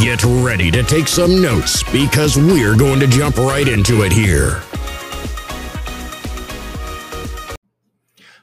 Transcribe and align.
Get 0.00 0.24
ready 0.24 0.70
to 0.70 0.82
take 0.82 1.06
some 1.06 1.42
notes 1.42 1.82
because 1.92 2.38
we're 2.38 2.74
going 2.74 2.98
to 3.00 3.06
jump 3.06 3.36
right 3.36 3.68
into 3.68 4.04
it 4.04 4.10
here. 4.10 4.62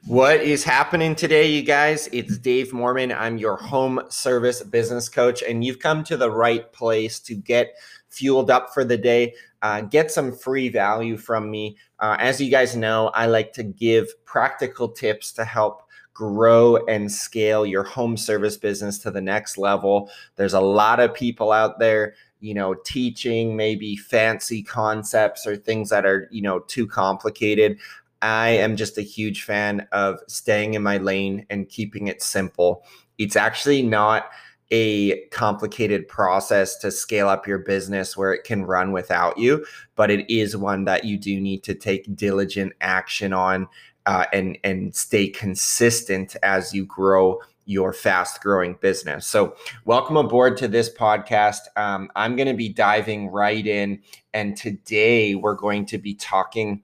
What 0.05 0.41
is 0.41 0.63
happening 0.63 1.15
today, 1.15 1.49
you 1.49 1.63
guys? 1.63 2.07
It's 2.13 2.37
Dave 2.37 2.71
Moerman. 2.71 3.15
I'm 3.17 3.39
your 3.39 3.55
home 3.55 3.99
service 4.09 4.61
business 4.61 5.09
coach, 5.09 5.41
and 5.41 5.63
you've 5.63 5.79
come 5.79 6.03
to 6.03 6.17
the 6.17 6.29
right 6.29 6.71
place 6.71 7.19
to 7.21 7.33
get 7.33 7.73
fueled 8.09 8.51
up 8.51 8.71
for 8.71 8.85
the 8.85 8.97
day, 8.97 9.33
uh, 9.63 9.81
get 9.81 10.11
some 10.11 10.31
free 10.31 10.69
value 10.69 11.17
from 11.17 11.49
me. 11.49 11.77
Uh, 11.97 12.15
as 12.19 12.39
you 12.39 12.51
guys 12.51 12.75
know, 12.75 13.07
I 13.15 13.25
like 13.25 13.53
to 13.53 13.63
give 13.63 14.07
practical 14.23 14.89
tips 14.89 15.33
to 15.33 15.45
help 15.45 15.81
grow 16.19 16.75
and 16.87 17.09
scale 17.09 17.65
your 17.65 17.83
home 17.83 18.17
service 18.17 18.57
business 18.57 18.97
to 18.99 19.09
the 19.09 19.21
next 19.21 19.57
level. 19.57 20.11
There's 20.35 20.53
a 20.53 20.59
lot 20.59 20.99
of 20.99 21.13
people 21.13 21.53
out 21.53 21.79
there 21.79 22.13
you 22.41 22.53
know 22.53 22.73
teaching 22.85 23.57
maybe 23.57 23.97
fancy 23.97 24.63
concepts 24.63 25.45
or 25.45 25.57
things 25.57 25.89
that 25.89 26.05
are 26.05 26.29
you 26.31 26.41
know 26.41 26.59
too 26.59 26.87
complicated 26.87 27.77
I 28.21 28.49
am 28.49 28.75
just 28.75 28.97
a 28.97 29.01
huge 29.01 29.43
fan 29.43 29.87
of 29.91 30.19
staying 30.27 30.73
in 30.73 30.83
my 30.83 30.97
lane 30.97 31.45
and 31.49 31.69
keeping 31.69 32.07
it 32.07 32.21
simple. 32.21 32.83
It's 33.17 33.37
actually 33.37 33.81
not 33.81 34.29
a 34.71 35.25
complicated 35.27 36.07
process 36.07 36.77
to 36.77 36.91
scale 36.91 37.27
up 37.27 37.47
your 37.47 37.59
business 37.59 38.15
where 38.15 38.33
it 38.33 38.43
can 38.43 38.65
run 38.65 38.91
without 38.91 39.37
you, 39.37 39.65
but 39.95 40.11
it 40.11 40.29
is 40.31 40.55
one 40.55 40.85
that 40.85 41.05
you 41.05 41.17
do 41.17 41.39
need 41.39 41.63
to 41.63 41.73
take 41.73 42.15
diligent 42.15 42.73
action 42.81 43.33
on 43.33 43.67
uh, 44.05 44.25
and 44.33 44.57
and 44.63 44.95
stay 44.95 45.27
consistent 45.27 46.35
as 46.43 46.73
you 46.73 46.85
grow 46.85 47.39
your 47.65 47.93
fast 47.93 48.41
growing 48.41 48.75
business. 48.81 49.27
So, 49.27 49.55
welcome 49.85 50.17
aboard 50.17 50.57
to 50.57 50.67
this 50.67 50.91
podcast. 50.91 51.59
Um, 51.75 52.11
I'm 52.15 52.35
going 52.35 52.47
to 52.47 52.55
be 52.55 52.69
diving 52.69 53.27
right 53.27 53.65
in, 53.65 54.01
and 54.33 54.57
today 54.57 55.35
we're 55.35 55.53
going 55.53 55.85
to 55.87 55.97
be 55.97 56.15
talking 56.15 56.81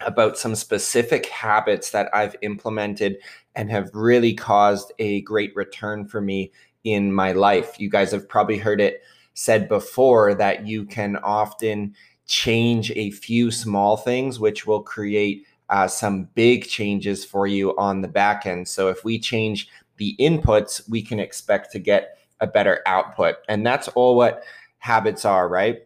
about 0.00 0.38
some 0.38 0.54
specific 0.54 1.26
habits 1.26 1.90
that 1.90 2.08
I've 2.14 2.36
implemented 2.42 3.18
and 3.54 3.70
have 3.70 3.90
really 3.92 4.34
caused 4.34 4.92
a 4.98 5.22
great 5.22 5.54
return 5.56 6.06
for 6.06 6.20
me 6.20 6.52
in 6.84 7.12
my 7.12 7.32
life. 7.32 7.78
You 7.80 7.90
guys 7.90 8.12
have 8.12 8.28
probably 8.28 8.58
heard 8.58 8.80
it 8.80 9.02
said 9.34 9.68
before 9.68 10.34
that 10.34 10.66
you 10.66 10.84
can 10.84 11.16
often 11.16 11.94
change 12.26 12.90
a 12.92 13.10
few 13.10 13.50
small 13.50 13.96
things, 13.96 14.38
which 14.38 14.66
will 14.66 14.82
create 14.82 15.46
uh, 15.70 15.86
some 15.86 16.28
big 16.34 16.66
changes 16.66 17.24
for 17.24 17.46
you 17.46 17.76
on 17.76 18.00
the 18.00 18.08
back 18.08 18.46
end. 18.46 18.68
So 18.68 18.88
if 18.88 19.04
we 19.04 19.18
change 19.18 19.68
the 19.96 20.16
inputs, 20.18 20.88
we 20.88 21.02
can 21.02 21.18
expect 21.18 21.72
to 21.72 21.78
get 21.78 22.18
a 22.40 22.46
better 22.46 22.82
output. 22.86 23.36
And 23.48 23.66
that's 23.66 23.88
all 23.88 24.16
what 24.16 24.42
habits 24.78 25.24
are, 25.24 25.48
right? 25.48 25.80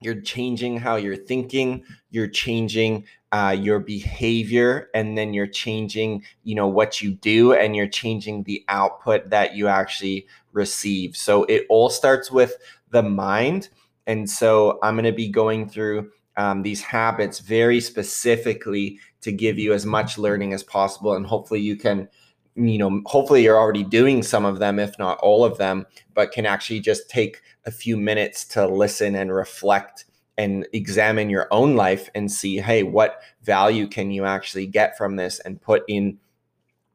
You're 0.00 0.20
changing 0.20 0.78
how 0.78 0.96
you're 0.96 1.16
thinking, 1.16 1.84
you're 2.10 2.28
changing 2.28 3.04
uh, 3.34 3.50
your 3.50 3.80
behavior 3.80 4.88
and 4.94 5.18
then 5.18 5.34
you're 5.34 5.44
changing 5.48 6.22
you 6.44 6.54
know 6.54 6.68
what 6.68 7.02
you 7.02 7.10
do 7.14 7.52
and 7.52 7.74
you're 7.74 7.88
changing 7.88 8.44
the 8.44 8.64
output 8.68 9.28
that 9.28 9.56
you 9.56 9.66
actually 9.66 10.24
receive 10.52 11.16
so 11.16 11.42
it 11.44 11.66
all 11.68 11.90
starts 11.90 12.30
with 12.30 12.54
the 12.90 13.02
mind 13.02 13.70
and 14.06 14.30
so 14.30 14.78
i'm 14.84 14.94
going 14.94 15.04
to 15.04 15.10
be 15.10 15.26
going 15.26 15.68
through 15.68 16.08
um, 16.36 16.62
these 16.62 16.82
habits 16.82 17.38
very 17.38 17.80
specifically 17.80 18.98
to 19.20 19.32
give 19.32 19.58
you 19.58 19.72
as 19.72 19.86
much 19.86 20.18
learning 20.18 20.52
as 20.52 20.62
possible 20.62 21.14
and 21.14 21.26
hopefully 21.26 21.60
you 21.60 21.76
can 21.76 22.08
you 22.56 22.78
know 22.78 23.02
hopefully 23.06 23.42
you're 23.42 23.58
already 23.58 23.84
doing 23.84 24.22
some 24.22 24.44
of 24.44 24.58
them 24.58 24.78
if 24.78 24.98
not 24.98 25.18
all 25.18 25.44
of 25.44 25.58
them 25.58 25.86
but 26.14 26.32
can 26.32 26.46
actually 26.46 26.80
just 26.80 27.08
take 27.08 27.40
a 27.66 27.70
few 27.70 27.96
minutes 27.96 28.44
to 28.44 28.66
listen 28.66 29.14
and 29.14 29.32
reflect 29.32 30.04
and 30.36 30.66
examine 30.72 31.30
your 31.30 31.48
own 31.50 31.76
life 31.76 32.10
and 32.14 32.30
see 32.30 32.58
hey 32.58 32.82
what 32.82 33.20
value 33.42 33.86
can 33.86 34.10
you 34.10 34.24
actually 34.24 34.66
get 34.66 34.96
from 34.96 35.16
this 35.16 35.40
and 35.40 35.60
put 35.60 35.82
in 35.88 36.18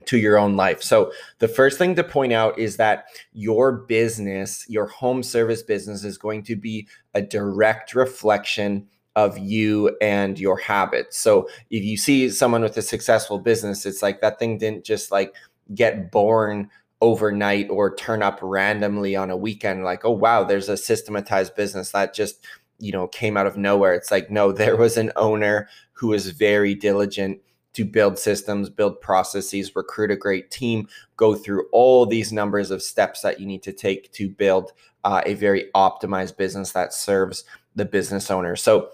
to 0.05 0.17
your 0.17 0.39
own 0.39 0.55
life. 0.55 0.81
So, 0.81 1.11
the 1.37 1.47
first 1.47 1.77
thing 1.77 1.95
to 1.95 2.03
point 2.03 2.33
out 2.33 2.57
is 2.57 2.77
that 2.77 3.05
your 3.31 3.71
business, 3.71 4.65
your 4.67 4.87
home 4.87 5.21
service 5.21 5.61
business, 5.61 6.03
is 6.03 6.17
going 6.17 6.43
to 6.43 6.55
be 6.55 6.87
a 7.13 7.21
direct 7.21 7.93
reflection 7.93 8.87
of 9.25 9.37
you 9.37 9.95
and 10.01 10.39
your 10.39 10.57
habits. 10.57 11.17
So, 11.17 11.49
if 11.69 11.83
you 11.83 11.97
see 11.97 12.29
someone 12.29 12.61
with 12.61 12.77
a 12.77 12.81
successful 12.81 13.39
business, 13.39 13.85
it's 13.85 14.01
like 14.01 14.21
that 14.21 14.39
thing 14.39 14.57
didn't 14.57 14.85
just 14.85 15.11
like 15.11 15.33
get 15.73 16.11
born 16.11 16.69
overnight 17.01 17.69
or 17.69 17.95
turn 17.95 18.21
up 18.21 18.39
randomly 18.41 19.15
on 19.15 19.29
a 19.29 19.37
weekend 19.37 19.83
like 19.83 20.03
oh 20.03 20.11
wow 20.11 20.43
there's 20.43 20.67
a 20.67 20.75
systematized 20.75 21.55
business 21.55 21.91
that 21.91 22.13
just 22.13 22.45
you 22.77 22.91
know 22.91 23.07
came 23.07 23.37
out 23.37 23.47
of 23.47 23.55
nowhere 23.55 23.93
it's 23.93 24.11
like 24.11 24.29
no 24.29 24.51
there 24.61 24.75
was 24.75 24.97
an 24.97 25.11
owner 25.15 25.67
who 25.93 26.07
was 26.07 26.31
very 26.31 26.75
diligent 26.75 27.39
to 27.73 27.85
build 27.85 28.19
systems 28.19 28.69
build 28.69 28.99
processes 28.99 29.75
recruit 29.75 30.11
a 30.11 30.15
great 30.15 30.51
team 30.51 30.87
go 31.15 31.35
through 31.35 31.67
all 31.71 32.05
these 32.05 32.33
numbers 32.33 32.69
of 32.69 32.81
steps 32.81 33.21
that 33.21 33.39
you 33.39 33.45
need 33.45 33.63
to 33.63 33.71
take 33.71 34.11
to 34.11 34.27
build 34.27 34.73
uh, 35.05 35.21
a 35.25 35.33
very 35.35 35.69
optimized 35.75 36.35
business 36.35 36.73
that 36.73 36.93
serves 36.93 37.45
the 37.75 37.85
business 37.85 38.29
owner 38.29 38.57
so 38.57 38.89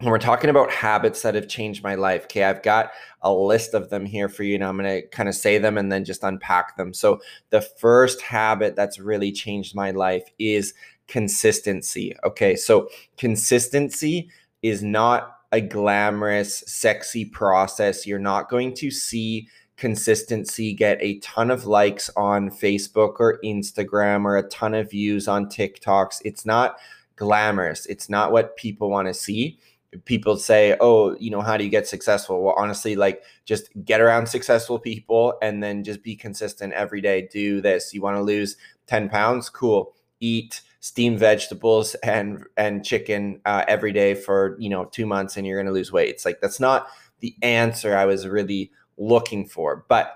when 0.00 0.10
we're 0.10 0.18
talking 0.18 0.48
about 0.48 0.70
habits 0.70 1.20
that 1.22 1.34
have 1.34 1.46
changed 1.46 1.82
my 1.84 1.94
life, 1.94 2.24
okay, 2.24 2.44
I've 2.44 2.62
got 2.62 2.90
a 3.20 3.32
list 3.32 3.74
of 3.74 3.90
them 3.90 4.06
here 4.06 4.30
for 4.30 4.44
you, 4.44 4.54
and 4.54 4.64
I'm 4.64 4.78
going 4.78 5.02
to 5.02 5.06
kind 5.08 5.28
of 5.28 5.34
say 5.34 5.58
them 5.58 5.76
and 5.76 5.92
then 5.92 6.06
just 6.06 6.24
unpack 6.24 6.76
them. 6.76 6.94
So, 6.94 7.20
the 7.50 7.60
first 7.60 8.22
habit 8.22 8.76
that's 8.76 8.98
really 8.98 9.30
changed 9.30 9.74
my 9.74 9.90
life 9.90 10.24
is 10.38 10.72
consistency. 11.06 12.16
Okay, 12.24 12.56
so 12.56 12.88
consistency 13.18 14.30
is 14.62 14.82
not 14.82 15.36
a 15.52 15.60
glamorous, 15.60 16.64
sexy 16.66 17.26
process. 17.26 18.06
You're 18.06 18.18
not 18.18 18.48
going 18.48 18.74
to 18.76 18.90
see 18.90 19.48
consistency 19.76 20.72
get 20.72 20.98
a 21.02 21.18
ton 21.18 21.50
of 21.50 21.66
likes 21.66 22.08
on 22.16 22.50
Facebook 22.50 23.14
or 23.18 23.40
Instagram 23.44 24.24
or 24.24 24.36
a 24.36 24.48
ton 24.48 24.74
of 24.74 24.90
views 24.90 25.26
on 25.28 25.46
TikToks. 25.46 26.22
It's 26.24 26.46
not 26.46 26.78
glamorous, 27.16 27.84
it's 27.86 28.08
not 28.08 28.32
what 28.32 28.56
people 28.56 28.88
want 28.88 29.08
to 29.08 29.14
see. 29.14 29.58
People 30.04 30.36
say, 30.36 30.76
Oh, 30.80 31.16
you 31.18 31.30
know, 31.30 31.40
how 31.40 31.56
do 31.56 31.64
you 31.64 31.70
get 31.70 31.86
successful? 31.86 32.42
Well, 32.42 32.54
honestly, 32.56 32.96
like 32.96 33.22
just 33.44 33.70
get 33.84 34.00
around 34.00 34.26
successful 34.28 34.78
people 34.78 35.34
and 35.42 35.62
then 35.62 35.82
just 35.82 36.02
be 36.02 36.14
consistent 36.14 36.72
every 36.74 37.00
day. 37.00 37.28
Do 37.32 37.60
this. 37.60 37.92
You 37.92 38.02
want 38.02 38.16
to 38.16 38.22
lose 38.22 38.56
10 38.86 39.08
pounds? 39.08 39.48
Cool. 39.48 39.92
Eat 40.20 40.62
steamed 40.80 41.18
vegetables 41.18 41.94
and 42.02 42.44
and 42.56 42.84
chicken 42.84 43.40
uh, 43.44 43.64
every 43.68 43.92
day 43.92 44.14
for 44.14 44.56
you 44.58 44.68
know 44.68 44.86
two 44.86 45.06
months 45.06 45.36
and 45.36 45.46
you're 45.46 45.56
going 45.56 45.66
to 45.66 45.72
lose 45.72 45.92
weight 45.92 46.08
it's 46.08 46.24
like 46.24 46.40
that's 46.40 46.60
not 46.60 46.88
the 47.20 47.34
answer 47.42 47.96
i 47.96 48.04
was 48.04 48.26
really 48.26 48.72
looking 48.96 49.46
for 49.46 49.84
but 49.88 50.14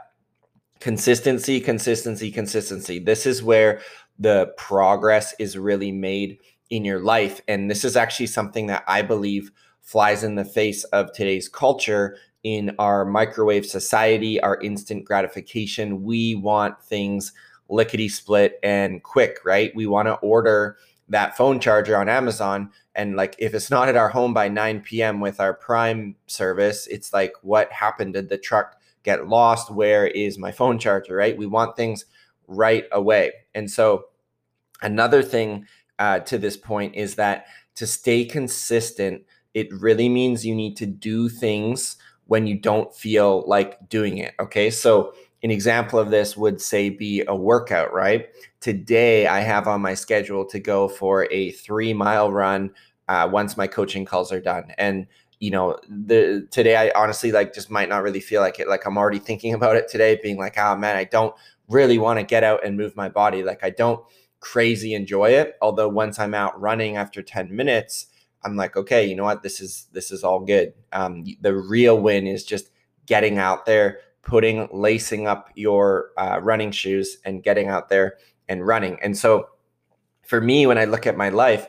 consistency 0.80 1.60
consistency 1.60 2.30
consistency 2.30 2.98
this 2.98 3.26
is 3.26 3.42
where 3.42 3.80
the 4.18 4.52
progress 4.56 5.34
is 5.38 5.56
really 5.56 5.92
made 5.92 6.38
in 6.70 6.84
your 6.84 7.00
life 7.00 7.40
and 7.46 7.70
this 7.70 7.84
is 7.84 7.96
actually 7.96 8.26
something 8.26 8.66
that 8.66 8.82
i 8.86 9.00
believe 9.00 9.50
flies 9.84 10.24
in 10.24 10.34
the 10.34 10.44
face 10.44 10.82
of 10.84 11.12
today's 11.12 11.48
culture 11.48 12.16
in 12.42 12.74
our 12.78 13.04
microwave 13.06 13.64
society 13.64 14.38
our 14.40 14.60
instant 14.60 15.04
gratification 15.04 16.02
we 16.02 16.34
want 16.34 16.82
things 16.82 17.32
lickety 17.68 18.08
split 18.08 18.58
and 18.62 19.02
quick, 19.02 19.38
right? 19.44 19.74
We 19.74 19.86
want 19.86 20.08
to 20.08 20.14
order 20.16 20.76
that 21.08 21.36
phone 21.36 21.60
charger 21.60 21.96
on 21.96 22.08
Amazon. 22.08 22.70
And 22.94 23.16
like, 23.16 23.36
if 23.38 23.54
it's 23.54 23.70
not 23.70 23.88
at 23.88 23.96
our 23.96 24.08
home 24.08 24.32
by 24.32 24.48
9 24.48 24.80
p.m. 24.80 25.20
with 25.20 25.40
our 25.40 25.54
Prime 25.54 26.16
service, 26.26 26.86
it's 26.86 27.12
like, 27.12 27.32
what 27.42 27.70
happened? 27.72 28.14
Did 28.14 28.28
the 28.28 28.38
truck 28.38 28.76
get 29.02 29.28
lost? 29.28 29.70
Where 29.70 30.06
is 30.06 30.38
my 30.38 30.52
phone 30.52 30.78
charger, 30.78 31.14
right? 31.14 31.36
We 31.36 31.46
want 31.46 31.76
things 31.76 32.06
right 32.46 32.84
away. 32.92 33.32
And 33.54 33.70
so, 33.70 34.06
another 34.82 35.22
thing 35.22 35.66
uh, 35.98 36.20
to 36.20 36.38
this 36.38 36.56
point 36.56 36.94
is 36.94 37.16
that 37.16 37.46
to 37.76 37.86
stay 37.86 38.24
consistent, 38.24 39.22
it 39.54 39.72
really 39.72 40.08
means 40.08 40.44
you 40.44 40.54
need 40.54 40.76
to 40.76 40.86
do 40.86 41.28
things 41.28 41.96
when 42.26 42.46
you 42.46 42.58
don't 42.58 42.94
feel 42.94 43.44
like 43.46 43.88
doing 43.88 44.18
it. 44.18 44.34
Okay. 44.40 44.70
So, 44.70 45.14
an 45.42 45.50
example 45.50 45.98
of 45.98 46.10
this 46.10 46.38
would 46.38 46.60
say 46.60 46.88
be 46.88 47.22
a 47.28 47.36
workout, 47.36 47.92
right? 47.92 48.28
Today 48.60 49.26
I 49.26 49.40
have 49.40 49.68
on 49.68 49.82
my 49.82 49.92
schedule 49.92 50.46
to 50.46 50.58
go 50.58 50.88
for 50.88 51.28
a 51.30 51.50
three 51.50 51.92
mile 51.92 52.32
run 52.32 52.70
uh, 53.08 53.28
once 53.30 53.56
my 53.56 53.66
coaching 53.66 54.06
calls 54.06 54.32
are 54.32 54.40
done. 54.40 54.72
And 54.78 55.06
you 55.40 55.50
know, 55.50 55.78
the 55.86 56.48
today 56.50 56.76
I 56.76 56.92
honestly 56.98 57.30
like 57.30 57.52
just 57.52 57.70
might 57.70 57.90
not 57.90 58.02
really 58.02 58.20
feel 58.20 58.40
like 58.40 58.58
it. 58.58 58.68
Like 58.68 58.86
I'm 58.86 58.96
already 58.96 59.18
thinking 59.28 59.52
about 59.52 59.76
it 59.76 59.86
today, 59.88 60.18
being 60.22 60.38
like, 60.38 60.56
oh 60.56 60.76
man, 60.76 60.96
I 60.96 61.04
don't 61.04 61.34
really 61.68 61.98
want 61.98 62.18
to 62.18 62.24
get 62.24 62.42
out 62.42 62.64
and 62.64 62.76
move 62.76 62.96
my 62.96 63.10
body. 63.10 63.42
Like 63.42 63.62
I 63.62 63.70
don't 63.70 64.02
crazy 64.40 64.94
enjoy 64.94 65.30
it. 65.30 65.56
Although 65.60 65.88
once 65.88 66.18
I'm 66.18 66.34
out 66.34 66.58
running 66.58 66.96
after 66.96 67.22
10 67.22 67.54
minutes, 67.54 68.06
I'm 68.44 68.56
like, 68.56 68.76
okay, 68.76 69.06
you 69.06 69.16
know 69.16 69.24
what? 69.24 69.42
This 69.42 69.60
is 69.60 69.86
this 69.92 70.10
is 70.10 70.22
all 70.22 70.40
good. 70.40 70.74
Um, 70.92 71.24
the 71.40 71.54
real 71.54 71.98
win 71.98 72.26
is 72.26 72.44
just 72.44 72.70
getting 73.06 73.38
out 73.38 73.66
there, 73.66 74.00
putting 74.22 74.68
lacing 74.72 75.26
up 75.26 75.50
your 75.54 76.10
uh, 76.16 76.40
running 76.42 76.72
shoes 76.72 77.18
and 77.24 77.42
getting 77.42 77.68
out 77.68 77.88
there 77.88 78.16
and 78.48 78.66
running. 78.66 78.98
And 79.02 79.16
so 79.16 79.48
for 80.22 80.40
me, 80.40 80.66
when 80.66 80.78
I 80.78 80.84
look 80.84 81.06
at 81.06 81.16
my 81.16 81.28
life, 81.28 81.66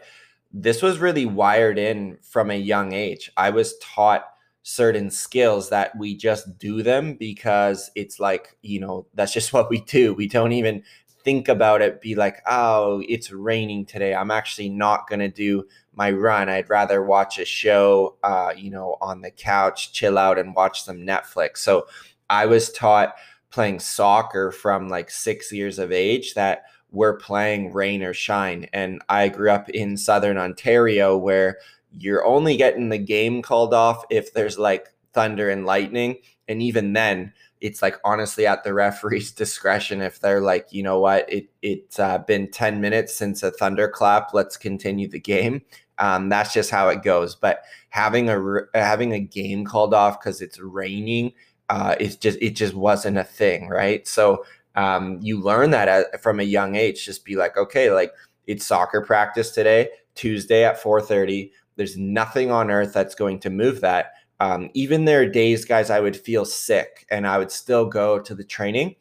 this 0.52 0.82
was 0.82 1.00
really 1.00 1.26
wired 1.26 1.78
in 1.78 2.18
from 2.22 2.50
a 2.50 2.58
young 2.58 2.94
age. 2.94 3.32
I 3.36 3.50
was 3.50 3.78
taught 3.80 4.26
certain 4.64 5.12
skills 5.12 5.70
that 5.70 5.96
we 5.98 6.16
just 6.16 6.58
do 6.58 6.82
them 6.82 7.14
because 7.16 7.92
it's 7.94 8.20
like, 8.20 8.58
you 8.64 8.80
know, 8.80 9.06
that's 9.14 9.34
just 9.34 9.54
what 9.54 9.70
we 9.70 9.82
do. 9.82 10.14
We 10.14 10.28
don't 10.28 10.54
even 10.54 10.84
think 11.26 11.50
about 11.50 11.82
it, 11.82 12.00
be 12.00 12.16
like, 12.16 12.42
oh, 12.48 13.04
it's 13.10 13.32
raining 13.32 13.86
today. 13.86 14.14
I'm 14.14 14.32
actually 14.32 14.70
not 14.70 15.10
going 15.10 15.20
to 15.20 15.28
do 15.28 15.68
my 15.96 16.12
run. 16.12 16.48
I'd 16.48 16.70
rather 16.70 17.04
watch 17.04 17.40
a 17.40 17.46
show, 17.46 18.16
uh, 18.24 18.54
you 18.56 18.70
know, 18.70 18.98
on 19.02 19.22
the 19.22 19.32
couch, 19.32 19.92
chill 19.92 20.18
out 20.18 20.38
and 20.38 20.56
watch 20.56 20.84
some 20.84 21.00
Netflix. 21.00 21.58
So 21.58 21.88
I 22.30 22.46
was 22.46 22.72
taught 22.72 23.16
playing 23.50 23.80
soccer 23.80 24.52
from 24.52 24.88
like 24.88 25.10
six 25.10 25.52
years 25.52 25.80
of 25.80 25.92
age 25.92 26.36
that 26.36 26.66
we're 26.92 27.18
playing 27.18 27.74
rain 27.74 28.04
or 28.04 28.14
shine. 28.14 28.68
And 28.72 29.02
I 29.10 29.30
grew 29.30 29.50
up 29.50 29.70
in 29.70 29.98
Southern 29.98 30.38
Ontario 30.38 31.18
where 31.18 31.58
you're 31.92 32.26
only 32.26 32.56
getting 32.56 32.90
the 32.90 32.98
game 32.98 33.42
called 33.42 33.74
off 33.74 34.04
if 34.10 34.34
there's 34.34 34.60
like 34.60 34.94
thunder 35.14 35.50
and 35.50 35.66
lightning. 35.66 36.18
And 36.48 36.62
even 36.62 36.94
then, 36.94 37.34
it's 37.66 37.82
like 37.82 38.00
honestly 38.04 38.46
at 38.46 38.64
the 38.64 38.76
referee's 38.76 39.32
discretion 39.44 40.02
if 40.02 40.20
they're 40.20 40.42
like, 40.42 40.68
you 40.72 40.84
know 40.84 41.00
what, 41.00 41.32
it 41.32 41.50
it's 41.64 42.00
uh, 42.00 42.20
been 42.20 42.50
10 42.52 42.80
minutes 42.80 43.18
since 43.18 43.42
a 43.42 43.50
thunderclap, 43.50 44.34
let's 44.34 44.56
continue 44.56 45.08
the 45.10 45.20
game. 45.20 45.64
Um, 45.98 46.30
that's 46.30 46.54
just 46.54 46.70
how 46.70 46.90
it 46.90 47.02
goes. 47.02 47.36
But 47.36 47.64
having 47.90 48.30
a 48.30 48.60
having 48.76 49.14
a 49.14 49.20
game 49.20 49.66
called 49.66 49.94
off 49.96 50.20
because 50.20 50.42
it's 50.42 50.60
raining, 50.60 51.34
uh, 51.70 51.96
it's 52.00 52.16
just 52.16 52.38
it 52.40 52.52
just 52.52 52.76
wasn't 52.76 53.18
a 53.18 53.24
thing, 53.24 53.70
right? 53.70 54.08
So 54.08 54.46
um, 54.76 55.20
you 55.22 55.42
learn 55.42 55.72
that 55.72 55.88
at, 55.88 56.22
from 56.22 56.40
a 56.40 56.44
young 56.44 56.76
age. 56.76 57.06
Just 57.06 57.26
be 57.26 57.36
like, 57.36 57.58
okay, 57.58 57.92
like 57.92 58.14
it's 58.46 58.66
soccer 58.66 59.02
practice 59.02 59.52
today, 59.52 59.90
Tuesday 60.14 60.66
at 60.66 60.82
four 60.82 61.02
thirty. 61.02 61.52
There's 61.78 61.98
nothing 61.98 62.52
on 62.52 62.70
earth 62.70 62.94
that's 62.94 63.16
going 63.16 63.40
to 63.40 63.50
move 63.50 63.82
that. 63.82 64.14
Um, 64.40 64.70
even 64.74 65.06
there 65.06 65.22
are 65.22 65.26
days, 65.28 65.66
guys, 65.66 65.90
I 65.90 66.00
would 66.00 66.18
feel 66.18 66.46
sick 66.46 67.06
and 67.10 67.26
I 67.26 67.38
would 67.38 67.52
still 67.52 67.86
go 67.86 68.20
to 68.20 68.36
the 68.36 68.44
training, 68.44 68.96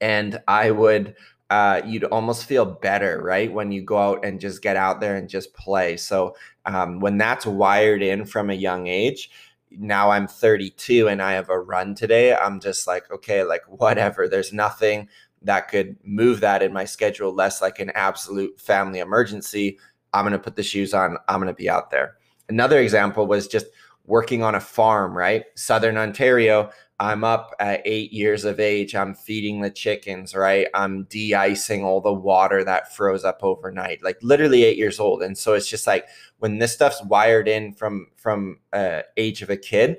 and 0.00 0.40
I 0.48 0.70
would 0.70 1.14
uh, 1.50 1.80
you'd 1.86 2.04
almost 2.04 2.44
feel 2.44 2.66
better, 2.66 3.22
right? 3.22 3.50
When 3.50 3.72
you 3.72 3.82
go 3.82 3.96
out 3.96 4.24
and 4.24 4.38
just 4.38 4.60
get 4.60 4.76
out 4.76 5.00
there 5.00 5.16
and 5.16 5.28
just 5.28 5.54
play. 5.54 5.96
So 5.96 6.36
um, 6.66 7.00
when 7.00 7.16
that's 7.16 7.46
wired 7.46 8.02
in 8.02 8.26
from 8.26 8.50
a 8.50 8.54
young 8.54 8.86
age, 8.86 9.30
now 9.70 10.10
I'm 10.10 10.26
32 10.26 11.08
and 11.08 11.22
I 11.22 11.32
have 11.32 11.48
a 11.48 11.58
run 11.58 11.94
today. 11.94 12.34
I'm 12.34 12.60
just 12.60 12.86
like, 12.86 13.10
okay, 13.10 13.44
like 13.44 13.62
whatever. 13.66 14.28
There's 14.28 14.52
nothing 14.52 15.08
that 15.42 15.68
could 15.68 15.96
move 16.04 16.40
that 16.40 16.62
in 16.62 16.72
my 16.72 16.84
schedule 16.84 17.32
less 17.32 17.62
like 17.62 17.78
an 17.78 17.90
absolute 17.94 18.60
family 18.60 18.98
emergency. 18.98 19.78
I'm 20.12 20.24
going 20.24 20.32
to 20.32 20.38
put 20.38 20.56
the 20.56 20.62
shoes 20.62 20.92
on. 20.92 21.16
I'm 21.28 21.40
going 21.40 21.48
to 21.48 21.54
be 21.54 21.70
out 21.70 21.90
there. 21.90 22.16
Another 22.48 22.78
example 22.78 23.26
was 23.26 23.46
just 23.46 23.66
working 24.08 24.42
on 24.42 24.54
a 24.54 24.60
farm, 24.60 25.16
right? 25.16 25.44
Southern 25.54 25.98
Ontario, 25.98 26.70
I'm 26.98 27.22
up 27.22 27.54
at 27.60 27.82
eight 27.84 28.12
years 28.12 28.44
of 28.44 28.58
age. 28.58 28.94
I'm 28.94 29.14
feeding 29.14 29.60
the 29.60 29.70
chickens, 29.70 30.34
right? 30.34 30.66
I'm 30.74 31.04
de 31.04 31.34
icing 31.34 31.84
all 31.84 32.00
the 32.00 32.12
water 32.12 32.64
that 32.64 32.94
froze 32.96 33.22
up 33.22 33.38
overnight, 33.42 34.02
like 34.02 34.18
literally 34.22 34.64
eight 34.64 34.78
years 34.78 34.98
old. 34.98 35.22
And 35.22 35.38
so 35.38 35.52
it's 35.52 35.68
just 35.68 35.86
like 35.86 36.08
when 36.38 36.58
this 36.58 36.72
stuff's 36.72 37.02
wired 37.04 37.46
in 37.46 37.74
from 37.74 38.08
from 38.16 38.58
uh, 38.72 39.02
age 39.16 39.42
of 39.42 39.50
a 39.50 39.56
kid, 39.56 39.98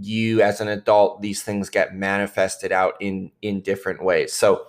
you 0.00 0.40
as 0.40 0.60
an 0.60 0.68
adult, 0.68 1.20
these 1.20 1.42
things 1.42 1.68
get 1.68 1.94
manifested 1.94 2.72
out 2.72 2.94
in 3.00 3.30
in 3.42 3.60
different 3.60 4.02
ways. 4.02 4.32
So 4.32 4.68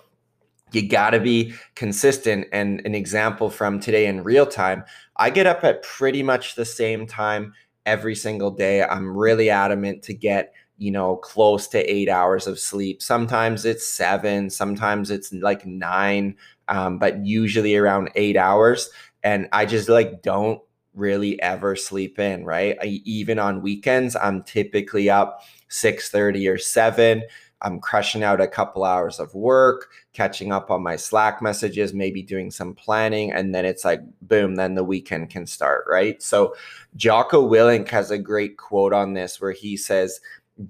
you 0.72 0.86
got 0.86 1.10
to 1.10 1.20
be 1.20 1.54
consistent. 1.76 2.46
And 2.52 2.82
an 2.84 2.94
example 2.94 3.50
from 3.50 3.80
today 3.80 4.06
in 4.06 4.22
real 4.22 4.46
time, 4.46 4.84
I 5.16 5.30
get 5.30 5.46
up 5.46 5.64
at 5.64 5.82
pretty 5.82 6.22
much 6.22 6.54
the 6.54 6.64
same 6.64 7.06
time 7.06 7.54
every 7.86 8.14
single 8.14 8.50
day. 8.50 8.82
I'm 8.82 9.16
really 9.16 9.50
adamant 9.50 10.02
to 10.04 10.14
get 10.14 10.52
you 10.80 10.90
know, 10.90 11.14
close 11.16 11.68
to 11.68 11.78
eight 11.78 12.08
hours 12.08 12.46
of 12.46 12.58
sleep. 12.58 13.02
Sometimes 13.02 13.66
it's 13.66 13.86
seven, 13.86 14.48
sometimes 14.48 15.10
it's 15.10 15.30
like 15.30 15.66
nine, 15.66 16.34
um, 16.68 16.98
but 16.98 17.24
usually 17.24 17.76
around 17.76 18.10
eight 18.14 18.36
hours. 18.36 18.88
And 19.22 19.46
I 19.52 19.66
just 19.66 19.90
like 19.90 20.22
don't 20.22 20.58
really 20.94 21.40
ever 21.42 21.76
sleep 21.76 22.18
in, 22.18 22.46
right? 22.46 22.78
I, 22.80 23.02
even 23.04 23.38
on 23.38 23.60
weekends, 23.60 24.16
I'm 24.16 24.42
typically 24.42 25.10
up 25.10 25.42
6:30 25.68 26.48
or 26.48 26.56
7. 26.56 27.22
I'm 27.62 27.80
crushing 27.80 28.22
out 28.22 28.40
a 28.40 28.48
couple 28.48 28.84
hours 28.84 29.20
of 29.20 29.34
work, 29.34 29.90
catching 30.12 30.52
up 30.52 30.70
on 30.70 30.82
my 30.82 30.96
Slack 30.96 31.42
messages, 31.42 31.92
maybe 31.92 32.22
doing 32.22 32.50
some 32.50 32.74
planning, 32.74 33.32
and 33.32 33.54
then 33.54 33.64
it's 33.64 33.84
like 33.84 34.00
boom, 34.22 34.54
then 34.56 34.74
the 34.74 34.84
weekend 34.84 35.30
can 35.30 35.46
start, 35.46 35.84
right? 35.88 36.22
So 36.22 36.54
Jocko 36.96 37.48
Willink 37.48 37.88
has 37.88 38.10
a 38.10 38.18
great 38.18 38.56
quote 38.56 38.92
on 38.92 39.14
this 39.14 39.40
where 39.40 39.52
he 39.52 39.76
says, 39.76 40.20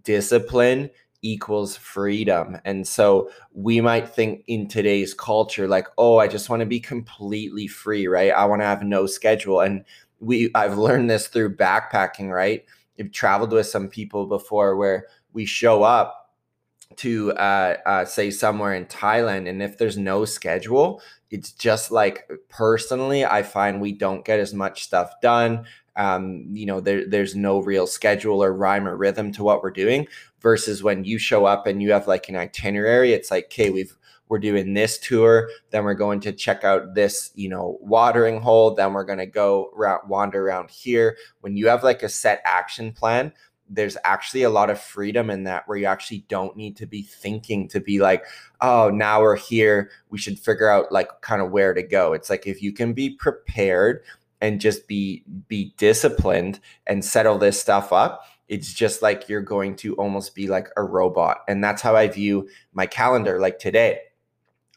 discipline 0.02 0.90
equals 1.22 1.76
freedom. 1.76 2.58
And 2.64 2.86
so 2.86 3.30
we 3.52 3.80
might 3.80 4.08
think 4.08 4.42
in 4.46 4.68
today's 4.68 5.12
culture, 5.14 5.68
like, 5.68 5.86
oh, 5.98 6.18
I 6.18 6.28
just 6.28 6.48
want 6.48 6.60
to 6.60 6.66
be 6.66 6.80
completely 6.80 7.66
free, 7.66 8.06
right? 8.06 8.32
I 8.32 8.44
want 8.46 8.62
to 8.62 8.66
have 8.66 8.82
no 8.82 9.06
schedule. 9.06 9.60
And 9.60 9.84
we 10.20 10.50
I've 10.54 10.78
learned 10.78 11.10
this 11.10 11.28
through 11.28 11.56
backpacking, 11.56 12.30
right? 12.30 12.64
I've 12.98 13.12
traveled 13.12 13.52
with 13.52 13.66
some 13.66 13.88
people 13.88 14.26
before 14.26 14.76
where 14.76 15.06
we 15.32 15.46
show 15.46 15.82
up 15.82 16.19
to 16.96 17.32
uh, 17.32 17.76
uh, 17.86 18.04
say 18.04 18.30
somewhere 18.30 18.74
in 18.74 18.86
Thailand, 18.86 19.48
and 19.48 19.62
if 19.62 19.78
there's 19.78 19.96
no 19.98 20.24
schedule, 20.24 21.00
it's 21.30 21.52
just 21.52 21.90
like 21.90 22.28
personally, 22.48 23.24
I 23.24 23.42
find 23.42 23.80
we 23.80 23.92
don't 23.92 24.24
get 24.24 24.40
as 24.40 24.52
much 24.52 24.82
stuff 24.82 25.12
done 25.22 25.66
um, 25.96 26.46
you 26.52 26.66
know, 26.66 26.80
there, 26.80 27.06
there's 27.06 27.34
no 27.34 27.58
real 27.60 27.86
schedule 27.86 28.42
or 28.42 28.52
rhyme 28.52 28.86
or 28.86 28.96
rhythm 28.96 29.32
to 29.32 29.42
what 29.42 29.62
we're 29.62 29.70
doing 29.70 30.06
versus 30.40 30.82
when 30.82 31.04
you 31.04 31.18
show 31.18 31.44
up 31.44 31.66
and 31.66 31.82
you 31.82 31.92
have 31.92 32.06
like 32.06 32.28
an 32.28 32.36
itinerary, 32.36 33.12
it's 33.12 33.30
like, 33.30 33.46
okay, 33.46 33.70
we've, 33.70 33.94
we're 34.28 34.38
doing 34.38 34.72
this 34.72 34.98
tour, 34.98 35.50
then 35.70 35.84
we're 35.84 35.94
going 35.94 36.20
to 36.20 36.32
check 36.32 36.62
out 36.62 36.94
this, 36.94 37.32
you 37.34 37.48
know, 37.48 37.76
watering 37.80 38.40
hole, 38.40 38.74
then 38.74 38.92
we're 38.92 39.04
going 39.04 39.18
to 39.18 39.26
go 39.26 39.70
wander 40.06 40.46
around 40.46 40.70
here. 40.70 41.16
When 41.40 41.56
you 41.56 41.66
have 41.66 41.82
like 41.82 42.02
a 42.02 42.08
set 42.08 42.40
action 42.44 42.92
plan, 42.92 43.32
there's 43.70 43.96
actually 44.04 44.42
a 44.42 44.50
lot 44.50 44.68
of 44.68 44.80
freedom 44.80 45.30
in 45.30 45.44
that 45.44 45.66
where 45.66 45.78
you 45.78 45.86
actually 45.86 46.24
don't 46.28 46.56
need 46.56 46.76
to 46.76 46.86
be 46.86 47.02
thinking 47.02 47.68
to 47.68 47.80
be 47.80 48.00
like, 48.00 48.24
oh, 48.60 48.90
now 48.90 49.20
we're 49.22 49.36
here. 49.36 49.90
We 50.10 50.18
should 50.18 50.38
figure 50.38 50.68
out 50.68 50.90
like 50.90 51.08
kind 51.20 51.40
of 51.40 51.52
where 51.52 51.72
to 51.72 51.82
go. 51.82 52.12
It's 52.12 52.28
like 52.28 52.46
if 52.46 52.60
you 52.60 52.72
can 52.72 52.92
be 52.92 53.10
prepared 53.10 54.02
and 54.40 54.60
just 54.60 54.86
be 54.88 55.24
be 55.48 55.74
disciplined 55.76 56.60
and 56.86 57.04
settle 57.04 57.38
this 57.38 57.60
stuff 57.60 57.92
up 57.92 58.24
it's 58.48 58.72
just 58.72 59.00
like 59.00 59.28
you're 59.28 59.40
going 59.40 59.76
to 59.76 59.94
almost 59.94 60.34
be 60.34 60.48
like 60.48 60.68
a 60.76 60.82
robot 60.82 61.38
and 61.48 61.62
that's 61.62 61.82
how 61.82 61.94
i 61.94 62.08
view 62.08 62.48
my 62.72 62.86
calendar 62.86 63.38
like 63.38 63.58
today 63.58 63.98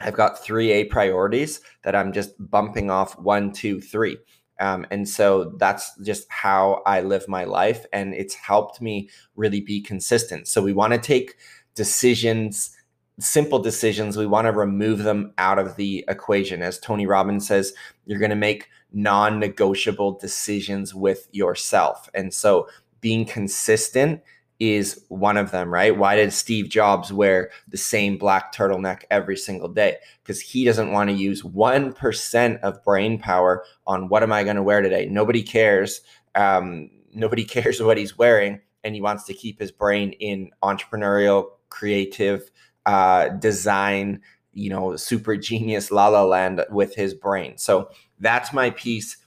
i've 0.01 0.13
got 0.13 0.41
three 0.43 0.71
a 0.71 0.85
priorities 0.85 1.61
that 1.83 1.95
i'm 1.95 2.11
just 2.11 2.33
bumping 2.39 2.89
off 2.91 3.17
one 3.19 3.51
two 3.51 3.79
three 3.79 4.17
um, 4.59 4.85
and 4.91 5.07
so 5.07 5.53
that's 5.57 5.95
just 6.03 6.25
how 6.29 6.81
i 6.85 7.01
live 7.01 7.27
my 7.27 7.43
life 7.43 7.85
and 7.93 8.13
it's 8.13 8.35
helped 8.35 8.81
me 8.81 9.09
really 9.35 9.61
be 9.61 9.81
consistent 9.81 10.47
so 10.47 10.61
we 10.61 10.73
want 10.73 10.93
to 10.93 10.99
take 10.99 11.35
decisions 11.75 12.75
simple 13.19 13.59
decisions 13.59 14.17
we 14.17 14.25
want 14.25 14.45
to 14.45 14.51
remove 14.51 14.99
them 14.99 15.33
out 15.37 15.59
of 15.59 15.75
the 15.75 16.03
equation 16.07 16.61
as 16.61 16.79
tony 16.79 17.05
robbins 17.05 17.47
says 17.47 17.73
you're 18.05 18.19
going 18.19 18.29
to 18.29 18.35
make 18.35 18.69
non 18.93 19.39
negotiable 19.39 20.17
decisions 20.19 20.93
with 20.93 21.27
yourself. 21.31 22.09
And 22.13 22.33
so 22.33 22.67
being 23.01 23.25
consistent 23.25 24.21
is 24.59 25.03
one 25.09 25.37
of 25.37 25.51
them, 25.51 25.73
right? 25.73 25.97
Why 25.97 26.15
did 26.15 26.31
Steve 26.31 26.69
Jobs 26.69 27.11
wear 27.11 27.49
the 27.67 27.77
same 27.77 28.17
black 28.17 28.53
turtleneck 28.53 29.03
every 29.09 29.35
single 29.35 29.67
day? 29.67 29.97
Because 30.21 30.39
he 30.39 30.63
doesn't 30.63 30.91
want 30.91 31.09
to 31.09 31.15
use 31.15 31.41
1% 31.41 32.59
of 32.61 32.83
brain 32.83 33.19
power 33.19 33.63
on 33.87 34.09
what 34.09 34.23
am 34.23 34.31
I 34.31 34.43
going 34.43 34.55
to 34.55 34.63
wear 34.63 34.81
today? 34.81 35.07
Nobody 35.09 35.43
cares. 35.43 36.01
Um, 36.35 36.89
nobody 37.13 37.43
cares 37.45 37.81
what 37.81 37.97
he's 37.97 38.17
wearing. 38.17 38.61
And 38.83 38.95
he 38.95 39.01
wants 39.01 39.23
to 39.25 39.33
keep 39.33 39.59
his 39.59 39.71
brain 39.71 40.11
in 40.13 40.51
entrepreneurial, 40.61 41.45
creative, 41.69 42.51
uh, 42.85 43.29
design, 43.29 44.21
you 44.53 44.69
know, 44.69 44.95
super 44.97 45.37
genius 45.37 45.89
la 45.89 46.07
la 46.07 46.23
land 46.23 46.63
with 46.69 46.95
his 46.95 47.13
brain. 47.13 47.57
So 47.57 47.89
that's 48.19 48.53
my 48.53 48.71
piece 48.71 49.17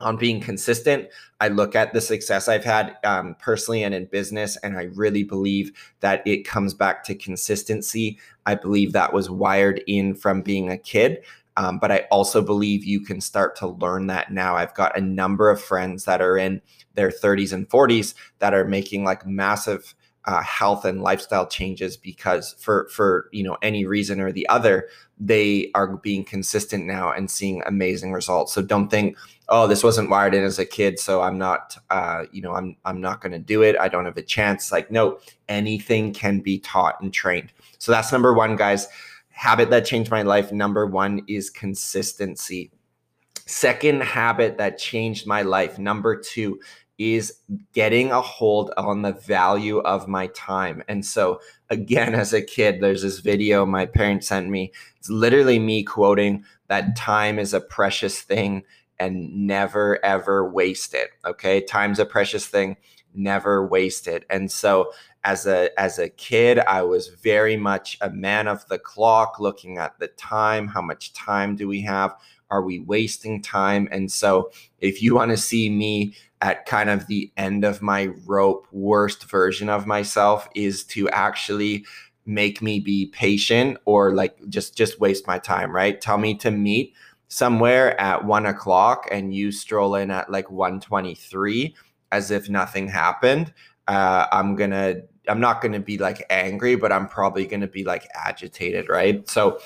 on 0.00 0.16
being 0.16 0.40
consistent. 0.40 1.08
I 1.40 1.48
look 1.48 1.74
at 1.74 1.92
the 1.92 2.00
success 2.00 2.48
I've 2.48 2.64
had 2.64 2.96
um, 3.04 3.36
personally 3.38 3.82
and 3.82 3.94
in 3.94 4.06
business, 4.06 4.56
and 4.58 4.76
I 4.76 4.84
really 4.94 5.22
believe 5.22 5.72
that 6.00 6.26
it 6.26 6.46
comes 6.46 6.74
back 6.74 7.04
to 7.04 7.14
consistency. 7.14 8.18
I 8.44 8.54
believe 8.56 8.92
that 8.92 9.12
was 9.12 9.30
wired 9.30 9.82
in 9.86 10.14
from 10.14 10.42
being 10.42 10.70
a 10.70 10.78
kid. 10.78 11.24
Um, 11.58 11.78
but 11.78 11.90
I 11.90 12.06
also 12.10 12.42
believe 12.42 12.84
you 12.84 13.00
can 13.00 13.20
start 13.20 13.56
to 13.56 13.68
learn 13.68 14.08
that 14.08 14.30
now. 14.30 14.56
I've 14.56 14.74
got 14.74 14.96
a 14.96 15.00
number 15.00 15.48
of 15.48 15.62
friends 15.62 16.04
that 16.04 16.20
are 16.20 16.36
in 16.36 16.60
their 16.94 17.10
30s 17.10 17.52
and 17.52 17.68
40s 17.68 18.14
that 18.40 18.52
are 18.52 18.66
making 18.66 19.04
like 19.04 19.26
massive 19.26 19.94
uh, 20.26 20.42
health 20.42 20.84
and 20.84 21.02
lifestyle 21.02 21.46
changes 21.46 21.96
because 21.96 22.56
for 22.58 22.88
for 22.88 23.28
you 23.30 23.44
know 23.44 23.56
any 23.62 23.86
reason 23.86 24.20
or 24.20 24.32
the 24.32 24.48
other 24.48 24.88
they 25.20 25.70
are 25.74 25.96
being 25.98 26.24
consistent 26.24 26.84
now 26.84 27.12
and 27.12 27.30
seeing 27.30 27.62
amazing 27.64 28.12
results 28.12 28.52
so 28.52 28.60
don't 28.60 28.88
think 28.88 29.16
oh 29.48 29.66
this 29.66 29.84
wasn't 29.84 30.10
wired 30.10 30.34
in 30.34 30.42
as 30.42 30.58
a 30.58 30.64
kid 30.64 30.98
so 30.98 31.22
i'm 31.22 31.38
not 31.38 31.76
uh, 31.90 32.24
you 32.32 32.42
know 32.42 32.52
i'm 32.52 32.76
i'm 32.84 33.00
not 33.00 33.20
going 33.20 33.32
to 33.32 33.38
do 33.38 33.62
it. 33.62 33.76
I 33.78 33.88
don't 33.88 34.04
have 34.04 34.16
a 34.16 34.22
chance. 34.22 34.72
Like 34.72 34.90
no 34.90 35.18
anything 35.48 36.12
can 36.12 36.40
be 36.40 36.58
taught 36.58 37.00
and 37.00 37.12
trained. 37.12 37.52
So 37.78 37.92
that's 37.92 38.12
number 38.12 38.34
one 38.34 38.56
guys. 38.56 38.88
Habit 39.30 39.70
that 39.70 39.84
changed 39.84 40.10
my 40.10 40.22
life 40.22 40.52
number 40.52 40.86
one 40.86 41.22
is 41.28 41.50
consistency. 41.50 42.70
Second 43.46 44.02
habit 44.02 44.58
that 44.58 44.78
changed 44.78 45.26
my 45.26 45.42
life 45.42 45.78
number 45.78 46.16
two 46.16 46.58
is 46.98 47.40
getting 47.74 48.10
a 48.10 48.20
hold 48.20 48.72
on 48.78 49.02
the 49.02 49.12
value 49.12 49.78
of 49.80 50.08
my 50.08 50.28
time. 50.28 50.82
And 50.88 51.04
so, 51.04 51.40
again, 51.68 52.14
as 52.14 52.32
a 52.32 52.40
kid, 52.40 52.80
there's 52.80 53.02
this 53.02 53.18
video 53.18 53.66
my 53.66 53.84
parents 53.84 54.28
sent 54.28 54.48
me. 54.48 54.72
It's 54.98 55.10
literally 55.10 55.58
me 55.58 55.84
quoting 55.84 56.44
that 56.68 56.96
time 56.96 57.38
is 57.38 57.52
a 57.52 57.60
precious 57.60 58.22
thing 58.22 58.64
and 58.98 59.46
never 59.46 60.04
ever 60.04 60.50
waste 60.50 60.94
it. 60.94 61.10
Okay. 61.24 61.60
Time's 61.60 61.98
a 61.98 62.06
precious 62.06 62.46
thing, 62.46 62.76
never 63.14 63.66
waste 63.66 64.08
it. 64.08 64.24
And 64.30 64.50
so, 64.50 64.92
as 65.26 65.44
a 65.44 65.68
as 65.78 65.98
a 65.98 66.08
kid 66.08 66.60
i 66.60 66.80
was 66.80 67.08
very 67.08 67.56
much 67.56 67.98
a 68.00 68.08
man 68.08 68.46
of 68.46 68.66
the 68.68 68.78
clock 68.78 69.38
looking 69.40 69.76
at 69.76 69.98
the 69.98 70.06
time 70.08 70.68
how 70.68 70.80
much 70.80 71.12
time 71.12 71.56
do 71.56 71.66
we 71.68 71.82
have 71.82 72.14
are 72.48 72.62
we 72.62 72.78
wasting 72.78 73.42
time 73.42 73.88
and 73.90 74.10
so 74.10 74.50
if 74.78 75.02
you 75.02 75.14
want 75.14 75.32
to 75.32 75.36
see 75.36 75.68
me 75.68 76.14
at 76.40 76.64
kind 76.64 76.88
of 76.88 77.08
the 77.08 77.30
end 77.36 77.64
of 77.64 77.82
my 77.82 78.06
rope 78.24 78.66
worst 78.70 79.24
version 79.24 79.68
of 79.68 79.84
myself 79.84 80.48
is 80.54 80.84
to 80.84 81.08
actually 81.10 81.84
make 82.24 82.62
me 82.62 82.78
be 82.78 83.06
patient 83.06 83.76
or 83.84 84.14
like 84.14 84.36
just 84.48 84.76
just 84.76 85.00
waste 85.00 85.26
my 85.26 85.38
time 85.40 85.74
right 85.74 86.00
tell 86.00 86.18
me 86.18 86.34
to 86.36 86.52
meet 86.52 86.94
somewhere 87.28 87.98
at 88.00 88.24
one 88.24 88.46
o'clock 88.46 89.08
and 89.10 89.34
you 89.34 89.50
stroll 89.50 89.94
in 89.96 90.10
at 90.10 90.30
like 90.30 90.50
123 90.50 91.74
as 92.12 92.30
if 92.30 92.48
nothing 92.48 92.88
happened 92.88 93.52
uh, 93.88 94.26
i'm 94.32 94.54
gonna 94.54 94.96
i'm 95.28 95.40
not 95.40 95.60
gonna 95.60 95.80
be 95.80 95.98
like 95.98 96.24
angry 96.30 96.76
but 96.76 96.92
i'm 96.92 97.08
probably 97.08 97.46
gonna 97.46 97.66
be 97.66 97.84
like 97.84 98.06
agitated 98.14 98.88
right 98.88 99.28
so 99.28 99.58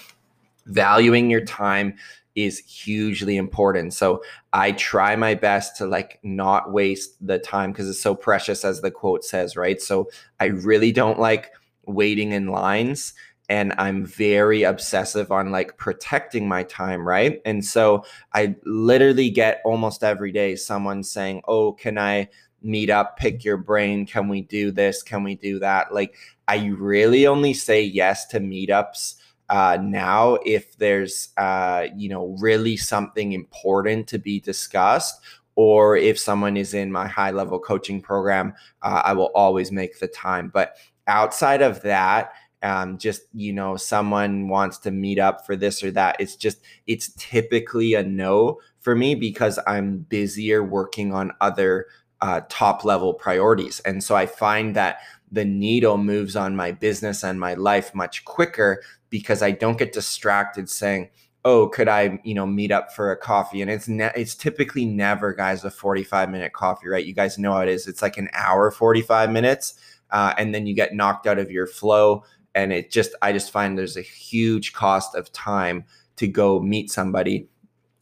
valuing 0.67 1.31
your 1.31 1.45
time 1.45 1.95
is 2.35 2.59
hugely 2.59 3.37
important. 3.37 3.93
So 3.93 4.23
I 4.52 4.73
try 4.73 5.17
my 5.17 5.35
best 5.35 5.76
to 5.79 5.87
like 5.87 6.19
not 6.23 6.73
waste 6.73 7.14
the 7.25 7.38
time 7.38 7.73
because 7.73 7.88
it's 7.88 8.00
so 8.00 8.14
precious 8.14 8.64
as 8.64 8.81
the 8.81 8.90
quote 8.90 9.25
says, 9.25 9.57
right? 9.57 9.81
So 9.81 10.09
I 10.38 10.47
really 10.47 10.93
don't 10.93 11.19
like 11.19 11.52
waiting 11.87 12.33
in 12.33 12.49
lines 12.49 13.14
and 13.50 13.75
I'm 13.76 14.07
very 14.07 14.62
obsessive 14.62 15.30
on 15.30 15.50
like 15.50 15.76
protecting 15.76 16.49
my 16.49 16.62
time, 16.62 17.07
right? 17.07 17.42
And 17.45 17.64
so 17.64 18.04
I 18.33 18.54
literally 18.64 19.28
get 19.28 19.61
almost 19.64 20.02
every 20.02 20.33
day 20.33 20.57
someone 20.57 21.02
saying, 21.02 21.42
"Oh, 21.47 21.73
can 21.73 21.99
I 21.99 22.28
meet 22.62 22.90
up, 22.90 23.19
pick 23.19 23.45
your 23.45 23.57
brain? 23.59 24.07
Can 24.07 24.28
we 24.28 24.40
do 24.42 24.71
this? 24.71 25.02
Can 25.02 25.25
we 25.25 25.35
do 25.35 25.59
that?" 25.59 25.92
Like 25.92 26.14
I 26.49 26.69
really 26.69 27.26
only 27.26 27.52
say 27.52 27.83
yes 27.83 28.26
to 28.28 28.40
meetups 28.40 29.16
uh, 29.50 29.78
now 29.83 30.38
if 30.47 30.78
there's 30.78 31.30
uh, 31.37 31.88
you 31.97 32.09
know 32.09 32.37
really 32.40 32.76
something 32.76 33.33
important 33.33 34.07
to 34.07 34.19
be 34.19 34.40
discussed 34.40 35.21
or 35.57 35.97
if 35.97 36.19
someone 36.19 36.57
is 36.57 36.73
in 36.73 36.90
my 36.90 37.07
high 37.09 37.33
level 37.33 37.59
coaching 37.59 38.00
program 38.00 38.54
uh, 38.83 39.02
i 39.04 39.12
will 39.12 39.33
always 39.35 39.73
make 39.73 39.99
the 39.99 40.07
time 40.07 40.49
but 40.54 40.76
outside 41.09 41.61
of 41.61 41.83
that 41.83 42.33
um, 42.62 42.99
just 42.99 43.23
you 43.35 43.52
know 43.52 43.76
someone 43.76 44.49
wants 44.49 44.79
to 44.79 44.90
meet 44.90 45.19
up 45.19 45.47
for 45.47 45.57
this 45.57 45.83
or 45.83 45.90
that 45.90 46.17
it's 46.21 46.37
just 46.37 46.61
it's 46.87 47.12
typically 47.17 47.95
a 47.95 48.02
no 48.02 48.59
for 48.81 48.95
me 48.95 49.14
because 49.14 49.59
i'm 49.67 49.99
busier 49.99 50.62
working 50.62 51.12
on 51.12 51.33
other 51.40 51.87
uh, 52.21 52.43
top 52.50 52.85
level 52.85 53.14
priorities 53.14 53.81
and 53.81 54.05
so 54.05 54.14
i 54.14 54.26
find 54.26 54.76
that 54.76 54.99
the 55.33 55.45
needle 55.45 55.97
moves 55.97 56.37
on 56.37 56.57
my 56.57 56.73
business 56.73 57.23
and 57.23 57.38
my 57.38 57.55
life 57.55 57.95
much 57.95 58.25
quicker 58.25 58.83
because 59.11 59.43
I 59.43 59.50
don't 59.52 59.79
get 59.79 59.93
distracted 59.93 60.69
saying, 60.69 61.11
"Oh, 61.45 61.69
could 61.69 61.88
I, 61.88 62.21
you 62.25 62.35
know, 62.35 62.47
meet 62.47 62.73
up 62.73 62.93
for 62.93 63.11
a 63.11 63.17
coffee?" 63.17 63.62
And 63.62 63.71
it's 63.71 63.88
ne- 63.88 64.12
it's 64.17 64.35
typically 64.35 64.85
never, 64.87 65.33
guys, 65.33 65.64
a 65.64 65.71
forty-five 65.71 66.31
minute 66.31 66.52
coffee, 66.52 66.88
right? 66.88 67.05
You 67.05 67.14
guys 67.14 67.38
know 67.38 67.52
how 67.52 67.61
it 67.61 67.69
is. 67.69 67.87
It's 67.87 68.02
like 68.02 68.17
an 68.19 68.29
hour, 68.33 68.71
forty-five 68.71 69.31
minutes, 69.31 69.75
uh, 70.11 70.35
and 70.38 70.55
then 70.55 70.67
you 70.67 70.75
get 70.75 70.95
knocked 70.95 71.26
out 71.26 71.38
of 71.38 71.50
your 71.50 71.67
flow. 71.67 72.25
And 72.61 72.73
it 72.73 72.90
just, 72.90 73.14
I 73.23 73.33
just 73.33 73.50
find 73.50 73.76
there's 73.76 73.97
a 73.97 74.02
huge 74.02 74.73
cost 74.73 75.14
of 75.14 75.33
time 75.33 75.85
to 76.17 76.29
go 76.29 76.61
meet 76.61 76.90
somebody 76.90 77.49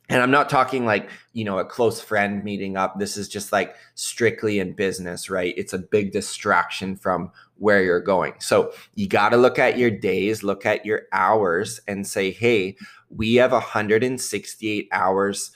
and 0.09 0.23
I'm 0.23 0.31
not 0.31 0.49
talking 0.49 0.87
like, 0.87 1.11
you 1.35 1.45
know, 1.45 1.59
a 1.59 1.65
close 1.65 2.01
friend 2.01 2.43
meeting 2.43 2.77
up. 2.77 2.99
This 2.99 3.17
is 3.17 3.29
just 3.29 3.53
like 3.53 3.75
strictly 3.95 4.59
in 4.59 4.73
business, 4.73 5.29
right? 5.29 5.53
It's 5.57 5.75
a 5.75 5.79
big 5.79 6.13
distraction 6.13 6.97
from 6.97 7.31
where 7.57 7.83
you're 7.83 8.01
going. 8.01 8.35
So 8.39 8.73
you 8.95 9.07
got 9.07 9.31
to 9.31 9.37
look 9.37 9.59
at 9.59 9.77
your 9.77 9.91
days, 9.91 10.43
look 10.43 10.65
at 10.65 10.87
your 10.87 11.03
hours, 11.13 11.81
and 11.87 12.07
say, 12.07 12.31
hey, 12.31 12.77
we 13.11 13.35
have 13.35 13.53
168 13.53 14.89
hours 14.93 15.53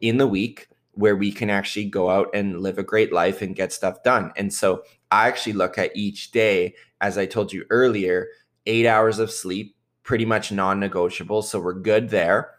in 0.00 0.16
the 0.16 0.26
week 0.26 0.68
where 0.92 1.16
we 1.16 1.30
can 1.30 1.50
actually 1.50 1.86
go 1.86 2.10
out 2.10 2.28
and 2.34 2.60
live 2.60 2.78
a 2.78 2.82
great 2.82 3.12
life 3.12 3.42
and 3.42 3.56
get 3.56 3.72
stuff 3.72 4.02
done. 4.02 4.32
And 4.36 4.52
so 4.52 4.82
I 5.12 5.28
actually 5.28 5.52
look 5.52 5.78
at 5.78 5.96
each 5.96 6.32
day, 6.32 6.74
as 7.00 7.18
I 7.18 7.26
told 7.26 7.52
you 7.52 7.64
earlier, 7.70 8.28
eight 8.66 8.86
hours 8.86 9.20
of 9.20 9.30
sleep, 9.30 9.76
pretty 10.02 10.24
much 10.24 10.50
non 10.50 10.80
negotiable. 10.80 11.42
So 11.42 11.60
we're 11.60 11.74
good 11.74 12.08
there 12.10 12.50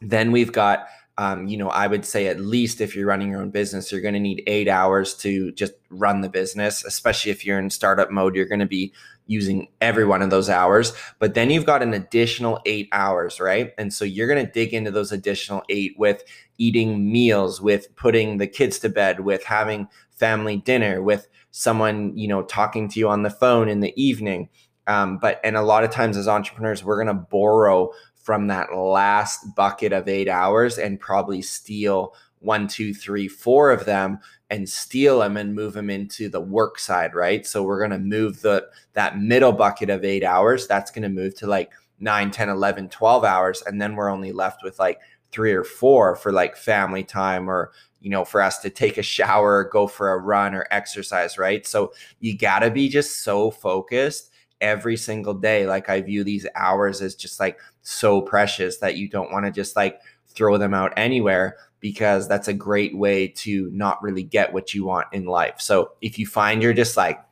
then 0.00 0.32
we've 0.32 0.52
got, 0.52 0.86
um, 1.16 1.48
you 1.48 1.56
know, 1.56 1.68
I 1.68 1.86
would 1.86 2.04
say 2.04 2.28
at 2.28 2.38
least 2.38 2.80
if 2.80 2.94
you're 2.94 3.06
running 3.06 3.30
your 3.30 3.40
own 3.40 3.50
business, 3.50 3.90
you're 3.90 4.00
going 4.00 4.14
to 4.14 4.20
need 4.20 4.44
eight 4.46 4.68
hours 4.68 5.14
to 5.16 5.50
just 5.52 5.72
run 5.90 6.20
the 6.20 6.28
business, 6.28 6.84
especially 6.84 7.32
if 7.32 7.44
you're 7.44 7.58
in 7.58 7.70
startup 7.70 8.10
mode, 8.10 8.36
you're 8.36 8.46
going 8.46 8.60
to 8.60 8.66
be 8.66 8.92
using 9.26 9.68
every 9.80 10.06
one 10.06 10.22
of 10.22 10.30
those 10.30 10.48
hours. 10.48 10.92
But 11.18 11.34
then 11.34 11.50
you've 11.50 11.66
got 11.66 11.82
an 11.82 11.92
additional 11.92 12.60
eight 12.64 12.88
hours, 12.92 13.40
right? 13.40 13.72
And 13.76 13.92
so 13.92 14.04
you're 14.04 14.28
going 14.28 14.44
to 14.44 14.50
dig 14.50 14.72
into 14.72 14.90
those 14.90 15.12
additional 15.12 15.62
eight 15.68 15.94
with 15.98 16.22
eating 16.56 17.10
meals, 17.10 17.60
with 17.60 17.94
putting 17.96 18.38
the 18.38 18.46
kids 18.46 18.78
to 18.80 18.88
bed, 18.88 19.20
with 19.20 19.44
having 19.44 19.88
family 20.18 20.56
dinner, 20.56 21.02
with 21.02 21.28
someone, 21.50 22.16
you 22.16 22.28
know, 22.28 22.42
talking 22.42 22.88
to 22.88 22.98
you 23.00 23.08
on 23.08 23.22
the 23.22 23.30
phone 23.30 23.68
in 23.68 23.80
the 23.80 23.94
evening. 24.00 24.48
Um, 24.86 25.18
but 25.18 25.40
and 25.44 25.56
a 25.56 25.62
lot 25.62 25.84
of 25.84 25.90
times 25.90 26.16
as 26.16 26.28
entrepreneurs, 26.28 26.84
we're 26.84 27.02
going 27.02 27.14
to 27.14 27.26
borrow 27.30 27.92
from 28.14 28.48
that 28.48 28.74
last 28.74 29.54
bucket 29.54 29.92
of 29.92 30.08
eight 30.08 30.28
hours 30.28 30.78
and 30.78 31.00
probably 31.00 31.42
steal 31.42 32.14
one, 32.40 32.68
two, 32.68 32.94
three, 32.94 33.28
four 33.28 33.70
of 33.70 33.84
them 33.84 34.18
and 34.50 34.68
steal 34.68 35.20
them 35.20 35.36
and 35.36 35.54
move 35.54 35.74
them 35.74 35.90
into 35.90 36.28
the 36.28 36.40
work 36.40 36.78
side, 36.78 37.14
right? 37.14 37.46
So 37.46 37.62
we're 37.62 37.78
going 37.78 37.90
to 37.90 37.98
move 37.98 38.40
the 38.40 38.68
that 38.94 39.18
middle 39.18 39.52
bucket 39.52 39.90
of 39.90 40.04
eight 40.04 40.24
hours. 40.24 40.66
That's 40.66 40.90
going 40.90 41.02
to 41.02 41.08
move 41.08 41.34
to 41.36 41.46
like 41.46 41.70
9, 42.00 42.30
10, 42.30 42.48
11, 42.48 42.88
12 42.88 43.24
hours. 43.24 43.62
And 43.62 43.80
then 43.80 43.96
we're 43.96 44.10
only 44.10 44.32
left 44.32 44.62
with 44.62 44.78
like 44.78 45.00
three 45.30 45.52
or 45.52 45.64
four 45.64 46.16
for 46.16 46.32
like 46.32 46.56
family 46.56 47.04
time 47.04 47.48
or, 47.50 47.72
you 48.00 48.10
know, 48.10 48.24
for 48.24 48.40
us 48.40 48.58
to 48.60 48.70
take 48.70 48.98
a 48.98 49.02
shower, 49.02 49.64
go 49.64 49.86
for 49.86 50.12
a 50.12 50.18
run 50.18 50.54
or 50.54 50.66
exercise, 50.70 51.38
right? 51.38 51.66
So 51.66 51.92
you 52.20 52.36
got 52.36 52.60
to 52.60 52.70
be 52.70 52.88
just 52.88 53.22
so 53.22 53.50
focused 53.50 54.30
every 54.60 54.96
single 54.96 55.34
day. 55.34 55.66
Like 55.66 55.88
I 55.88 56.00
view 56.00 56.24
these 56.24 56.46
hours 56.54 57.00
as 57.00 57.14
just 57.14 57.40
like 57.40 57.58
so 57.82 58.20
precious 58.20 58.78
that 58.78 58.96
you 58.96 59.08
don't 59.08 59.32
want 59.32 59.46
to 59.46 59.52
just 59.52 59.76
like 59.76 60.00
throw 60.26 60.58
them 60.58 60.74
out 60.74 60.92
anywhere 60.96 61.56
because 61.80 62.28
that's 62.28 62.48
a 62.48 62.54
great 62.54 62.96
way 62.96 63.28
to 63.28 63.70
not 63.72 64.02
really 64.02 64.22
get 64.22 64.52
what 64.52 64.74
you 64.74 64.84
want 64.84 65.06
in 65.12 65.24
life. 65.26 65.60
So 65.60 65.92
if 66.00 66.18
you 66.18 66.26
find 66.26 66.62
you're 66.62 66.72
just 66.72 66.96
like, 66.96 67.22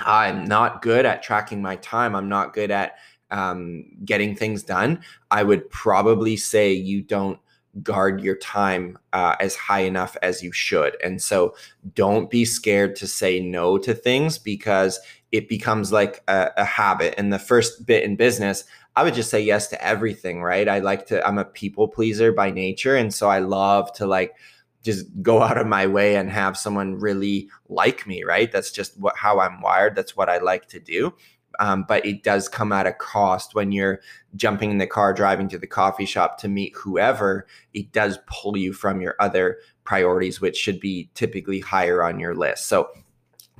I'm 0.00 0.44
not 0.44 0.82
good 0.82 1.04
at 1.04 1.22
tracking 1.22 1.62
my 1.62 1.76
time, 1.76 2.14
I'm 2.14 2.28
not 2.28 2.54
good 2.54 2.70
at 2.70 2.96
um, 3.30 3.84
getting 4.04 4.36
things 4.36 4.62
done, 4.62 5.02
I 5.30 5.42
would 5.42 5.68
probably 5.70 6.36
say 6.36 6.72
you 6.72 7.02
don't 7.02 7.38
guard 7.82 8.20
your 8.20 8.36
time 8.36 8.98
uh, 9.12 9.36
as 9.40 9.54
high 9.54 9.80
enough 9.80 10.16
as 10.20 10.42
you 10.42 10.52
should. 10.52 10.96
And 11.02 11.22
so 11.22 11.54
don't 11.94 12.30
be 12.30 12.44
scared 12.44 12.96
to 12.96 13.06
say 13.06 13.40
no 13.40 13.78
to 13.78 13.94
things 13.94 14.38
because 14.38 15.00
it 15.30 15.48
becomes 15.48 15.92
like 15.92 16.22
a, 16.28 16.50
a 16.58 16.64
habit. 16.64 17.14
And 17.16 17.32
the 17.32 17.38
first 17.38 17.86
bit 17.86 18.04
in 18.04 18.16
business, 18.16 18.64
I 18.94 19.02
would 19.02 19.14
just 19.14 19.30
say 19.30 19.40
yes 19.40 19.68
to 19.68 19.82
everything, 19.82 20.42
right? 20.42 20.68
I 20.68 20.80
like 20.80 21.06
to, 21.06 21.26
I'm 21.26 21.38
a 21.38 21.46
people 21.46 21.88
pleaser 21.88 22.30
by 22.30 22.50
nature. 22.50 22.94
And 22.96 23.12
so 23.12 23.30
I 23.30 23.38
love 23.38 23.92
to 23.94 24.06
like 24.06 24.34
just 24.82 25.06
go 25.22 25.40
out 25.42 25.56
of 25.58 25.66
my 25.66 25.86
way 25.86 26.16
and 26.16 26.30
have 26.30 26.58
someone 26.58 26.96
really 26.96 27.48
like 27.68 28.06
me, 28.06 28.22
right? 28.24 28.52
That's 28.52 28.70
just 28.70 28.98
what 29.00 29.16
how 29.16 29.40
I'm 29.40 29.60
wired. 29.60 29.96
That's 29.96 30.16
what 30.16 30.28
I 30.28 30.38
like 30.38 30.68
to 30.68 30.80
do. 30.80 31.14
Um, 31.58 31.84
but 31.86 32.04
it 32.06 32.22
does 32.22 32.48
come 32.48 32.72
at 32.72 32.86
a 32.86 32.92
cost 32.92 33.54
when 33.54 33.72
you're 33.72 34.00
jumping 34.36 34.70
in 34.70 34.78
the 34.78 34.86
car, 34.86 35.12
driving 35.12 35.48
to 35.48 35.58
the 35.58 35.66
coffee 35.66 36.06
shop 36.06 36.38
to 36.38 36.48
meet 36.48 36.74
whoever. 36.74 37.46
It 37.74 37.92
does 37.92 38.18
pull 38.26 38.56
you 38.56 38.72
from 38.72 39.00
your 39.00 39.16
other 39.20 39.58
priorities, 39.84 40.40
which 40.40 40.56
should 40.56 40.80
be 40.80 41.10
typically 41.14 41.60
higher 41.60 42.02
on 42.02 42.18
your 42.18 42.34
list. 42.34 42.66
So 42.66 42.90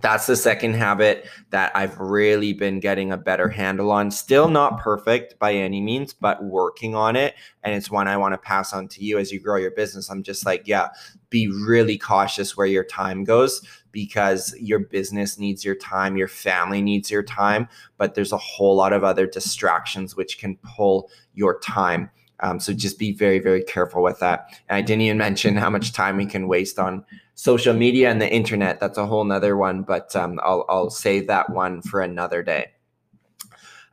that's 0.01 0.27
the 0.27 0.37
second 0.37 0.75
habit 0.75 1.29
that 1.51 1.71
I've 1.77 1.99
really 1.99 2.53
been 2.53 2.81
getting 2.81 3.13
a 3.13 3.17
better 3.17 3.49
handle 3.49 3.93
on. 3.93 4.11
Still 4.11 4.49
not 4.49 4.81
perfect 4.81 5.39
by 5.39 5.55
any 5.55 5.81
means, 5.81 6.13
but 6.13 6.43
working 6.43 6.95
on 6.95 7.15
it. 7.15 7.35
And 7.63 7.75
it's 7.75 7.91
one 7.91 8.09
I 8.09 8.17
want 8.17 8.35
to 8.35 8.39
pass 8.39 8.73
on 8.73 8.89
to 8.89 9.05
you 9.05 9.19
as 9.19 9.31
you 9.31 9.39
grow 9.39 9.57
your 9.57 9.71
business. 9.71 10.11
I'm 10.11 10.25
just 10.25 10.45
like, 10.45 10.67
yeah, 10.67 10.89
be 11.31 11.49
really 11.49 11.97
cautious 11.97 12.57
where 12.57 12.67
your 12.67 12.85
time 12.85 13.23
goes 13.25 13.63
because 13.93 14.55
your 14.59 14.79
business 14.79 15.39
needs 15.39 15.65
your 15.65 15.75
time, 15.75 16.17
your 16.17 16.29
family 16.29 16.83
needs 16.83 17.11
your 17.11 17.23
time, 17.23 17.69
but 17.99 18.15
there's 18.15 18.33
a 18.33 18.39
whole 18.39 18.75
lot 18.75 18.93
of 18.93 19.05
other 19.05 19.27
distractions 19.27 20.17
which 20.17 20.39
can 20.39 20.57
pull 20.57 21.11
your 21.35 21.61
time. 21.61 22.11
Um, 22.41 22.59
so 22.59 22.73
just 22.73 22.99
be 22.99 23.13
very, 23.13 23.39
very 23.39 23.63
careful 23.63 24.03
with 24.03 24.19
that. 24.19 24.49
And 24.69 24.77
I 24.77 24.81
didn't 24.81 25.03
even 25.03 25.19
mention 25.29 25.57
how 25.57 25.71
much 25.71 25.93
time 25.93 26.17
we 26.17 26.27
can 26.27 26.49
waste 26.49 26.79
on 26.79 27.05
social 27.35 27.75
media 27.75 28.11
and 28.11 28.21
the 28.21 28.33
internet. 28.33 28.81
That's 28.81 28.99
a 28.99 29.07
whole 29.07 29.25
nother 29.25 29.57
one, 29.57 29.83
but 29.83 30.15
um, 30.17 30.41
I'll, 30.43 30.65
I'll 30.69 30.91
save 30.91 31.29
that 31.29 31.51
one 31.51 31.83
for 31.83 32.01
another 32.01 32.43
day. 32.43 32.73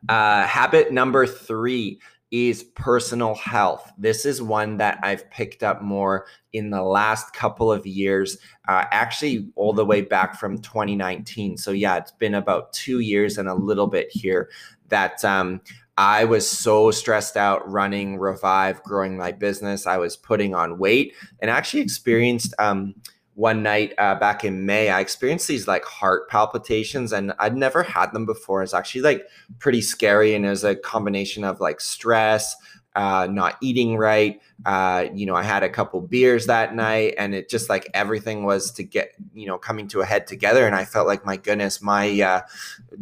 Uh, 0.08 0.46
habit 0.46 0.92
number 0.92 1.26
three 1.26 2.00
is 2.30 2.62
personal 2.62 3.34
health. 3.34 3.92
This 3.98 4.24
is 4.24 4.40
one 4.40 4.76
that 4.76 4.98
I've 5.02 5.28
picked 5.30 5.62
up 5.62 5.82
more 5.82 6.26
in 6.52 6.70
the 6.70 6.82
last 6.82 7.32
couple 7.32 7.72
of 7.72 7.86
years, 7.86 8.38
uh, 8.68 8.84
actually, 8.92 9.50
all 9.56 9.72
the 9.72 9.84
way 9.84 10.02
back 10.02 10.38
from 10.38 10.58
2019. 10.58 11.56
So, 11.56 11.72
yeah, 11.72 11.96
it's 11.96 12.12
been 12.12 12.34
about 12.34 12.72
two 12.72 13.00
years 13.00 13.36
and 13.38 13.48
a 13.48 13.54
little 13.54 13.88
bit 13.88 14.08
here 14.10 14.48
that 14.88 15.24
um, 15.24 15.60
I 15.96 16.24
was 16.24 16.48
so 16.48 16.90
stressed 16.90 17.36
out 17.36 17.68
running 17.70 18.18
Revive, 18.18 18.82
growing 18.82 19.16
my 19.16 19.32
business. 19.32 19.86
I 19.86 19.96
was 19.96 20.16
putting 20.16 20.54
on 20.54 20.78
weight 20.78 21.14
and 21.40 21.50
actually 21.50 21.82
experienced. 21.82 22.54
Um, 22.58 22.94
one 23.40 23.62
night 23.62 23.94
uh, 23.96 24.14
back 24.16 24.44
in 24.44 24.66
May, 24.66 24.90
I 24.90 25.00
experienced 25.00 25.48
these 25.48 25.66
like 25.66 25.82
heart 25.86 26.28
palpitations, 26.28 27.10
and 27.10 27.32
I'd 27.38 27.56
never 27.56 27.82
had 27.82 28.12
them 28.12 28.26
before. 28.26 28.62
It's 28.62 28.74
actually 28.74 29.00
like 29.00 29.26
pretty 29.58 29.80
scary, 29.80 30.34
and 30.34 30.44
it 30.44 30.50
was 30.50 30.62
a 30.62 30.76
combination 30.76 31.42
of 31.42 31.58
like 31.58 31.80
stress, 31.80 32.54
uh, 32.96 33.28
not 33.30 33.56
eating 33.62 33.96
right. 33.96 34.38
Uh, 34.66 35.06
you 35.14 35.24
know, 35.24 35.34
I 35.34 35.42
had 35.42 35.62
a 35.62 35.70
couple 35.70 36.02
beers 36.02 36.48
that 36.48 36.74
night, 36.74 37.14
and 37.16 37.34
it 37.34 37.48
just 37.48 37.70
like 37.70 37.88
everything 37.94 38.44
was 38.44 38.70
to 38.72 38.84
get 38.84 39.12
you 39.32 39.46
know 39.46 39.56
coming 39.56 39.88
to 39.88 40.02
a 40.02 40.04
head 40.04 40.26
together, 40.26 40.66
and 40.66 40.76
I 40.76 40.84
felt 40.84 41.06
like 41.06 41.24
my 41.24 41.38
goodness, 41.38 41.80
my 41.80 42.20
uh, 42.20 42.42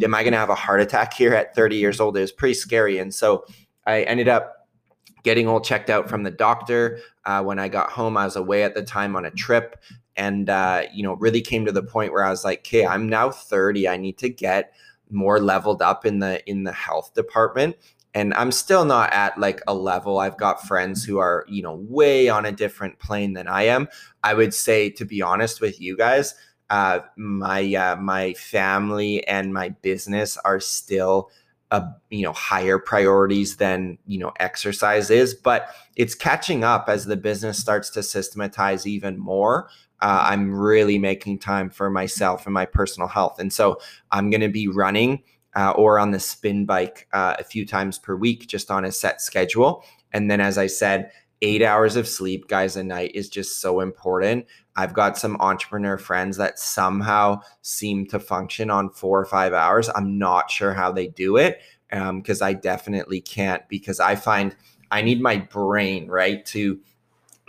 am 0.00 0.14
I 0.14 0.22
going 0.22 0.34
to 0.34 0.38
have 0.38 0.50
a 0.50 0.54
heart 0.54 0.80
attack 0.80 1.14
here 1.14 1.34
at 1.34 1.56
30 1.56 1.74
years 1.74 1.98
old? 1.98 2.16
It 2.16 2.20
was 2.20 2.30
pretty 2.30 2.54
scary, 2.54 2.98
and 2.98 3.12
so 3.12 3.44
I 3.86 4.02
ended 4.02 4.28
up 4.28 4.57
getting 5.28 5.46
all 5.46 5.60
checked 5.60 5.90
out 5.90 6.08
from 6.08 6.22
the 6.22 6.30
doctor. 6.30 7.00
Uh, 7.26 7.42
when 7.42 7.58
I 7.58 7.68
got 7.68 7.90
home, 7.90 8.16
I 8.16 8.24
was 8.24 8.34
away 8.34 8.62
at 8.62 8.74
the 8.74 8.82
time 8.82 9.14
on 9.14 9.26
a 9.26 9.30
trip, 9.30 9.76
and 10.16 10.48
uh, 10.48 10.84
you 10.90 11.02
know 11.02 11.16
really 11.16 11.42
came 11.42 11.66
to 11.66 11.72
the 11.72 11.82
point 11.82 12.14
where 12.14 12.24
i 12.24 12.30
was 12.30 12.44
like 12.44 12.60
okay 12.60 12.86
i'm 12.86 13.06
now 13.08 13.30
30 13.30 13.86
i 13.86 13.98
need 13.98 14.16
to 14.18 14.30
get 14.30 14.72
more 15.10 15.38
leveled 15.38 15.82
up 15.82 16.06
in 16.06 16.18
the 16.18 16.42
in 16.48 16.64
the 16.64 16.72
health 16.72 17.12
department. 17.12 17.76
And 18.14 18.32
i'm 18.34 18.52
still 18.52 18.86
not 18.86 19.12
at 19.12 19.36
like 19.36 19.60
a 19.68 19.74
level. 19.74 20.18
I've 20.18 20.38
got 20.38 20.66
friends 20.66 21.04
who 21.04 21.18
are 21.18 21.44
you 21.46 21.62
know 21.62 21.74
way 21.74 22.30
on 22.30 22.46
a 22.46 22.52
different 22.52 22.98
plane 22.98 23.34
than 23.34 23.46
i 23.48 23.64
am. 23.64 23.88
I 24.24 24.32
would 24.32 24.54
say 24.54 24.88
to 24.90 25.04
be 25.04 25.20
honest 25.20 25.60
with 25.60 25.78
you 25.78 25.94
guys 25.94 26.34
uh, 26.70 27.00
my 27.16 27.74
uh, 27.74 27.96
my 27.96 28.34
family 28.34 29.26
and 29.26 29.54
my 29.54 29.70
business 29.82 30.36
are 30.38 30.60
still 30.60 31.30
a 31.70 31.84
you 32.10 32.22
know 32.22 32.32
higher 32.32 32.78
priorities 32.78 33.56
than 33.56 33.98
you 34.06 34.18
know 34.18 34.32
exercise 34.40 35.10
is 35.10 35.34
but 35.34 35.68
it's 35.96 36.14
catching 36.14 36.64
up 36.64 36.88
as 36.88 37.04
the 37.04 37.16
business 37.16 37.58
starts 37.58 37.90
to 37.90 38.02
systematize 38.02 38.86
even 38.86 39.18
more 39.18 39.68
uh, 40.00 40.26
I'm 40.30 40.54
really 40.54 40.98
making 40.98 41.40
time 41.40 41.70
for 41.70 41.90
myself 41.90 42.46
and 42.46 42.54
my 42.54 42.66
personal 42.66 43.08
health. 43.08 43.38
And 43.38 43.52
so 43.52 43.80
I'm 44.12 44.30
going 44.30 44.40
to 44.42 44.48
be 44.48 44.68
running 44.68 45.22
uh, 45.56 45.72
or 45.72 45.98
on 45.98 46.12
the 46.12 46.20
spin 46.20 46.66
bike 46.66 47.08
uh, 47.12 47.34
a 47.38 47.44
few 47.44 47.66
times 47.66 47.98
per 47.98 48.14
week, 48.14 48.46
just 48.46 48.70
on 48.70 48.84
a 48.84 48.92
set 48.92 49.20
schedule. 49.20 49.84
And 50.12 50.30
then, 50.30 50.40
as 50.40 50.56
I 50.56 50.68
said, 50.68 51.10
eight 51.42 51.62
hours 51.62 51.96
of 51.96 52.08
sleep, 52.08 52.48
guys, 52.48 52.76
a 52.76 52.82
night 52.82 53.12
is 53.14 53.28
just 53.28 53.60
so 53.60 53.80
important. 53.80 54.46
I've 54.76 54.94
got 54.94 55.18
some 55.18 55.36
entrepreneur 55.40 55.98
friends 55.98 56.36
that 56.36 56.58
somehow 56.58 57.40
seem 57.62 58.06
to 58.06 58.20
function 58.20 58.70
on 58.70 58.90
four 58.90 59.20
or 59.20 59.24
five 59.24 59.52
hours. 59.52 59.88
I'm 59.94 60.18
not 60.18 60.50
sure 60.50 60.72
how 60.74 60.92
they 60.92 61.08
do 61.08 61.36
it 61.36 61.60
because 61.90 62.42
um, 62.42 62.46
I 62.46 62.52
definitely 62.52 63.20
can't 63.20 63.66
because 63.68 64.00
I 64.00 64.14
find 64.14 64.54
I 64.90 65.02
need 65.02 65.20
my 65.20 65.36
brain, 65.36 66.08
right, 66.08 66.44
to 66.46 66.80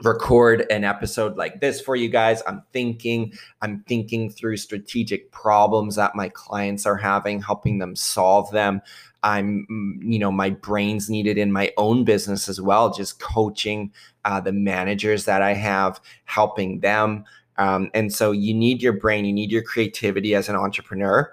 record 0.04 0.66
an 0.70 0.84
episode 0.84 1.38
like 1.38 1.62
this 1.62 1.82
for 1.82 1.96
you 1.96 2.10
guys. 2.10 2.42
I'm 2.48 2.64
thinking, 2.72 3.34
I'm 3.62 3.84
thinking 3.88 4.30
through 4.30 4.58
strategic 4.58 5.32
problems 5.32 5.96
that 5.96 6.16
my 6.16 6.30
clients 6.30 6.86
are 6.86 6.96
having, 6.96 7.42
helping 7.42 7.80
them 7.80 7.96
solve 7.96 8.52
them. 8.52 8.82
I'm, 9.24 9.68
mm, 9.70 10.12
you 10.12 10.20
know, 10.20 10.32
my 10.32 10.52
brain's 10.52 11.10
needed 11.10 11.38
in 11.38 11.52
my 11.52 11.74
own 11.78 12.06
business 12.06 12.48
as 12.48 12.62
well, 12.62 12.94
just 12.94 13.20
coaching 13.20 13.92
uh, 14.26 14.40
the 14.40 14.54
managers 14.54 15.26
that 15.26 15.42
I 15.42 15.54
have, 15.54 16.00
helping 16.26 16.80
them. 16.80 17.26
Um, 17.58 17.90
and 17.94 18.14
so 18.14 18.32
you 18.32 18.54
need 18.54 18.82
your 18.82 18.94
brain, 18.94 19.26
you 19.26 19.34
need 19.34 19.52
your 19.52 19.64
creativity 19.64 20.36
as 20.36 20.48
an 20.48 20.56
entrepreneur. 20.56 21.30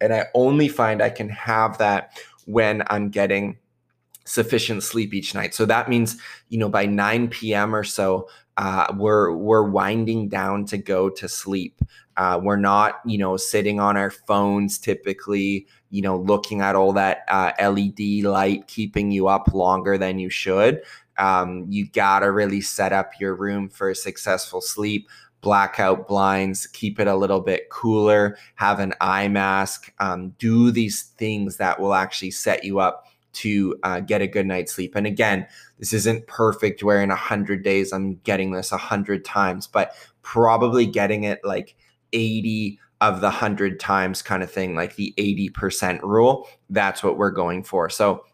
And 0.00 0.14
I 0.14 0.26
only 0.34 0.68
find 0.68 1.02
I 1.02 1.10
can 1.10 1.28
have 1.28 1.76
that 1.78 2.18
when 2.46 2.82
I'm 2.86 3.10
getting 3.10 3.58
sufficient 4.24 4.82
sleep 4.82 5.14
each 5.14 5.34
night. 5.34 5.54
So 5.54 5.66
that 5.66 5.88
means, 5.88 6.16
you 6.48 6.58
know, 6.58 6.68
by 6.68 6.86
9 6.86 7.28
p.m. 7.28 7.74
or 7.74 7.84
so, 7.84 8.28
uh, 8.56 8.92
we're 8.96 9.32
we're 9.32 9.62
winding 9.62 10.28
down 10.28 10.66
to 10.66 10.76
go 10.78 11.08
to 11.08 11.28
sleep. 11.28 11.80
Uh, 12.16 12.38
we're 12.42 12.56
not, 12.56 13.00
you 13.06 13.16
know, 13.16 13.36
sitting 13.36 13.80
on 13.80 13.96
our 13.96 14.10
phones 14.10 14.78
typically, 14.78 15.66
you 15.90 16.02
know, 16.02 16.18
looking 16.18 16.60
at 16.60 16.76
all 16.76 16.92
that 16.92 17.24
uh, 17.28 17.52
LED 17.58 18.24
light 18.24 18.66
keeping 18.66 19.10
you 19.10 19.28
up 19.28 19.54
longer 19.54 19.96
than 19.96 20.18
you 20.18 20.28
should. 20.28 20.82
Um, 21.16 21.66
you 21.68 21.88
gotta 21.88 22.30
really 22.30 22.60
set 22.60 22.92
up 22.92 23.12
your 23.18 23.34
room 23.34 23.68
for 23.68 23.94
successful 23.94 24.60
sleep. 24.60 25.08
Blackout 25.40 26.06
blinds, 26.06 26.66
keep 26.66 27.00
it 27.00 27.06
a 27.06 27.16
little 27.16 27.40
bit 27.40 27.70
cooler, 27.70 28.36
have 28.56 28.78
an 28.78 28.92
eye 29.00 29.28
mask, 29.28 29.90
um, 29.98 30.34
do 30.38 30.70
these 30.70 31.02
things 31.02 31.56
that 31.56 31.80
will 31.80 31.94
actually 31.94 32.30
set 32.30 32.62
you 32.62 32.78
up 32.78 33.06
to 33.32 33.76
uh, 33.82 34.00
get 34.00 34.22
a 34.22 34.26
good 34.26 34.46
night's 34.46 34.72
sleep. 34.72 34.94
And 34.94 35.06
again, 35.06 35.46
this 35.78 35.92
isn't 35.92 36.26
perfect 36.26 36.82
where 36.82 37.02
in 37.02 37.10
a 37.10 37.16
hundred 37.16 37.62
days 37.62 37.92
I'm 37.92 38.16
getting 38.24 38.52
this 38.52 38.72
a 38.72 38.76
hundred 38.76 39.24
times, 39.24 39.66
but 39.66 39.92
probably 40.22 40.86
getting 40.86 41.24
it 41.24 41.40
like 41.44 41.76
80 42.12 42.78
of 43.00 43.20
the 43.20 43.30
hundred 43.30 43.80
times 43.80 44.20
kind 44.22 44.42
of 44.42 44.50
thing, 44.50 44.74
like 44.74 44.96
the 44.96 45.14
80% 45.16 46.02
rule. 46.02 46.48
That's 46.68 47.02
what 47.02 47.16
we're 47.16 47.30
going 47.30 47.62
for. 47.62 47.88
So, 47.88 48.24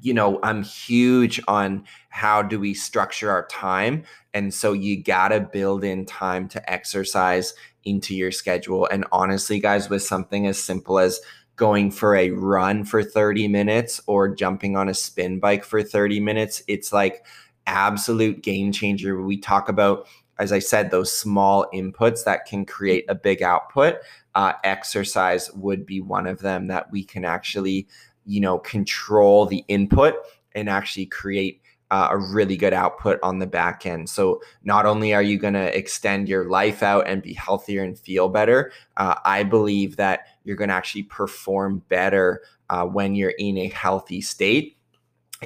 you 0.00 0.14
know, 0.14 0.38
I'm 0.42 0.62
huge 0.62 1.40
on 1.48 1.84
how 2.08 2.42
do 2.42 2.58
we 2.58 2.72
structure 2.72 3.30
our 3.30 3.46
time. 3.48 4.04
And 4.32 4.54
so 4.54 4.72
you 4.72 5.02
got 5.02 5.28
to 5.28 5.40
build 5.40 5.84
in 5.84 6.06
time 6.06 6.48
to 6.50 6.70
exercise 6.70 7.52
into 7.84 8.14
your 8.14 8.30
schedule. 8.30 8.86
And 8.86 9.04
honestly, 9.12 9.60
guys, 9.60 9.90
with 9.90 10.02
something 10.02 10.46
as 10.46 10.62
simple 10.62 10.98
as 10.98 11.20
going 11.58 11.90
for 11.90 12.16
a 12.16 12.30
run 12.30 12.84
for 12.84 13.02
30 13.02 13.48
minutes 13.48 14.00
or 14.06 14.34
jumping 14.34 14.76
on 14.76 14.88
a 14.88 14.94
spin 14.94 15.38
bike 15.38 15.64
for 15.64 15.82
30 15.82 16.20
minutes. 16.20 16.62
It's 16.68 16.92
like 16.92 17.26
absolute 17.66 18.42
game 18.42 18.72
changer. 18.72 19.20
We 19.20 19.36
talk 19.36 19.68
about, 19.68 20.06
as 20.38 20.52
I 20.52 20.60
said, 20.60 20.90
those 20.90 21.12
small 21.12 21.66
inputs 21.74 22.24
that 22.24 22.46
can 22.46 22.64
create 22.64 23.04
a 23.08 23.14
big 23.14 23.42
output. 23.42 23.96
Uh, 24.34 24.54
exercise 24.64 25.52
would 25.52 25.84
be 25.84 26.00
one 26.00 26.26
of 26.26 26.38
them 26.38 26.68
that 26.68 26.90
we 26.90 27.04
can 27.04 27.24
actually, 27.24 27.86
you 28.24 28.40
know, 28.40 28.58
control 28.58 29.44
the 29.44 29.64
input 29.68 30.14
and 30.54 30.68
actually 30.70 31.06
create 31.06 31.60
uh, 31.90 32.08
a 32.10 32.18
really 32.18 32.56
good 32.56 32.74
output 32.74 33.18
on 33.22 33.38
the 33.38 33.46
back 33.46 33.86
end. 33.86 34.08
So 34.10 34.42
not 34.62 34.86
only 34.86 35.14
are 35.14 35.22
you 35.22 35.38
going 35.38 35.54
to 35.54 35.76
extend 35.76 36.28
your 36.28 36.44
life 36.48 36.82
out 36.82 37.08
and 37.08 37.22
be 37.22 37.32
healthier 37.32 37.82
and 37.82 37.98
feel 37.98 38.28
better, 38.28 38.72
uh, 38.96 39.14
I 39.24 39.42
believe 39.42 39.96
that 39.96 40.26
you're 40.48 40.56
going 40.56 40.70
to 40.70 40.74
actually 40.74 41.02
perform 41.02 41.82
better 41.90 42.40
uh, 42.70 42.86
when 42.86 43.14
you're 43.14 43.34
in 43.38 43.58
a 43.58 43.68
healthy 43.68 44.22
state. 44.22 44.78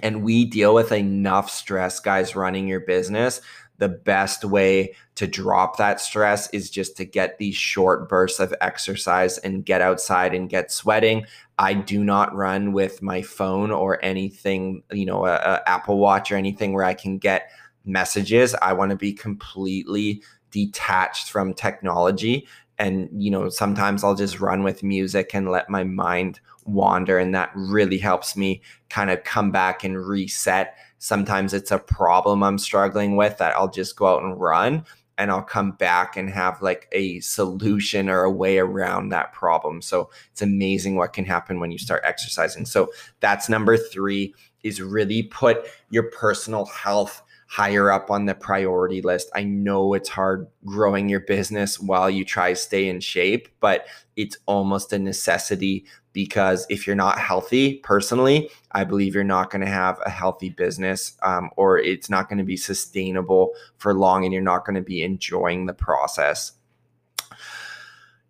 And 0.00 0.22
we 0.22 0.44
deal 0.44 0.74
with 0.74 0.92
enough 0.92 1.50
stress, 1.50 1.98
guys, 1.98 2.36
running 2.36 2.68
your 2.68 2.80
business. 2.80 3.40
The 3.78 3.88
best 3.88 4.44
way 4.44 4.94
to 5.16 5.26
drop 5.26 5.76
that 5.78 6.00
stress 6.00 6.48
is 6.50 6.70
just 6.70 6.96
to 6.98 7.04
get 7.04 7.38
these 7.38 7.56
short 7.56 8.08
bursts 8.08 8.38
of 8.38 8.54
exercise 8.60 9.38
and 9.38 9.66
get 9.66 9.82
outside 9.82 10.34
and 10.34 10.48
get 10.48 10.70
sweating. 10.70 11.26
I 11.58 11.74
do 11.74 12.04
not 12.04 12.32
run 12.32 12.72
with 12.72 13.02
my 13.02 13.22
phone 13.22 13.72
or 13.72 14.02
anything, 14.04 14.84
you 14.92 15.04
know, 15.04 15.26
a, 15.26 15.34
a 15.34 15.68
Apple 15.68 15.98
Watch 15.98 16.30
or 16.30 16.36
anything 16.36 16.74
where 16.74 16.84
I 16.84 16.94
can 16.94 17.18
get 17.18 17.50
messages. 17.84 18.54
I 18.62 18.72
want 18.72 18.90
to 18.90 18.96
be 18.96 19.12
completely 19.12 20.22
detached 20.52 21.30
from 21.30 21.54
technology. 21.54 22.46
And, 22.82 23.08
you 23.16 23.30
know, 23.30 23.48
sometimes 23.48 24.02
I'll 24.02 24.16
just 24.16 24.40
run 24.40 24.64
with 24.64 24.82
music 24.82 25.30
and 25.34 25.52
let 25.52 25.70
my 25.70 25.84
mind 25.84 26.40
wander. 26.64 27.16
And 27.16 27.32
that 27.32 27.52
really 27.54 27.98
helps 27.98 28.36
me 28.36 28.60
kind 28.90 29.08
of 29.08 29.22
come 29.22 29.52
back 29.52 29.84
and 29.84 30.04
reset. 30.04 30.76
Sometimes 30.98 31.54
it's 31.54 31.70
a 31.70 31.78
problem 31.78 32.42
I'm 32.42 32.58
struggling 32.58 33.14
with 33.14 33.38
that 33.38 33.54
I'll 33.54 33.70
just 33.70 33.94
go 33.94 34.08
out 34.08 34.24
and 34.24 34.40
run 34.40 34.84
and 35.16 35.30
I'll 35.30 35.42
come 35.42 35.72
back 35.72 36.16
and 36.16 36.28
have 36.30 36.60
like 36.60 36.88
a 36.90 37.20
solution 37.20 38.08
or 38.08 38.24
a 38.24 38.32
way 38.32 38.58
around 38.58 39.10
that 39.10 39.32
problem. 39.32 39.80
So 39.80 40.10
it's 40.32 40.42
amazing 40.42 40.96
what 40.96 41.12
can 41.12 41.24
happen 41.24 41.60
when 41.60 41.70
you 41.70 41.78
start 41.78 42.02
exercising. 42.04 42.66
So 42.66 42.88
that's 43.20 43.48
number 43.48 43.76
three 43.76 44.34
is 44.64 44.82
really 44.82 45.22
put 45.22 45.66
your 45.90 46.10
personal 46.10 46.64
health 46.64 47.22
higher 47.52 47.90
up 47.90 48.10
on 48.10 48.24
the 48.24 48.34
priority 48.34 49.02
list. 49.02 49.28
I 49.34 49.44
know 49.44 49.92
it's 49.92 50.08
hard 50.08 50.46
growing 50.64 51.10
your 51.10 51.20
business 51.20 51.78
while 51.78 52.08
you 52.08 52.24
try 52.24 52.48
to 52.48 52.56
stay 52.56 52.88
in 52.88 52.98
shape, 52.98 53.46
but 53.60 53.84
it's 54.16 54.38
almost 54.46 54.94
a 54.94 54.98
necessity 54.98 55.84
because 56.14 56.66
if 56.70 56.86
you're 56.86 56.96
not 56.96 57.18
healthy 57.18 57.74
personally, 57.80 58.48
I 58.70 58.84
believe 58.84 59.14
you're 59.14 59.22
not 59.22 59.50
going 59.50 59.60
to 59.60 59.70
have 59.70 60.00
a 60.06 60.08
healthy 60.08 60.48
business 60.48 61.14
um, 61.24 61.50
or 61.58 61.78
it's 61.78 62.08
not 62.08 62.30
going 62.30 62.38
to 62.38 62.44
be 62.44 62.56
sustainable 62.56 63.52
for 63.76 63.92
long 63.92 64.24
and 64.24 64.32
you're 64.32 64.40
not 64.40 64.64
going 64.64 64.76
to 64.76 64.80
be 64.80 65.02
enjoying 65.02 65.66
the 65.66 65.74
process. 65.74 66.52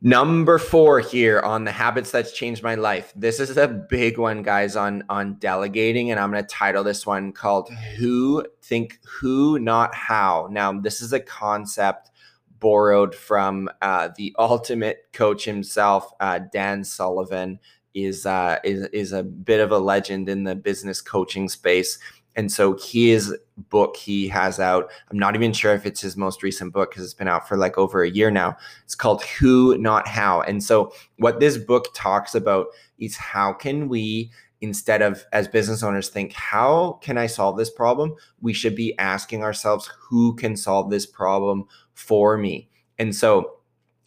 Number 0.05 0.59
four 0.59 0.99
here 0.99 1.39
on 1.39 1.63
the 1.63 1.71
habits 1.71 2.11
that's 2.11 2.33
changed 2.33 2.61
my 2.61 2.75
life. 2.75 3.13
This 3.15 3.39
is 3.39 3.57
a 3.57 3.69
big 3.69 4.19
one, 4.19 4.43
guys, 4.43 4.75
on 4.75 5.05
on 5.09 5.35
delegating, 5.35 6.11
and 6.11 6.19
I'm 6.19 6.33
going 6.33 6.43
to 6.43 6.49
title 6.49 6.83
this 6.83 7.07
one 7.07 7.31
called 7.31 7.71
"Who 7.99 8.45
Think 8.63 8.99
Who, 9.05 9.61
Not 9.61 9.95
How." 9.95 10.49
Now, 10.51 10.73
this 10.73 11.03
is 11.03 11.13
a 11.13 11.21
concept 11.21 12.11
borrowed 12.59 13.15
from 13.15 13.69
uh, 13.81 14.09
the 14.17 14.35
ultimate 14.41 15.07
coach 15.13 15.45
himself, 15.45 16.11
uh, 16.19 16.41
Dan 16.53 16.83
Sullivan. 16.83 17.61
Is, 17.95 18.25
uh, 18.25 18.57
is 18.65 18.87
is 18.87 19.13
a 19.13 19.23
bit 19.23 19.61
of 19.61 19.71
a 19.71 19.79
legend 19.79 20.29
in 20.29 20.45
the 20.45 20.57
business 20.57 21.01
coaching 21.01 21.49
space. 21.49 21.99
And 22.35 22.51
so 22.51 22.77
his 22.77 23.37
book 23.71 23.97
he 23.97 24.29
has 24.29 24.61
out, 24.61 24.91
I'm 25.11 25.19
not 25.19 25.35
even 25.35 25.53
sure 25.53 25.75
if 25.75 25.87
it's 25.87 26.01
his 26.01 26.17
most 26.17 26.43
recent 26.43 26.73
book 26.73 26.91
because 26.91 27.05
it's 27.05 27.15
been 27.15 27.29
out 27.29 27.49
for 27.49 27.57
like 27.57 27.79
over 27.79 28.03
a 28.03 28.11
year 28.11 28.31
now. 28.31 28.57
It's 28.85 28.95
called 28.95 29.23
Who 29.25 29.77
Not 29.79 30.07
How. 30.09 30.41
And 30.43 30.63
so 30.63 30.93
what 31.19 31.41
this 31.41 31.59
book 31.59 31.87
talks 31.95 32.35
about 32.35 32.67
is 32.99 33.17
how 33.17 33.53
can 33.53 33.89
we 33.89 34.31
instead 34.61 35.03
of 35.03 35.25
as 35.33 35.49
business 35.49 35.83
owners 35.83 36.09
think 36.09 36.33
how 36.33 36.99
can 37.03 37.19
I 37.19 37.27
solve 37.27 37.57
this 37.57 37.71
problem? 37.71 38.15
We 38.41 38.53
should 38.53 38.77
be 38.77 38.97
asking 38.99 39.43
ourselves 39.43 39.91
who 40.01 40.35
can 40.37 40.57
solve 40.57 40.91
this 40.91 41.05
problem 41.05 41.65
for 41.95 42.39
me. 42.39 42.69
And 42.99 43.15
so 43.15 43.57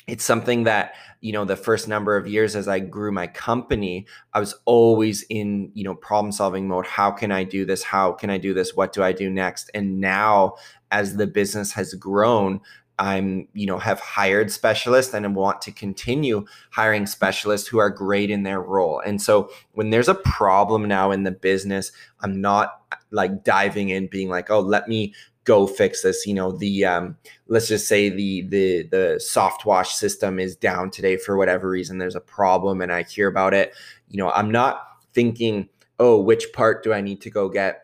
it's 0.08 0.24
something 0.24 0.64
that 0.64 0.94
you 1.22 1.32
know 1.32 1.46
the 1.46 1.56
first 1.56 1.88
number 1.88 2.16
of 2.16 2.28
years 2.28 2.56
as 2.56 2.68
i 2.68 2.80
grew 2.80 3.12
my 3.12 3.28
company 3.28 4.06
i 4.34 4.40
was 4.40 4.54
always 4.66 5.24
in 5.30 5.72
you 5.74 5.84
know 5.84 5.96
problem 5.96 6.32
solving 6.32 6.68
mode. 6.68 6.86
How 6.86 7.12
can 7.12 7.32
i 7.32 7.44
do 7.44 7.66
this? 7.66 7.84
How 7.84 8.12
can 8.12 8.30
i 8.30 8.38
do 8.38 8.54
this? 8.54 8.76
What 8.76 8.94
do 8.94 9.04
i 9.04 9.12
do 9.12 9.30
next? 9.30 9.72
And 9.74 10.00
now 10.00 10.56
as 10.92 11.18
the 11.18 11.28
business 11.28 11.72
has 11.74 11.94
grown 11.94 12.62
i'm 12.98 13.46
you 13.54 13.66
know 13.66 13.78
have 13.78 14.00
hired 14.00 14.50
specialists 14.50 15.14
and 15.14 15.36
want 15.36 15.62
to 15.62 15.72
continue 15.72 16.46
hiring 16.72 17.06
specialists 17.06 17.68
who 17.68 17.78
are 17.78 17.90
great 17.90 18.30
in 18.30 18.44
their 18.44 18.62
role. 18.62 19.02
And 19.06 19.22
so 19.22 19.50
when 19.74 19.90
there's 19.90 20.08
a 20.08 20.16
problem 20.16 20.88
now 20.88 21.12
in 21.12 21.24
the 21.24 21.32
business 21.32 21.92
i'm 22.22 22.40
not 22.40 22.82
like 23.12 23.44
diving 23.44 23.90
in 23.90 24.08
being 24.08 24.30
like 24.30 24.50
oh 24.50 24.60
let 24.60 24.88
me 24.88 25.14
go 25.46 25.68
fix 25.68 26.02
this 26.02 26.26
you 26.26 26.34
know 26.34 26.52
the 26.52 26.84
um, 26.84 27.16
let's 27.48 27.68
just 27.68 27.88
say 27.88 28.10
the 28.10 28.42
the 28.50 28.84
the 28.92 29.20
soft 29.20 29.66
wash 29.66 29.94
system 29.94 30.40
is 30.40 30.56
down 30.56 30.90
today 30.92 31.16
for 31.16 31.38
whatever 31.38 31.70
reason 31.70 32.00
there's 32.00 32.16
a 32.16 32.22
problem 32.22 32.82
and 32.82 32.92
i 32.92 33.04
hear 33.04 33.28
about 33.28 33.54
it. 33.54 33.74
You 34.10 34.18
know 34.18 34.32
i'm 34.32 34.52
not 34.52 34.82
thinking 35.14 35.70
oh 36.00 36.20
which 36.20 36.52
part 36.52 36.84
do 36.84 36.92
i 36.92 37.00
need 37.00 37.22
to 37.22 37.30
go 37.30 37.48
get? 37.48 37.84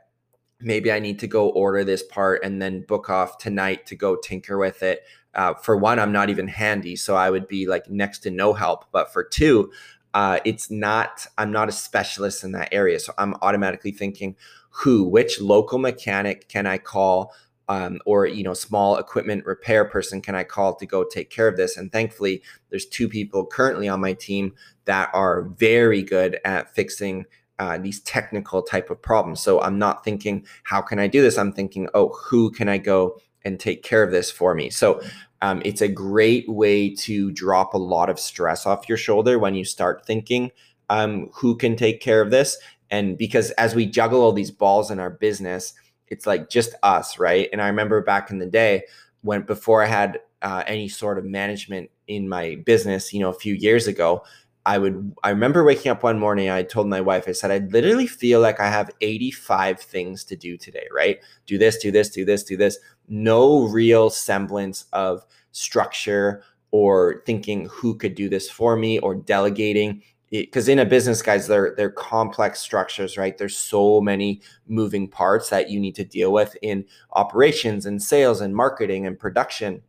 Maybe 0.60 0.92
i 0.92 1.00
need 1.00 1.20
to 1.20 1.28
go 1.28 1.50
order 1.50 1.84
this 1.84 2.04
part 2.04 2.44
and 2.44 2.62
then 2.62 2.82
book 2.82 3.10
off 3.10 3.38
tonight 3.38 3.86
to 3.86 3.96
go 3.96 4.18
tinker 4.18 4.58
with 4.58 4.84
it. 4.84 5.04
Uh, 5.34 5.54
for 5.54 5.78
one 5.78 5.98
i'm 5.98 6.12
not 6.12 6.30
even 6.30 6.46
handy 6.46 6.94
so 6.94 7.16
i 7.16 7.30
would 7.30 7.48
be 7.48 7.66
like 7.66 7.90
next 7.90 8.20
to 8.20 8.30
no 8.30 8.52
help 8.52 8.84
but 8.92 9.14
for 9.14 9.24
two 9.24 9.72
uh, 10.14 10.40
it's 10.44 10.70
not 10.70 11.26
i'm 11.38 11.54
not 11.54 11.70
a 11.70 11.72
specialist 11.72 12.44
in 12.44 12.52
that 12.52 12.68
area 12.74 13.00
so 13.00 13.14
i'm 13.18 13.34
automatically 13.42 13.94
thinking 13.94 14.36
who 14.72 15.06
which 15.06 15.40
local 15.40 15.80
mechanic 15.80 16.50
can 16.50 16.68
i 16.68 16.78
call 16.78 17.34
um, 17.72 18.00
or 18.06 18.26
you 18.26 18.44
know 18.44 18.54
small 18.54 18.98
equipment 18.98 19.46
repair 19.46 19.86
person 19.86 20.22
can 20.22 20.36
i 20.36 20.44
call 20.44 20.76
to 20.76 20.86
go 20.86 21.06
take 21.06 21.30
care 21.30 21.48
of 21.48 21.56
this 21.56 21.78
and 21.78 21.90
thankfully 21.90 22.44
there's 22.70 22.86
two 22.86 23.08
people 23.08 23.46
currently 23.46 23.88
on 23.88 24.02
my 24.02 24.12
team 24.12 24.54
that 24.86 25.10
are 25.14 25.44
very 25.44 26.04
good 26.04 26.38
at 26.44 26.76
fixing 26.76 27.26
uh, 27.60 27.78
these 27.78 28.00
technical 28.02 28.64
type 28.64 28.90
of 28.90 29.02
problems. 29.02 29.40
So 29.40 29.62
i'm 29.62 29.80
not 29.80 30.04
thinking 30.04 30.46
how 30.64 30.82
can 30.82 31.00
i 31.00 31.08
do 31.08 31.22
this? 31.22 31.38
I'm 31.38 31.54
thinking 31.54 31.88
oh 31.94 32.10
who 32.10 32.52
can 32.52 32.68
i 32.68 32.78
go 32.78 33.18
and 33.46 33.60
take 33.60 33.84
care 33.84 34.04
of 34.04 34.12
this 34.12 34.30
for 34.30 34.54
me? 34.54 34.70
So 34.70 35.02
um, 35.42 35.62
it's 35.66 35.82
a 35.82 35.88
great 35.88 36.48
way 36.50 36.94
to 36.96 37.32
drop 37.32 37.74
a 37.74 37.78
lot 37.78 38.10
of 38.10 38.20
stress 38.20 38.66
off 38.66 38.90
your 38.90 38.98
shoulder 38.98 39.40
when 39.40 39.56
you 39.56 39.64
start 39.64 40.06
thinking 40.06 40.52
um, 40.90 41.30
who 41.34 41.56
can 41.56 41.76
take 41.78 42.02
care 42.02 42.22
of 42.22 42.32
this 42.32 42.58
and 42.90 43.18
because 43.18 43.52
as 43.52 43.76
we 43.76 43.86
juggle 43.86 44.22
all 44.22 44.34
these 44.34 44.52
balls 44.52 44.92
in 44.92 45.00
our 45.00 45.10
business 45.10 45.74
it's 46.12 46.28
like 46.28 46.50
just 46.50 46.76
us, 46.84 47.18
right? 47.18 47.50
And 47.52 47.62
I 47.62 47.68
remember 47.68 48.02
back 48.02 48.30
in 48.30 48.38
the 48.38 48.46
day 48.46 48.84
when 49.22 49.42
before 49.44 49.82
I 49.82 49.88
had 49.88 50.20
uh, 50.42 50.64
any 50.68 50.90
sort 50.90 51.18
of 51.18 51.26
management 51.26 51.90
in 52.08 52.28
my 52.28 52.62
business, 52.66 53.14
you 53.14 53.22
know, 53.22 53.30
a 53.30 53.34
few 53.34 53.54
years 53.56 53.88
ago, 53.88 54.24
I 54.66 54.78
would 54.78 55.16
I 55.24 55.30
remember 55.30 55.64
waking 55.64 55.90
up 55.90 56.04
one 56.04 56.20
morning, 56.20 56.50
I 56.50 56.64
told 56.64 56.88
my 56.88 57.02
wife, 57.02 57.28
I 57.28 57.32
said, 57.32 57.50
I 57.50 57.60
literally 57.60 58.08
feel 58.08 58.42
like 58.42 58.60
I 58.60 58.70
have 58.70 58.92
85 59.00 59.80
things 59.80 60.24
to 60.26 60.36
do 60.36 60.58
today, 60.58 60.86
right? 60.94 61.20
Do 61.48 61.58
this, 61.58 61.78
do 61.78 61.92
this, 61.92 62.10
do 62.10 62.26
this, 62.26 62.44
do 62.44 62.58
this. 62.58 62.78
No 63.08 63.64
real 63.68 64.10
semblance 64.10 64.86
of 64.94 65.26
structure 65.52 66.44
or 66.72 67.24
thinking 67.26 67.68
who 67.72 67.96
could 67.96 68.16
do 68.16 68.30
this 68.30 68.50
for 68.50 68.76
me 68.76 69.00
or 69.00 69.16
delegating 69.16 70.04
because 70.32 70.70
in 70.70 70.80
a 70.80 70.86
business 70.86 71.22
guys 71.22 71.48
they're 71.48 71.76
they're 71.76 71.92
complex 71.92 72.60
structures 72.60 73.18
right? 73.18 73.38
There's 73.38 73.58
so 73.58 74.02
many 74.02 74.42
moving 74.68 75.08
parts 75.08 75.50
that 75.50 75.70
you 75.70 75.80
need 75.80 75.96
to 75.96 76.06
deal 76.06 76.32
with 76.32 76.56
in 76.62 76.86
operations 77.14 77.86
and 77.86 78.02
sales 78.02 78.42
and 78.42 78.56
marketing 78.56 79.06
and 79.06 79.20
production 79.20 79.82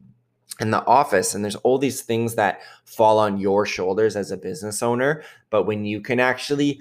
and 0.61 0.72
the 0.72 0.85
office 0.87 1.35
and 1.35 1.44
there's 1.44 1.57
all 1.57 1.78
these 1.78 2.02
things 2.02 2.35
that 2.35 2.61
fall 2.85 3.18
on 3.18 3.38
your 3.38 3.64
shoulders 3.64 4.16
as 4.16 4.31
a 4.31 4.37
business 4.37 4.83
owner 4.83 5.22
but 5.48 5.64
when 5.64 5.85
you 5.85 6.00
can 6.00 6.20
actually 6.20 6.78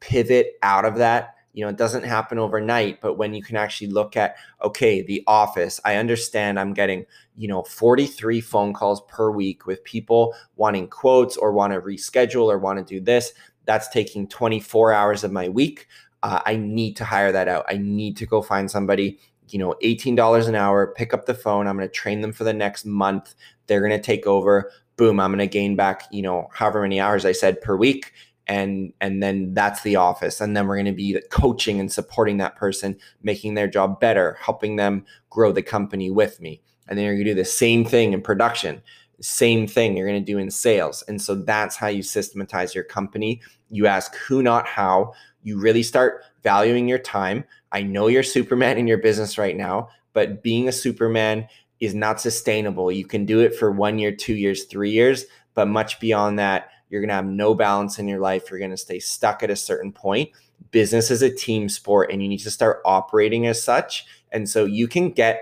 pivot 0.00 0.52
out 0.62 0.84
of 0.84 0.96
that 0.96 1.33
you 1.54 1.64
know 1.64 1.70
it 1.70 1.76
doesn't 1.76 2.04
happen 2.04 2.38
overnight 2.38 3.00
but 3.00 3.14
when 3.14 3.32
you 3.32 3.42
can 3.42 3.56
actually 3.56 3.86
look 3.86 4.16
at 4.16 4.36
okay 4.62 5.00
the 5.00 5.22
office 5.26 5.80
i 5.84 5.96
understand 5.96 6.58
i'm 6.58 6.74
getting 6.74 7.06
you 7.36 7.48
know 7.48 7.62
43 7.62 8.40
phone 8.40 8.74
calls 8.74 9.00
per 9.08 9.30
week 9.30 9.66
with 9.66 9.82
people 9.84 10.34
wanting 10.56 10.88
quotes 10.88 11.36
or 11.36 11.52
want 11.52 11.72
to 11.72 11.80
reschedule 11.80 12.52
or 12.52 12.58
want 12.58 12.78
to 12.78 12.84
do 12.84 13.00
this 13.00 13.32
that's 13.64 13.88
taking 13.88 14.28
24 14.28 14.92
hours 14.92 15.24
of 15.24 15.32
my 15.32 15.48
week. 15.48 15.86
Uh, 16.22 16.40
i 16.44 16.56
need 16.56 16.96
to 16.96 17.04
hire 17.04 17.32
that 17.32 17.48
out. 17.48 17.64
I 17.68 17.78
need 17.78 18.16
to 18.18 18.26
go 18.26 18.42
find 18.42 18.70
somebody 18.70 19.18
you 19.48 19.58
know 19.58 19.74
$18 19.82 20.48
an 20.48 20.54
hour 20.54 20.86
pick 20.96 21.12
up 21.12 21.26
the 21.26 21.34
phone 21.34 21.66
i'm 21.66 21.76
going 21.76 21.86
to 21.86 21.92
train 21.92 22.22
them 22.22 22.32
for 22.32 22.44
the 22.44 22.52
next 22.52 22.86
month 22.86 23.34
they're 23.66 23.86
going 23.86 23.92
to 23.92 24.00
take 24.00 24.26
over 24.26 24.70
boom 24.96 25.20
i'm 25.20 25.30
going 25.30 25.38
to 25.38 25.46
gain 25.46 25.76
back 25.76 26.04
you 26.10 26.22
know 26.22 26.48
however 26.50 26.80
many 26.80 26.98
hours 26.98 27.26
i 27.26 27.32
said 27.32 27.60
per 27.60 27.76
week 27.76 28.12
and 28.46 28.92
and 29.00 29.22
then 29.22 29.54
that's 29.54 29.82
the 29.82 29.96
office. 29.96 30.40
And 30.40 30.56
then 30.56 30.66
we're 30.66 30.76
going 30.76 30.86
to 30.86 30.92
be 30.92 31.20
coaching 31.30 31.80
and 31.80 31.90
supporting 31.90 32.38
that 32.38 32.56
person 32.56 32.96
making 33.22 33.54
their 33.54 33.68
job 33.68 34.00
better 34.00 34.36
helping 34.40 34.76
them 34.76 35.04
grow 35.30 35.52
the 35.52 35.62
company 35.62 36.10
with 36.10 36.40
me. 36.40 36.62
And 36.88 36.98
then 36.98 37.04
you're 37.06 37.14
going 37.14 37.24
to 37.24 37.30
do 37.32 37.34
the 37.34 37.44
same 37.44 37.84
thing 37.84 38.12
in 38.12 38.22
production 38.22 38.82
same 39.20 39.66
thing. 39.66 39.96
You're 39.96 40.08
going 40.08 40.22
to 40.22 40.32
do 40.32 40.38
in 40.38 40.50
sales. 40.50 41.02
And 41.06 41.22
so 41.22 41.36
that's 41.36 41.76
how 41.76 41.86
you 41.86 42.02
systematize 42.02 42.74
your 42.74 42.84
company. 42.84 43.40
You 43.70 43.86
ask 43.86 44.14
who 44.16 44.42
not 44.42 44.66
how. 44.66 45.12
You 45.44 45.58
really 45.58 45.84
start 45.84 46.24
valuing 46.42 46.88
your 46.88 46.98
time. 46.98 47.44
I 47.70 47.82
know 47.82 48.08
you're 48.08 48.24
superman 48.24 48.76
in 48.76 48.88
your 48.88 48.98
business 48.98 49.38
right 49.38 49.56
now 49.56 49.88
but 50.14 50.42
being 50.42 50.68
a 50.68 50.72
superman 50.72 51.46
is 51.80 51.94
not 51.94 52.20
sustainable. 52.20 52.90
You 52.90 53.04
can 53.04 53.26
do 53.26 53.40
it 53.40 53.54
for 53.54 53.70
one 53.70 53.98
year 53.98 54.14
two 54.14 54.34
years 54.34 54.64
three 54.64 54.90
years 54.90 55.26
but 55.52 55.68
much 55.68 56.00
beyond 56.00 56.38
that 56.38 56.70
you're 56.94 57.02
going 57.02 57.08
to 57.08 57.14
have 57.16 57.26
no 57.26 57.56
balance 57.56 57.98
in 57.98 58.06
your 58.06 58.20
life. 58.20 58.48
You're 58.48 58.60
going 58.60 58.70
to 58.70 58.76
stay 58.76 59.00
stuck 59.00 59.42
at 59.42 59.50
a 59.50 59.56
certain 59.56 59.90
point. 59.90 60.30
Business 60.70 61.10
is 61.10 61.22
a 61.22 61.34
team 61.34 61.68
sport 61.68 62.12
and 62.12 62.22
you 62.22 62.28
need 62.28 62.38
to 62.38 62.52
start 62.52 62.82
operating 62.84 63.48
as 63.48 63.60
such. 63.60 64.06
And 64.30 64.48
so 64.48 64.64
you 64.64 64.86
can 64.86 65.10
get 65.10 65.40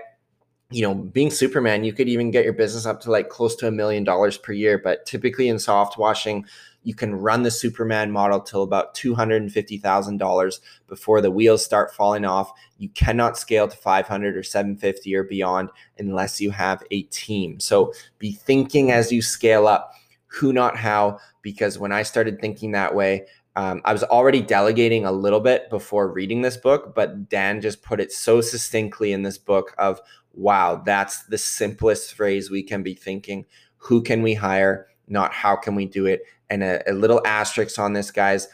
you 0.71 0.81
know, 0.81 0.95
being 0.95 1.29
Superman, 1.29 1.83
you 1.83 1.93
could 1.93 2.09
even 2.09 2.31
get 2.31 2.45
your 2.45 2.53
business 2.53 2.87
up 2.87 2.99
to 3.01 3.11
like 3.11 3.29
close 3.29 3.55
to 3.57 3.67
a 3.67 3.71
million 3.71 4.03
dollars 4.03 4.39
per 4.39 4.53
year. 4.53 4.79
But 4.83 5.05
typically 5.05 5.47
in 5.47 5.59
soft 5.59 5.99
washing, 5.99 6.47
You 6.83 6.93
can 6.93 7.15
run 7.15 7.43
the 7.43 7.51
Superman 7.51 8.11
model 8.11 8.39
till 8.41 8.63
about 8.63 8.93
$250,000 8.95 10.59
before 10.87 11.21
the 11.21 11.31
wheels 11.31 11.63
start 11.63 11.95
falling 11.95 12.25
off. 12.25 12.51
You 12.77 12.89
cannot 12.89 13.37
scale 13.37 13.67
to 13.67 13.75
500 13.75 14.35
or 14.35 14.43
750 14.43 15.15
or 15.15 15.23
beyond 15.23 15.69
unless 15.97 16.41
you 16.41 16.51
have 16.51 16.83
a 16.91 17.03
team. 17.03 17.59
So 17.59 17.93
be 18.19 18.33
thinking 18.33 18.91
as 18.91 19.11
you 19.11 19.21
scale 19.21 19.67
up 19.67 19.93
who, 20.27 20.51
not 20.51 20.75
how, 20.75 21.19
because 21.43 21.77
when 21.77 21.91
I 21.91 22.01
started 22.01 22.41
thinking 22.41 22.71
that 22.71 22.95
way, 22.95 23.27
um, 23.55 23.81
I 23.85 23.93
was 23.93 24.03
already 24.03 24.41
delegating 24.41 25.05
a 25.05 25.11
little 25.11 25.39
bit 25.39 25.69
before 25.69 26.11
reading 26.11 26.41
this 26.41 26.57
book, 26.57 26.95
but 26.95 27.29
Dan 27.29 27.61
just 27.61 27.83
put 27.83 27.99
it 27.99 28.11
so 28.11 28.41
succinctly 28.41 29.13
in 29.13 29.21
this 29.21 29.37
book 29.37 29.75
of, 29.77 30.01
wow, 30.33 30.81
that's 30.83 31.23
the 31.25 31.37
simplest 31.37 32.15
phrase 32.15 32.49
we 32.49 32.63
can 32.63 32.81
be 32.81 32.95
thinking. 32.95 33.45
Who 33.77 34.01
can 34.01 34.23
we 34.23 34.33
hire? 34.33 34.87
Not 35.07 35.33
how 35.33 35.55
can 35.55 35.75
we 35.75 35.85
do 35.85 36.07
it? 36.07 36.23
And 36.49 36.63
a, 36.63 36.89
a 36.89 36.93
little 36.93 37.21
asterisk 37.27 37.77
on 37.77 37.93
this, 37.93 38.09
guys. 38.09 38.47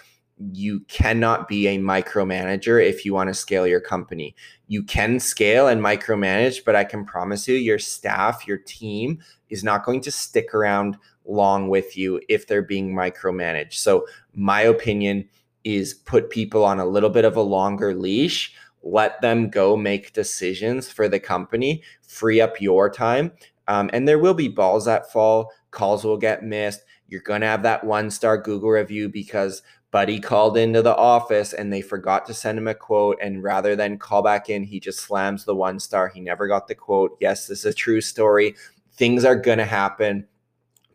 You 0.53 0.81
cannot 0.87 1.47
be 1.47 1.67
a 1.67 1.77
micromanager 1.77 2.83
if 2.83 3.05
you 3.05 3.13
want 3.13 3.27
to 3.27 3.33
scale 3.33 3.67
your 3.67 3.81
company. 3.81 4.35
You 4.67 4.83
can 4.83 5.19
scale 5.19 5.67
and 5.67 5.81
micromanage, 5.81 6.63
but 6.65 6.75
I 6.75 6.85
can 6.85 7.05
promise 7.05 7.47
you, 7.47 7.55
your 7.55 7.79
staff, 7.79 8.47
your 8.47 8.57
team 8.57 9.19
is 9.49 9.63
not 9.63 9.83
going 9.83 9.99
to 10.01 10.11
stick 10.11 10.53
around 10.53 10.97
long 11.29 11.69
with 11.69 11.97
you 11.97 12.19
if 12.27 12.47
they're 12.47 12.61
being 12.61 12.93
micromanaged. 12.93 13.73
So, 13.73 14.05
my 14.33 14.61
opinion 14.61 15.29
is 15.63 15.93
put 15.93 16.29
people 16.29 16.63
on 16.63 16.79
a 16.79 16.85
little 16.85 17.09
bit 17.09 17.25
of 17.25 17.35
a 17.35 17.41
longer 17.41 17.93
leash, 17.93 18.53
let 18.83 19.21
them 19.21 19.49
go 19.49 19.75
make 19.75 20.13
decisions 20.13 20.89
for 20.89 21.07
the 21.07 21.19
company, 21.19 21.83
free 22.01 22.41
up 22.41 22.61
your 22.61 22.89
time. 22.89 23.31
Um, 23.67 23.89
and 23.93 24.07
there 24.07 24.19
will 24.19 24.33
be 24.33 24.47
balls 24.47 24.85
that 24.85 25.11
fall, 25.11 25.51
calls 25.71 26.03
will 26.03 26.17
get 26.17 26.43
missed. 26.43 26.81
You're 27.07 27.21
going 27.21 27.41
to 27.41 27.47
have 27.47 27.63
that 27.63 27.83
one 27.83 28.09
star 28.09 28.37
Google 28.37 28.69
review 28.69 29.09
because 29.09 29.61
Buddy 29.91 30.19
called 30.19 30.57
into 30.57 30.81
the 30.81 30.95
office 30.95 31.53
and 31.53 31.73
they 31.73 31.81
forgot 31.81 32.25
to 32.27 32.33
send 32.33 32.57
him 32.57 32.67
a 32.67 32.75
quote. 32.75 33.17
And 33.21 33.43
rather 33.43 33.75
than 33.75 33.97
call 33.97 34.21
back 34.21 34.49
in, 34.49 34.63
he 34.63 34.79
just 34.79 34.99
slams 34.99 35.45
the 35.45 35.55
one 35.55 35.79
star. 35.79 36.07
He 36.07 36.19
never 36.21 36.47
got 36.47 36.67
the 36.67 36.75
quote. 36.75 37.17
Yes, 37.19 37.47
this 37.47 37.59
is 37.59 37.65
a 37.65 37.73
true 37.73 38.01
story. 38.01 38.55
Things 38.93 39.25
are 39.25 39.35
going 39.35 39.57
to 39.57 39.65
happen 39.65 40.27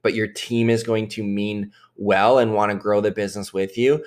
but 0.04 0.14
your 0.14 0.28
team 0.28 0.70
is 0.70 0.84
going 0.84 1.08
to 1.08 1.24
mean 1.24 1.72
well 1.96 2.38
and 2.38 2.54
want 2.54 2.70
to 2.70 2.76
grow 2.76 3.00
the 3.00 3.10
business 3.10 3.52
with 3.54 3.76
you. 3.78 4.04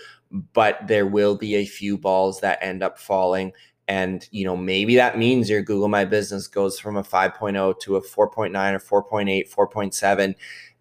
But 0.54 0.88
there 0.88 1.08
will 1.08 1.36
be 1.36 1.56
a 1.56 1.66
few 1.66 1.98
balls 1.98 2.40
that 2.42 2.60
end 2.62 2.84
up 2.84 3.00
falling. 3.00 3.52
And, 3.88 4.28
you 4.32 4.46
know, 4.46 4.56
maybe 4.56 4.96
that 4.96 5.18
means 5.18 5.50
your 5.50 5.64
Google 5.64 5.88
My 5.88 6.06
Business 6.06 6.48
goes 6.48 6.80
from 6.80 6.98
a 6.98 7.04
5.0 7.04 7.80
to 7.80 7.96
a 7.96 8.02
4.9 8.02 8.92
or 8.92 9.04
4.8, 9.04 9.52
4.7. 9.52 10.36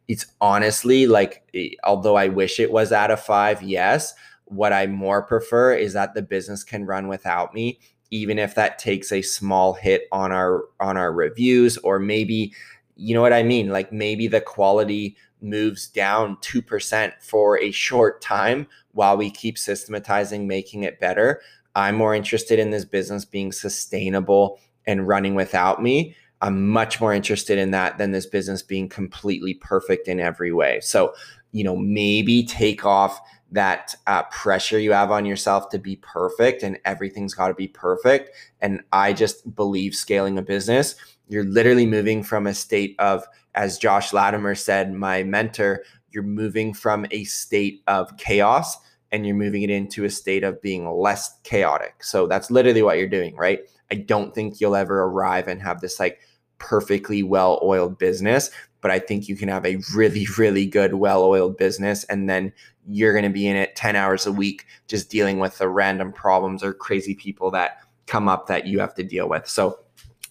It's 0.07 0.27
honestly 0.41 1.07
like, 1.07 1.49
eh, 1.55 1.71
although 1.83 2.17
I 2.17 2.29
wish 2.29 2.61
it 2.61 2.71
was 2.71 2.93
at 2.93 3.11
a 3.11 3.17
five, 3.17 3.63
yes, 3.63 4.13
what 4.45 4.75
I 4.75 4.87
more 4.87 5.23
prefer 5.23 5.75
is 5.75 5.95
that 5.95 6.15
the 6.15 6.23
business 6.23 6.63
can 6.63 6.85
run 6.85 7.09
without 7.09 7.55
me 7.55 7.79
even 8.11 8.39
if 8.39 8.55
that 8.55 8.79
takes 8.79 9.11
a 9.11 9.23
small 9.23 9.75
hit 9.75 10.07
on 10.13 10.33
our 10.33 10.65
on 10.79 10.97
our 10.97 11.13
reviews 11.13 11.77
or 11.79 11.99
maybe 11.99 12.53
you 12.97 13.15
know 13.15 13.21
what 13.21 13.33
I 13.33 13.43
mean? 13.43 13.69
Like 13.69 13.93
maybe 13.93 14.27
the 14.27 14.41
quality 14.41 15.17
moves 15.41 15.87
down 15.87 16.37
2% 16.39 17.13
for 17.21 17.61
a 17.61 17.71
short 17.71 18.21
time 18.21 18.67
while 18.93 19.17
we 19.17 19.31
keep 19.31 19.59
systematizing, 19.59 20.47
making 20.47 20.83
it 20.83 20.99
better. 20.99 21.41
I'm 21.75 21.95
more 21.95 22.15
interested 22.15 22.59
in 22.59 22.71
this 22.71 22.87
business 22.87 23.25
being 23.25 23.53
sustainable 23.53 24.59
and 24.87 25.07
running 25.07 25.35
without 25.35 25.83
me. 25.83 26.17
I'm 26.41 26.69
much 26.69 27.01
more 27.01 27.13
interested 27.13 27.59
in 27.59 27.71
that 27.73 27.99
than 27.99 28.13
this 28.13 28.27
business 28.27 28.63
being 28.63 28.89
completely 28.89 29.55
perfect 29.55 30.09
in 30.09 30.21
every 30.21 30.53
way. 30.53 30.81
So, 30.81 31.15
you 31.53 31.65
know, 31.65 31.77
maybe 31.77 32.45
take 32.45 32.85
off 32.85 33.21
that 33.53 33.95
uh, 34.07 34.25
pressure 34.25 34.79
you 34.79 34.93
have 34.93 35.11
on 35.11 35.25
yourself 35.25 35.69
to 35.71 35.79
be 35.79 35.97
perfect 35.97 36.63
and 36.63 36.79
everything's 36.85 37.35
got 37.35 37.49
to 37.49 37.55
be 37.55 37.69
perfect. 37.69 38.31
And 38.61 38.83
I 38.93 39.13
just 39.13 39.55
believe 39.55 39.95
scaling 39.95 40.37
a 40.37 40.43
business 40.43 40.97
you're 41.29 41.45
literally 41.45 41.87
moving 41.87 42.23
from 42.23 42.47
a 42.47 42.55
state 42.55 42.95
of, 42.99 43.27
as 43.55 43.79
Josh 43.79 44.13
Latimer 44.13 44.55
said, 44.55 44.93
my 44.93 45.23
mentor, 45.23 45.83
you're 46.11 46.23
moving 46.23 46.73
from 46.73 47.07
a 47.11 47.25
state 47.25 47.83
of 47.87 48.17
chaos 48.17 48.77
and 49.13 49.27
you're 49.27 49.37
moving 49.37 49.63
it 49.63 49.71
into 49.71 50.05
a 50.05 50.11
state 50.11 50.45
of 50.45 50.61
being 50.63 50.89
less 50.91 51.39
chaotic. 51.43 52.03
So 52.03 52.27
that's 52.27 52.51
literally 52.51 52.83
what 52.83 52.99
you're 52.99 53.09
doing, 53.09 53.37
right? 53.37 53.61
I 53.91 53.97
don't 53.97 54.35
think 54.35 54.61
you'll 54.61 54.77
ever 54.77 55.03
arrive 55.03 55.49
and 55.49 55.63
have 55.63 55.81
this 55.81 56.01
like 56.01 56.21
perfectly 56.59 57.23
well 57.23 57.61
oiled 57.63 57.99
business, 57.99 58.51
but 58.81 58.91
I 58.91 58.99
think 58.99 59.29
you 59.29 59.37
can 59.37 59.49
have 59.49 59.67
a 59.67 59.79
really, 59.95 60.27
really 60.39 60.67
good, 60.67 60.95
well 60.95 61.23
oiled 61.25 61.57
business. 61.57 62.05
And 62.05 62.29
then 62.29 62.53
you're 62.89 63.13
going 63.13 63.25
to 63.25 63.31
be 63.31 63.47
in 63.47 63.57
it 63.57 63.77
10 63.77 63.97
hours 63.97 64.27
a 64.27 64.33
week, 64.33 64.67
just 64.87 65.11
dealing 65.11 65.39
with 65.39 65.59
the 65.59 65.69
random 65.69 66.13
problems 66.13 66.63
or 66.63 66.73
crazy 66.73 67.15
people 67.15 67.51
that 67.53 67.79
come 68.07 68.29
up 68.29 68.47
that 68.47 68.67
you 68.67 68.79
have 68.81 68.95
to 68.95 69.03
deal 69.03 69.29
with. 69.29 69.49
So 69.49 69.79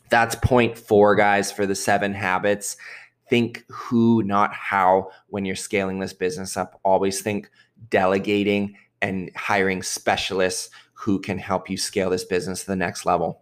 that's 0.10 0.36
point 0.36 0.78
four, 0.78 1.16
guys, 1.16 1.52
for 1.52 1.66
the 1.66 1.76
seven 1.76 2.14
habits. 2.14 2.78
Think 3.30 3.66
who, 3.70 4.22
not 4.24 4.54
how, 4.54 5.10
when 5.28 5.46
you're 5.46 5.56
scaling 5.56 6.00
this 6.00 6.14
business 6.14 6.58
up. 6.58 6.80
Always 6.84 7.22
think 7.22 7.50
delegating 7.90 8.76
and 9.02 9.32
hiring 9.36 9.82
specialists 9.82 10.70
who 10.94 11.20
can 11.20 11.38
help 11.38 11.70
you 11.70 11.78
scale 11.78 12.10
this 12.10 12.24
business 12.24 12.62
to 12.62 12.68
the 12.68 12.76
next 12.76 13.06
level. 13.06 13.42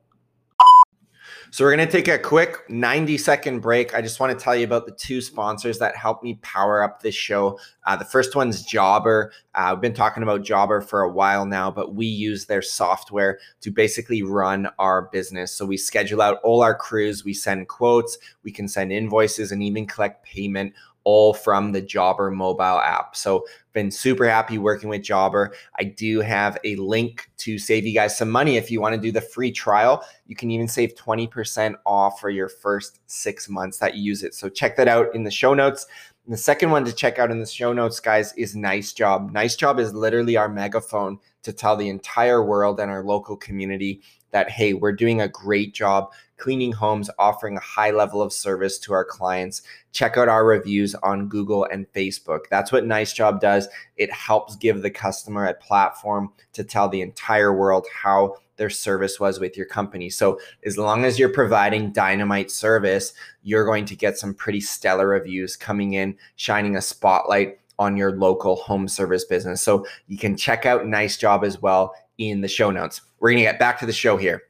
So 1.53 1.63
we're 1.63 1.75
going 1.75 1.87
to 1.87 1.91
take 1.91 2.07
a 2.07 2.17
quick 2.17 2.67
90 2.67 3.15
second 3.19 3.59
break. 3.59 3.93
I 3.93 4.01
just 4.01 4.19
want 4.19 4.35
to 4.35 4.43
tell 4.43 4.55
you 4.55 4.63
about 4.63 4.87
the 4.87 4.91
two 4.91 5.21
sponsors 5.21 5.77
that 5.77 5.95
help 5.95 6.23
me 6.23 6.39
power 6.41 6.81
up 6.81 7.03
this 7.03 7.13
show. 7.13 7.59
Uh, 7.85 7.95
the 7.95 8.05
first 8.05 8.35
one's 8.35 8.63
Jobber. 8.63 9.31
Uh, 9.53 9.73
I've 9.73 9.79
been 9.79 9.93
talking 9.93 10.23
about 10.23 10.41
Jobber 10.41 10.81
for 10.81 11.01
a 11.01 11.11
while 11.11 11.45
now, 11.45 11.69
but 11.69 11.93
we 11.93 12.07
use 12.07 12.47
their 12.47 12.63
software 12.63 13.37
to 13.61 13.69
basically 13.69 14.23
run 14.23 14.67
our 14.79 15.03
business. 15.11 15.51
So 15.51 15.63
we 15.63 15.77
schedule 15.77 16.23
out 16.23 16.39
all 16.43 16.63
our 16.63 16.73
crews, 16.73 17.23
we 17.23 17.35
send 17.35 17.67
quotes, 17.67 18.17
we 18.41 18.51
can 18.51 18.67
send 18.67 18.91
invoices, 18.91 19.51
and 19.51 19.61
even 19.61 19.85
collect 19.85 20.25
payment 20.25 20.73
all 21.03 21.33
from 21.33 21.71
the 21.71 21.81
Jobber 21.81 22.31
mobile 22.31 22.79
app. 22.79 23.15
So, 23.15 23.45
been 23.73 23.89
super 23.89 24.29
happy 24.29 24.59
working 24.59 24.87
with 24.87 25.01
Jobber. 25.01 25.53
I 25.79 25.85
do 25.85 26.21
have 26.21 26.59
a 26.63 26.75
link 26.75 27.31
to 27.37 27.57
save 27.57 27.87
you 27.87 27.93
guys 27.93 28.15
some 28.15 28.29
money 28.29 28.55
if 28.55 28.69
you 28.69 28.79
want 28.79 28.93
to 28.93 29.01
do 29.01 29.11
the 29.11 29.19
free 29.19 29.51
trial. 29.51 30.05
You 30.27 30.35
can 30.35 30.51
even 30.51 30.67
save 30.67 30.93
20% 30.95 31.73
off 31.85 32.19
for 32.19 32.29
your 32.29 32.47
first 32.49 32.99
six 33.07 33.49
months 33.49 33.79
that 33.79 33.95
you 33.95 34.03
use 34.03 34.23
it. 34.23 34.35
So, 34.35 34.49
check 34.49 34.75
that 34.77 34.87
out 34.87 35.13
in 35.15 35.23
the 35.23 35.31
show 35.31 35.53
notes. 35.53 35.87
And 36.25 36.33
the 36.33 36.37
second 36.37 36.71
one 36.71 36.85
to 36.85 36.93
check 36.93 37.19
out 37.19 37.31
in 37.31 37.39
the 37.39 37.45
show 37.45 37.73
notes, 37.73 37.99
guys, 37.99 38.33
is 38.33 38.55
Nice 38.55 38.93
Job. 38.93 39.31
Nice 39.31 39.57
Job 39.57 39.77
is 39.77 39.93
literally 39.93 40.37
our 40.37 40.47
megaphone 40.47 41.19
to 41.41 41.51
tell 41.51 41.75
the 41.75 41.89
entire 41.89 42.41
world 42.41 42.79
and 42.79 42.89
our 42.89 43.03
local 43.03 43.35
community 43.35 44.01
that, 44.31 44.49
hey, 44.49 44.73
we're 44.73 44.93
doing 44.93 45.19
a 45.19 45.27
great 45.27 45.73
job 45.73 46.11
cleaning 46.37 46.71
homes, 46.71 47.09
offering 47.19 47.55
a 47.55 47.61
high 47.61 47.91
level 47.91 48.21
of 48.21 48.33
service 48.33 48.79
to 48.79 48.91
our 48.91 49.05
clients. 49.05 49.61
Check 49.91 50.17
out 50.17 50.27
our 50.27 50.45
reviews 50.45 50.93
on 50.95 51.29
Google 51.29 51.65
and 51.65 51.91
Facebook. 51.93 52.41
That's 52.49 52.71
what 52.71 52.85
Nice 52.85 53.13
Job 53.13 53.39
does. 53.39 53.67
It 53.95 54.11
helps 54.11 54.55
give 54.57 54.81
the 54.81 54.89
customer 54.89 55.45
a 55.45 55.53
platform 55.53 56.33
to 56.53 56.63
tell 56.63 56.89
the 56.89 57.01
entire 57.01 57.53
world 57.53 57.85
how 57.93 58.35
their 58.57 58.69
service 58.69 59.19
was 59.19 59.39
with 59.39 59.57
your 59.57 59.65
company. 59.65 60.09
So, 60.09 60.39
as 60.65 60.77
long 60.77 61.05
as 61.05 61.17
you're 61.17 61.29
providing 61.29 61.91
dynamite 61.91 62.51
service, 62.51 63.13
you're 63.41 63.65
going 63.65 63.85
to 63.85 63.95
get 63.95 64.17
some 64.17 64.33
pretty 64.33 64.61
stellar 64.61 65.07
reviews 65.07 65.55
coming 65.55 65.93
in, 65.93 66.15
shining 66.35 66.75
a 66.75 66.81
spotlight 66.81 67.59
on 67.79 67.97
your 67.97 68.11
local 68.17 68.55
home 68.57 68.87
service 68.87 69.25
business. 69.25 69.61
So, 69.61 69.85
you 70.07 70.17
can 70.17 70.37
check 70.37 70.65
out 70.65 70.87
Nice 70.87 71.17
Job 71.17 71.43
as 71.43 71.61
well 71.61 71.93
in 72.17 72.41
the 72.41 72.47
show 72.47 72.71
notes. 72.71 73.01
We're 73.19 73.29
going 73.29 73.43
to 73.43 73.51
get 73.51 73.59
back 73.59 73.79
to 73.79 73.85
the 73.85 73.93
show 73.93 74.17
here. 74.17 74.43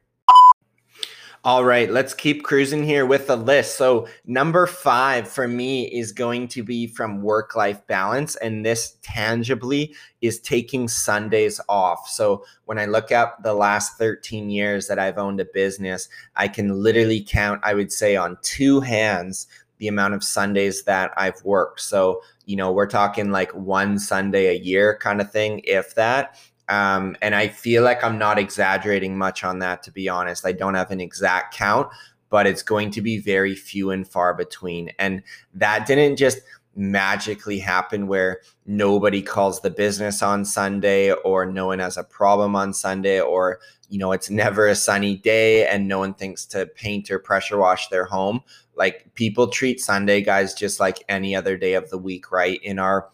All 1.46 1.66
right, 1.66 1.92
let's 1.92 2.14
keep 2.14 2.46
cruising 2.46 2.86
here 2.86 3.06
with 3.06 3.28
the 3.28 3.36
list. 3.36 3.76
So, 3.76 4.08
number 4.26 4.66
five 4.66 5.28
for 5.28 5.46
me 5.46 5.84
is 5.92 6.14
going 6.14 6.48
to 6.48 6.64
be 6.64 6.88
from 6.88 7.22
work 7.22 7.54
life 7.54 7.86
balance. 7.86 8.38
And 8.38 8.66
this 8.66 8.96
tangibly 9.02 9.94
is 10.22 10.40
taking 10.40 10.88
Sundays 10.88 11.60
off. 11.68 12.08
So, 12.08 12.46
when 12.64 12.80
I 12.80 12.86
look 12.86 13.12
at 13.12 13.44
the 13.44 13.54
last 13.54 13.98
13 13.98 14.50
years 14.50 14.88
that 14.88 15.00
I've 15.00 15.18
owned 15.18 15.42
a 15.42 15.46
business, 15.54 16.08
I 16.38 16.48
can 16.48 16.82
literally 16.82 17.22
count, 17.22 17.60
I 17.62 17.74
would 17.74 17.92
say, 17.92 18.16
on 18.16 18.38
two 18.42 18.80
hands 18.80 19.48
the 19.80 19.90
amount 19.90 20.14
of 20.14 20.24
Sundays 20.24 20.84
that 20.84 21.12
I've 21.18 21.44
worked. 21.44 21.82
So, 21.82 22.22
you 22.46 22.56
know, 22.56 22.72
we're 22.72 22.88
talking 22.88 23.32
like 23.32 23.52
one 23.52 24.00
Sunday 24.00 24.48
a 24.48 24.58
year 24.58 24.98
kind 25.02 25.20
of 25.20 25.30
thing, 25.30 25.60
if 25.66 25.94
that. 25.96 26.40
Um, 26.70 27.16
and 27.22 27.36
I 27.36 27.50
feel 27.50 27.84
like 27.84 28.04
I'm 28.04 28.18
not 28.18 28.40
exaggerating 28.40 29.18
much 29.18 29.44
on 29.44 29.60
that, 29.60 29.84
to 29.84 29.92
be 29.92 30.08
honest. 30.08 30.46
I 30.46 30.54
don't 30.54 30.76
have 30.76 30.92
an 30.92 31.02
exact 31.02 31.54
count, 31.54 31.90
but 32.30 32.48
it's 32.48 32.64
going 32.64 32.92
to 32.92 33.02
be 33.02 33.18
very 33.18 33.56
few 33.56 33.92
and 33.92 34.08
far 34.08 34.34
between. 34.34 34.92
And 34.98 35.24
that 35.54 35.86
didn't 35.86 36.18
just 36.18 36.40
magically 36.76 37.60
happen 37.60 38.08
where 38.08 38.42
nobody 38.66 39.22
calls 39.22 39.62
the 39.62 39.70
business 39.70 40.22
on 40.24 40.44
Sunday 40.44 41.12
or 41.12 41.46
no 41.46 41.68
one 41.68 41.80
has 41.80 41.98
a 41.98 42.04
problem 42.04 42.56
on 42.56 42.74
Sunday 42.74 43.22
or 43.22 43.60
you 43.90 44.00
know 44.00 44.12
it's 44.12 44.30
never 44.30 44.68
a 44.68 44.74
sunny 44.74 45.16
day 45.16 45.68
and 45.68 45.88
no 45.88 46.00
one 46.00 46.16
thinks 46.16 46.46
to 46.48 46.66
paint 46.66 47.12
or 47.12 47.20
pressure 47.20 47.58
wash 47.58 47.90
their 47.90 48.06
home 48.06 48.42
like 48.76 49.14
people 49.14 49.48
treat 49.48 49.80
Sunday 49.80 50.22
guys 50.22 50.56
just 50.56 50.80
like 50.80 51.04
any 51.08 51.36
other 51.36 51.58
day 51.58 51.76
of 51.76 51.90
the 51.92 51.98
week 51.98 52.32
right 52.32 52.60
in 52.64 52.80
our 52.80 53.08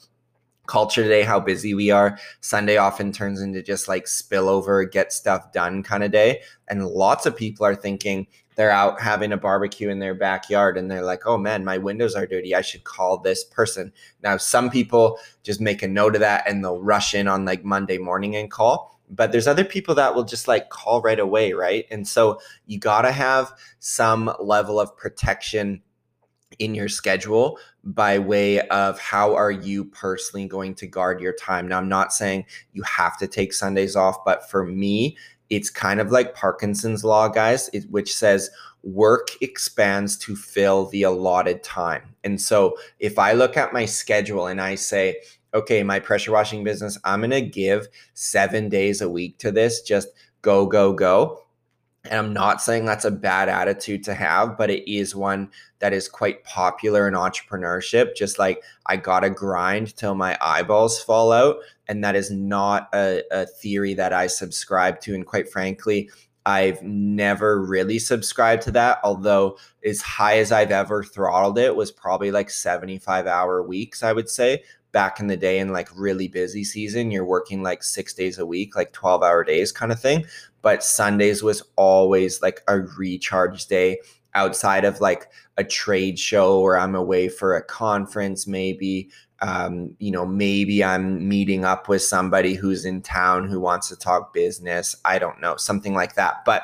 culture 0.69 1.01
today, 1.01 1.23
how 1.23 1.39
busy 1.39 1.73
we 1.73 1.89
are. 1.89 2.17
Sunday 2.41 2.77
often 2.77 3.11
turns 3.11 3.41
into 3.41 3.61
just 3.63 3.87
like 3.87 4.05
spillover, 4.05 4.89
get 4.89 5.11
stuff 5.11 5.51
done 5.51 5.81
kind 5.81 6.03
of 6.03 6.11
day. 6.11 6.41
And 6.67 6.87
lots 6.87 7.25
of 7.25 7.35
people 7.35 7.65
are 7.65 7.75
thinking 7.75 8.27
they're 8.55 8.69
out 8.69 9.01
having 9.01 9.31
a 9.31 9.37
barbecue 9.37 9.89
in 9.89 9.99
their 9.99 10.13
backyard 10.13 10.77
and 10.77 10.91
they're 10.91 11.01
like, 11.01 11.25
oh 11.25 11.37
man, 11.37 11.65
my 11.65 11.77
windows 11.77 12.13
are 12.13 12.27
dirty. 12.27 12.53
I 12.53 12.61
should 12.61 12.83
call 12.83 13.17
this 13.17 13.43
person. 13.43 13.91
Now, 14.21 14.37
some 14.37 14.69
people 14.69 15.17
just 15.43 15.59
make 15.59 15.81
a 15.81 15.87
note 15.87 16.13
of 16.13 16.21
that 16.21 16.47
and 16.47 16.63
they'll 16.63 16.81
rush 16.81 17.15
in 17.15 17.27
on 17.27 17.45
like 17.45 17.63
Monday 17.63 17.97
morning 17.97 18.35
and 18.35 18.51
call. 18.51 18.99
But 19.09 19.31
there's 19.31 19.47
other 19.47 19.65
people 19.65 19.95
that 19.95 20.13
will 20.13 20.23
just 20.23 20.47
like 20.47 20.69
call 20.69 21.01
right 21.01 21.19
away, 21.19 21.53
right? 21.53 21.85
And 21.89 22.07
so 22.07 22.39
you 22.67 22.77
got 22.77 23.01
to 23.03 23.11
have 23.11 23.51
some 23.79 24.31
level 24.39 24.79
of 24.79 24.95
protection 24.95 25.81
in 26.59 26.75
your 26.75 26.89
schedule 26.89 27.57
by 27.83 28.19
way 28.19 28.59
of 28.67 28.99
how 28.99 29.33
are 29.33 29.51
you 29.51 29.85
personally 29.85 30.45
going 30.45 30.75
to 30.75 30.87
guard 30.87 31.21
your 31.21 31.33
time. 31.33 31.67
Now, 31.67 31.77
I'm 31.77 31.89
not 31.89 32.13
saying 32.13 32.45
you 32.73 32.83
have 32.83 33.17
to 33.17 33.27
take 33.27 33.53
Sundays 33.53 33.95
off, 33.95 34.23
but 34.25 34.49
for 34.49 34.65
me, 34.65 35.17
it's 35.49 35.69
kind 35.69 35.99
of 35.99 36.11
like 36.11 36.35
Parkinson's 36.35 37.03
law, 37.03 37.27
guys, 37.27 37.69
it, 37.73 37.89
which 37.89 38.13
says 38.13 38.49
work 38.83 39.29
expands 39.41 40.17
to 40.17 40.35
fill 40.35 40.85
the 40.87 41.03
allotted 41.03 41.63
time. 41.63 42.15
And 42.23 42.39
so 42.39 42.75
if 42.99 43.17
I 43.17 43.33
look 43.33 43.57
at 43.57 43.73
my 43.73 43.85
schedule 43.85 44.47
and 44.47 44.61
I 44.61 44.75
say, 44.75 45.17
okay, 45.53 45.81
my 45.83 45.99
pressure 45.99 46.31
washing 46.31 46.63
business, 46.63 46.97
I'm 47.03 47.21
going 47.21 47.31
to 47.31 47.41
give 47.41 47.87
seven 48.13 48.69
days 48.69 49.01
a 49.01 49.09
week 49.09 49.37
to 49.39 49.51
this, 49.51 49.81
just 49.81 50.09
go, 50.41 50.65
go, 50.65 50.93
go. 50.93 51.43
And 52.09 52.17
I'm 52.17 52.33
not 52.33 52.61
saying 52.61 52.85
that's 52.85 53.05
a 53.05 53.11
bad 53.11 53.49
attitude 53.49 54.03
to 54.05 54.15
have, 54.15 54.57
but 54.57 54.71
it 54.71 54.91
is 54.91 55.15
one 55.15 55.51
that 55.77 55.93
is 55.93 56.09
quite 56.09 56.43
popular 56.43 57.07
in 57.07 57.13
entrepreneurship. 57.13 58.15
Just 58.15 58.39
like 58.39 58.63
I 58.87 58.97
gotta 58.97 59.29
grind 59.29 59.95
till 59.95 60.15
my 60.15 60.37
eyeballs 60.41 61.01
fall 61.01 61.31
out. 61.31 61.57
And 61.87 62.03
that 62.03 62.15
is 62.15 62.31
not 62.31 62.89
a, 62.93 63.23
a 63.31 63.45
theory 63.45 63.93
that 63.93 64.11
I 64.11 64.25
subscribe 64.27 64.99
to. 65.01 65.13
And 65.13 65.25
quite 65.25 65.51
frankly, 65.51 66.09
I've 66.45 66.81
never 66.81 67.63
really 67.63 67.99
subscribed 67.99 68.63
to 68.63 68.71
that. 68.71 68.99
Although 69.03 69.57
as 69.85 70.01
high 70.01 70.39
as 70.39 70.51
I've 70.51 70.71
ever 70.71 71.03
throttled 71.03 71.59
it 71.59 71.75
was 71.75 71.91
probably 71.91 72.31
like 72.31 72.49
75 72.49 73.27
hour 73.27 73.61
weeks, 73.61 74.01
I 74.01 74.13
would 74.13 74.29
say. 74.29 74.63
Back 74.91 75.19
in 75.19 75.27
the 75.27 75.37
day 75.37 75.59
in 75.59 75.71
like 75.71 75.87
really 75.95 76.27
busy 76.27 76.63
season, 76.63 77.11
you're 77.11 77.23
working 77.23 77.61
like 77.61 77.83
six 77.83 78.11
days 78.15 78.39
a 78.39 78.45
week, 78.47 78.75
like 78.75 78.91
12 78.91 79.21
hour 79.21 79.43
days 79.43 79.71
kind 79.71 79.91
of 79.91 79.99
thing 79.99 80.25
but 80.61 80.83
Sundays 80.83 81.41
was 81.43 81.63
always 81.75 82.41
like 82.41 82.61
a 82.67 82.79
recharge 82.79 83.67
day 83.67 83.99
outside 84.33 84.85
of 84.85 85.01
like 85.01 85.27
a 85.57 85.63
trade 85.63 86.19
show 86.19 86.59
or 86.59 86.77
I'm 86.77 86.95
away 86.95 87.29
for 87.29 87.55
a 87.55 87.63
conference, 87.63 88.47
maybe. 88.47 89.09
Um, 89.41 89.95
you 89.99 90.11
know, 90.11 90.25
maybe 90.25 90.83
I'm 90.83 91.27
meeting 91.27 91.63
up 91.63 91.87
with 91.87 92.01
somebody 92.01 92.53
who's 92.53 92.85
in 92.85 93.01
town 93.01 93.47
who 93.47 93.59
wants 93.59 93.87
to 93.89 93.95
talk 93.95 94.33
business. 94.33 94.95
I 95.05 95.17
don't 95.17 95.39
know, 95.39 95.55
something 95.55 95.93
like 95.93 96.15
that. 96.15 96.43
But 96.45 96.63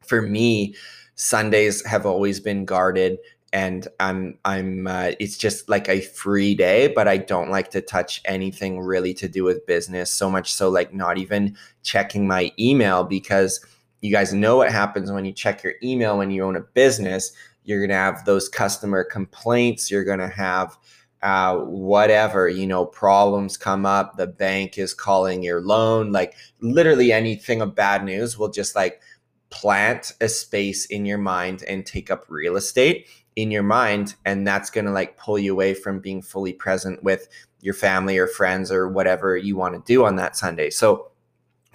for 0.00 0.20
me, 0.20 0.74
Sundays 1.14 1.84
have 1.86 2.04
always 2.04 2.40
been 2.40 2.64
guarded 2.64 3.18
and 3.52 3.86
I'm 4.00 4.38
I'm 4.44 4.86
uh, 4.86 5.12
it's 5.20 5.36
just 5.36 5.68
like 5.68 5.88
a 5.88 6.00
free 6.00 6.54
day, 6.54 6.88
but 6.88 7.06
I 7.06 7.18
don't 7.18 7.50
like 7.50 7.70
to 7.72 7.82
touch 7.82 8.22
anything 8.24 8.80
really 8.80 9.12
to 9.14 9.28
do 9.28 9.44
with 9.44 9.66
business. 9.66 10.10
So 10.10 10.30
much 10.30 10.52
so 10.52 10.70
like 10.70 10.94
not 10.94 11.18
even 11.18 11.56
checking 11.82 12.26
my 12.26 12.52
email 12.58 13.04
because 13.04 13.64
you 14.00 14.10
guys 14.10 14.32
know 14.32 14.56
what 14.56 14.72
happens 14.72 15.12
when 15.12 15.24
you 15.24 15.32
check 15.32 15.62
your 15.62 15.74
email 15.82 16.18
when 16.18 16.30
you 16.30 16.44
own 16.44 16.56
a 16.56 16.60
business. 16.60 17.32
You're 17.64 17.86
gonna 17.86 17.98
have 17.98 18.24
those 18.24 18.48
customer 18.48 19.04
complaints. 19.04 19.90
You're 19.90 20.04
gonna 20.04 20.28
have 20.28 20.76
uh, 21.22 21.58
whatever 21.58 22.48
you 22.48 22.66
know 22.66 22.86
problems 22.86 23.58
come 23.58 23.84
up. 23.84 24.16
The 24.16 24.26
bank 24.26 24.78
is 24.78 24.94
calling 24.94 25.42
your 25.42 25.60
loan. 25.60 26.10
Like 26.10 26.34
literally 26.60 27.12
anything 27.12 27.60
of 27.60 27.74
bad 27.74 28.02
news 28.02 28.38
will 28.38 28.50
just 28.50 28.74
like 28.74 29.02
plant 29.50 30.12
a 30.22 30.28
space 30.30 30.86
in 30.86 31.04
your 31.04 31.18
mind 31.18 31.62
and 31.68 31.84
take 31.84 32.10
up 32.10 32.24
real 32.28 32.56
estate 32.56 33.06
in 33.36 33.50
your 33.50 33.62
mind 33.62 34.14
and 34.24 34.46
that's 34.46 34.70
going 34.70 34.84
to 34.84 34.90
like 34.90 35.16
pull 35.16 35.38
you 35.38 35.52
away 35.52 35.74
from 35.74 36.00
being 36.00 36.20
fully 36.20 36.52
present 36.52 37.02
with 37.02 37.28
your 37.60 37.74
family 37.74 38.18
or 38.18 38.26
friends 38.26 38.70
or 38.70 38.88
whatever 38.88 39.36
you 39.36 39.56
want 39.56 39.74
to 39.74 39.92
do 39.92 40.04
on 40.04 40.16
that 40.16 40.36
Sunday. 40.36 40.68
So 40.70 41.10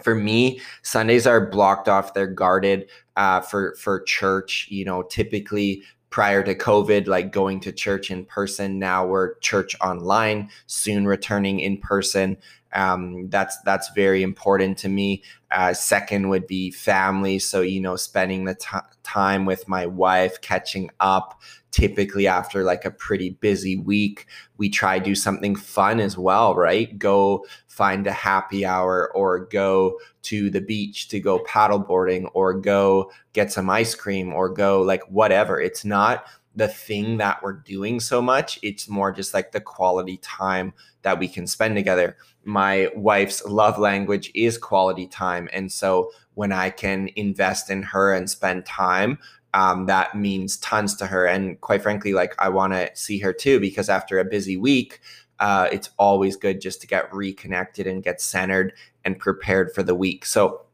for 0.03 0.13
me, 0.13 0.61
Sundays 0.83 1.25
are 1.25 1.49
blocked 1.49 1.89
off. 1.89 2.13
They're 2.13 2.27
guarded 2.27 2.89
uh, 3.15 3.41
for 3.41 3.75
for 3.75 4.01
church. 4.01 4.67
You 4.69 4.85
know, 4.85 5.03
typically 5.03 5.81
prior 6.09 6.43
to 6.43 6.55
COVID, 6.55 7.07
like 7.07 7.31
going 7.31 7.59
to 7.61 7.71
church 7.71 8.11
in 8.11 8.25
person. 8.25 8.79
Now 8.79 9.05
we're 9.05 9.35
church 9.39 9.75
online. 9.81 10.49
Soon 10.67 11.05
returning 11.05 11.59
in 11.59 11.77
person. 11.77 12.37
Um, 12.73 13.29
that's 13.29 13.59
that's 13.61 13.89
very 13.95 14.23
important 14.23 14.77
to 14.79 14.89
me. 14.89 15.23
Uh, 15.51 15.73
second 15.73 16.29
would 16.29 16.47
be 16.47 16.71
family. 16.71 17.39
So 17.39 17.61
you 17.61 17.81
know, 17.81 17.95
spending 17.95 18.45
the 18.45 18.55
t- 18.55 18.77
time 19.03 19.45
with 19.45 19.67
my 19.67 19.85
wife, 19.85 20.41
catching 20.41 20.91
up. 20.99 21.41
Typically 21.77 22.25
after 22.25 22.63
like 22.63 22.85
a 22.85 22.91
pretty 22.91 23.29
busy 23.29 23.77
week, 23.77 24.25
we 24.57 24.67
try 24.67 24.97
do 24.97 25.13
something 25.13 25.55
fun 25.55 25.99
as 25.99 26.17
well, 26.17 26.55
right? 26.55 26.97
Go 26.97 27.45
find 27.67 28.07
a 28.07 28.11
happy 28.11 28.65
hour, 28.65 29.11
or 29.13 29.45
go 29.45 29.99
to 30.23 30.49
the 30.49 30.61
beach 30.61 31.07
to 31.09 31.19
go 31.19 31.37
paddleboarding, 31.43 32.31
or 32.33 32.55
go 32.55 33.11
get 33.33 33.51
some 33.51 33.69
ice 33.69 33.93
cream, 33.93 34.33
or 34.33 34.49
go 34.49 34.81
like 34.81 35.03
whatever. 35.03 35.61
It's 35.61 35.85
not 35.85 36.25
the 36.55 36.67
thing 36.67 37.17
that 37.17 37.43
we're 37.43 37.53
doing 37.53 37.99
so 37.99 38.23
much. 38.23 38.57
It's 38.63 38.89
more 38.89 39.11
just 39.11 39.35
like 39.35 39.51
the 39.51 39.61
quality 39.61 40.17
time 40.17 40.73
that 41.03 41.19
we 41.19 41.27
can 41.27 41.45
spend 41.45 41.75
together. 41.75 42.17
My 42.43 42.89
wife's 42.95 43.45
love 43.45 43.77
language 43.77 44.31
is 44.33 44.57
quality 44.57 45.05
time. 45.05 45.47
And 45.53 45.71
so 45.71 46.09
when 46.33 46.51
I 46.51 46.71
can 46.71 47.09
invest 47.15 47.69
in 47.69 47.83
her 47.83 48.11
and 48.13 48.27
spend 48.27 48.65
time, 48.65 49.19
um, 49.53 49.85
that 49.85 50.15
means 50.15 50.57
tons 50.57 50.95
to 50.97 51.07
her. 51.07 51.25
And 51.25 51.59
quite 51.61 51.81
frankly, 51.81 52.13
like 52.13 52.35
I 52.39 52.49
want 52.49 52.73
to 52.73 52.89
see 52.93 53.19
her 53.19 53.33
too, 53.33 53.59
because 53.59 53.89
after 53.89 54.19
a 54.19 54.25
busy 54.25 54.57
week, 54.57 54.99
uh, 55.39 55.67
it's 55.71 55.89
always 55.97 56.35
good 56.35 56.61
just 56.61 56.81
to 56.81 56.87
get 56.87 57.13
reconnected 57.13 57.87
and 57.87 58.03
get 58.03 58.21
centered 58.21 58.73
and 59.05 59.19
prepared 59.19 59.73
for 59.73 59.83
the 59.83 59.95
week. 59.95 60.25
So 60.25 60.67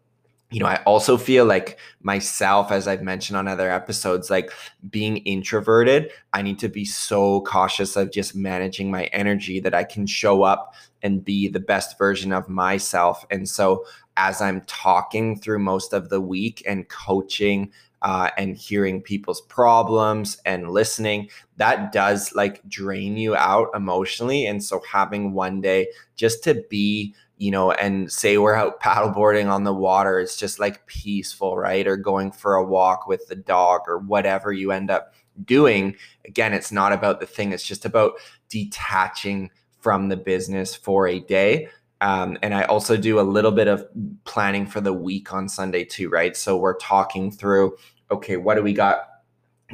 you 0.53 0.59
know, 0.59 0.67
I 0.67 0.83
also 0.83 1.17
feel 1.17 1.45
like 1.45 1.79
myself, 2.03 2.71
as 2.71 2.87
I've 2.87 3.01
mentioned 3.01 3.37
on 3.37 3.47
other 3.47 3.71
episodes, 3.71 4.29
like 4.29 4.51
being 4.87 5.17
introverted, 5.17 6.11
I 6.31 6.43
need 6.43 6.59
to 6.59 6.69
be 6.69 6.85
so 6.85 7.41
cautious 7.41 7.95
of 7.95 8.11
just 8.11 8.35
managing 8.35 8.91
my 8.91 9.05
energy 9.05 9.59
that 9.61 9.73
I 9.73 9.83
can 9.83 10.05
show 10.05 10.43
up 10.43 10.75
and 11.01 11.25
be 11.25 11.47
the 11.47 11.59
best 11.59 11.97
version 11.97 12.31
of 12.31 12.47
myself. 12.49 13.25
And 13.31 13.49
so, 13.49 13.85
as 14.15 14.41
I'm 14.41 14.61
talking 14.67 15.39
through 15.39 15.57
most 15.57 15.91
of 15.91 16.09
the 16.09 16.21
week 16.21 16.61
and 16.67 16.87
coaching 16.87 17.71
uh, 18.03 18.29
and 18.37 18.55
hearing 18.55 19.01
people's 19.01 19.41
problems 19.41 20.37
and 20.45 20.69
listening, 20.69 21.29
that 21.57 21.91
does 21.91 22.35
like 22.35 22.67
drain 22.67 23.17
you 23.17 23.35
out 23.35 23.69
emotionally. 23.73 24.45
And 24.45 24.63
so, 24.63 24.81
having 24.89 25.33
one 25.33 25.61
day 25.61 25.87
just 26.15 26.43
to 26.43 26.63
be 26.69 27.15
you 27.37 27.51
know, 27.51 27.71
and 27.71 28.09
say 28.11 28.37
we're 28.37 28.55
out 28.55 28.79
paddleboarding 28.81 29.51
on 29.51 29.63
the 29.63 29.73
water, 29.73 30.19
it's 30.19 30.37
just 30.37 30.59
like 30.59 30.85
peaceful, 30.85 31.57
right? 31.57 31.85
Or 31.85 31.97
going 31.97 32.31
for 32.31 32.55
a 32.55 32.63
walk 32.63 33.07
with 33.07 33.27
the 33.27 33.35
dog 33.35 33.81
or 33.87 33.99
whatever 33.99 34.51
you 34.51 34.71
end 34.71 34.89
up 34.89 35.13
doing. 35.43 35.95
Again, 36.25 36.53
it's 36.53 36.71
not 36.71 36.93
about 36.93 37.19
the 37.19 37.25
thing, 37.25 37.51
it's 37.51 37.65
just 37.65 37.85
about 37.85 38.13
detaching 38.49 39.49
from 39.79 40.07
the 40.07 40.17
business 40.17 40.73
for 40.73 41.07
a 41.07 41.19
day. 41.19 41.67
Um, 41.99 42.37
and 42.41 42.53
I 42.53 42.63
also 42.63 42.97
do 42.97 43.19
a 43.19 43.21
little 43.21 43.51
bit 43.51 43.67
of 43.67 43.87
planning 44.25 44.65
for 44.65 44.81
the 44.81 44.93
week 44.93 45.33
on 45.33 45.47
Sunday 45.47 45.85
too, 45.85 46.09
right? 46.09 46.35
So 46.35 46.57
we're 46.57 46.77
talking 46.77 47.31
through, 47.31 47.77
okay, 48.13 48.37
what 48.37 48.55
do 48.55 48.63
we 48.63 48.73
got 48.73 49.09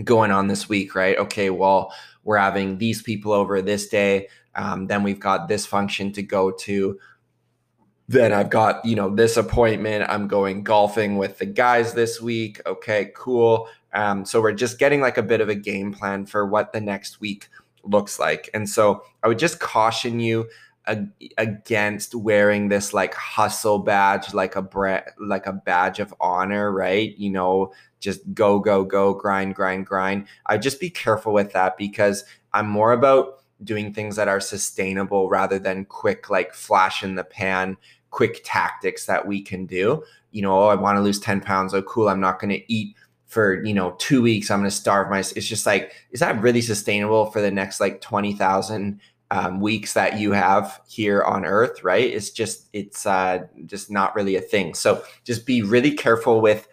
going 0.04 0.32
on 0.32 0.48
this 0.48 0.68
week, 0.70 0.96
right? 0.96 1.18
Okay, 1.18 1.50
well, 1.50 1.94
we're 2.24 2.38
having 2.38 2.78
these 2.78 3.02
people 3.02 3.32
over 3.32 3.62
this 3.62 3.88
day. 3.88 4.28
Um, 4.56 4.88
then 4.88 5.04
we've 5.04 5.20
got 5.20 5.48
this 5.48 5.66
function 5.66 6.12
to 6.14 6.24
go 6.24 6.52
to 6.52 7.00
then 8.10 8.34
I've 8.34 8.50
got, 8.50 8.84
you 8.84 8.96
know, 8.96 9.14
this 9.14 9.38
appointment. 9.38 10.10
I'm 10.10 10.28
going 10.28 10.64
golfing 10.64 11.18
with 11.18 11.38
the 11.38 11.46
guys 11.46 11.94
this 11.94 12.20
week. 12.20 12.60
Okay, 12.66 13.12
cool. 13.16 13.70
Um, 13.94 14.26
so 14.26 14.42
we're 14.42 14.52
just 14.52 14.80
getting 14.80 15.00
like 15.00 15.20
a 15.20 15.24
bit 15.24 15.42
of 15.42 15.50
a 15.50 15.56
game 15.56 15.94
plan 15.94 16.26
for 16.26 16.48
what 16.48 16.74
the 16.74 16.82
next 16.82 17.22
week 17.22 17.50
looks 17.84 18.18
like. 18.18 18.50
And 18.56 18.68
so 18.68 19.04
I 19.22 19.28
would 19.28 19.38
just 19.38 19.60
caution 19.60 20.20
you 20.20 20.50
against 21.38 22.16
wearing 22.16 22.70
this 22.70 22.96
like 22.96 23.14
hustle 23.14 23.78
badge, 23.78 24.34
like 24.34 24.56
a 24.56 24.62
brand, 24.64 25.04
like 25.20 25.46
a 25.46 25.54
badge 25.54 26.00
of 26.00 26.12
honor, 26.20 26.72
right? 26.72 27.16
You 27.16 27.30
know, 27.30 27.74
just 28.00 28.34
go, 28.34 28.60
go, 28.60 28.84
go, 28.84 29.14
grind, 29.14 29.56
grind, 29.56 29.86
grind. 29.86 30.28
I 30.46 30.58
just 30.58 30.80
be 30.80 30.90
careful 30.90 31.34
with 31.34 31.54
that 31.54 31.78
because 31.78 32.24
I'm 32.54 32.68
more 32.68 32.92
about 32.92 33.44
doing 33.64 33.94
things 33.94 34.16
that 34.16 34.28
are 34.28 34.40
sustainable 34.40 35.30
rather 35.30 35.60
than 35.60 35.86
quick, 35.86 36.30
like 36.30 36.54
flash 36.54 37.04
in 37.04 37.16
the 37.16 37.24
pan 37.24 37.78
quick 38.10 38.42
tactics 38.44 39.06
that 39.06 39.28
we 39.28 39.42
can 39.42 39.66
do. 39.66 40.04
You 40.32 40.42
know, 40.42 40.58
oh, 40.60 40.68
I 40.68 40.76
want 40.76 40.98
to 40.98 41.02
lose 41.02 41.20
10 41.20 41.42
pounds. 41.42 41.74
Oh, 41.74 41.82
cool. 41.84 42.10
I'm 42.10 42.20
not 42.20 42.40
going 42.40 42.50
to 42.50 42.74
eat 42.74 42.96
for, 43.28 43.64
you 43.64 43.74
know, 43.74 43.96
two 44.00 44.22
weeks. 44.22 44.50
I'm 44.50 44.60
going 44.60 44.70
to 44.70 44.76
starve 44.76 45.10
myself. 45.10 45.38
It's 45.38 45.48
just 45.48 45.66
like, 45.66 45.94
is 46.12 46.20
that 46.20 46.42
really 46.42 46.62
sustainable 46.62 47.28
for 47.28 47.42
the 47.42 47.52
next 47.52 47.80
like 47.80 48.02
20,000 48.02 49.00
um, 49.32 49.60
weeks 49.62 49.94
that 49.94 50.18
you 50.20 50.32
have 50.32 50.82
here 50.88 51.22
on 51.22 51.46
earth 51.46 51.84
right 51.84 52.10
it's 52.10 52.32
just 52.32 52.68
it's 52.74 53.06
uh, 53.06 53.46
just 53.68 53.92
not 53.92 54.16
really 54.16 54.36
a 54.36 54.42
thing 54.42 54.74
so 54.74 55.04
just 55.24 55.46
be 55.46 55.62
really 55.62 55.92
careful 55.92 56.42
with 56.42 56.68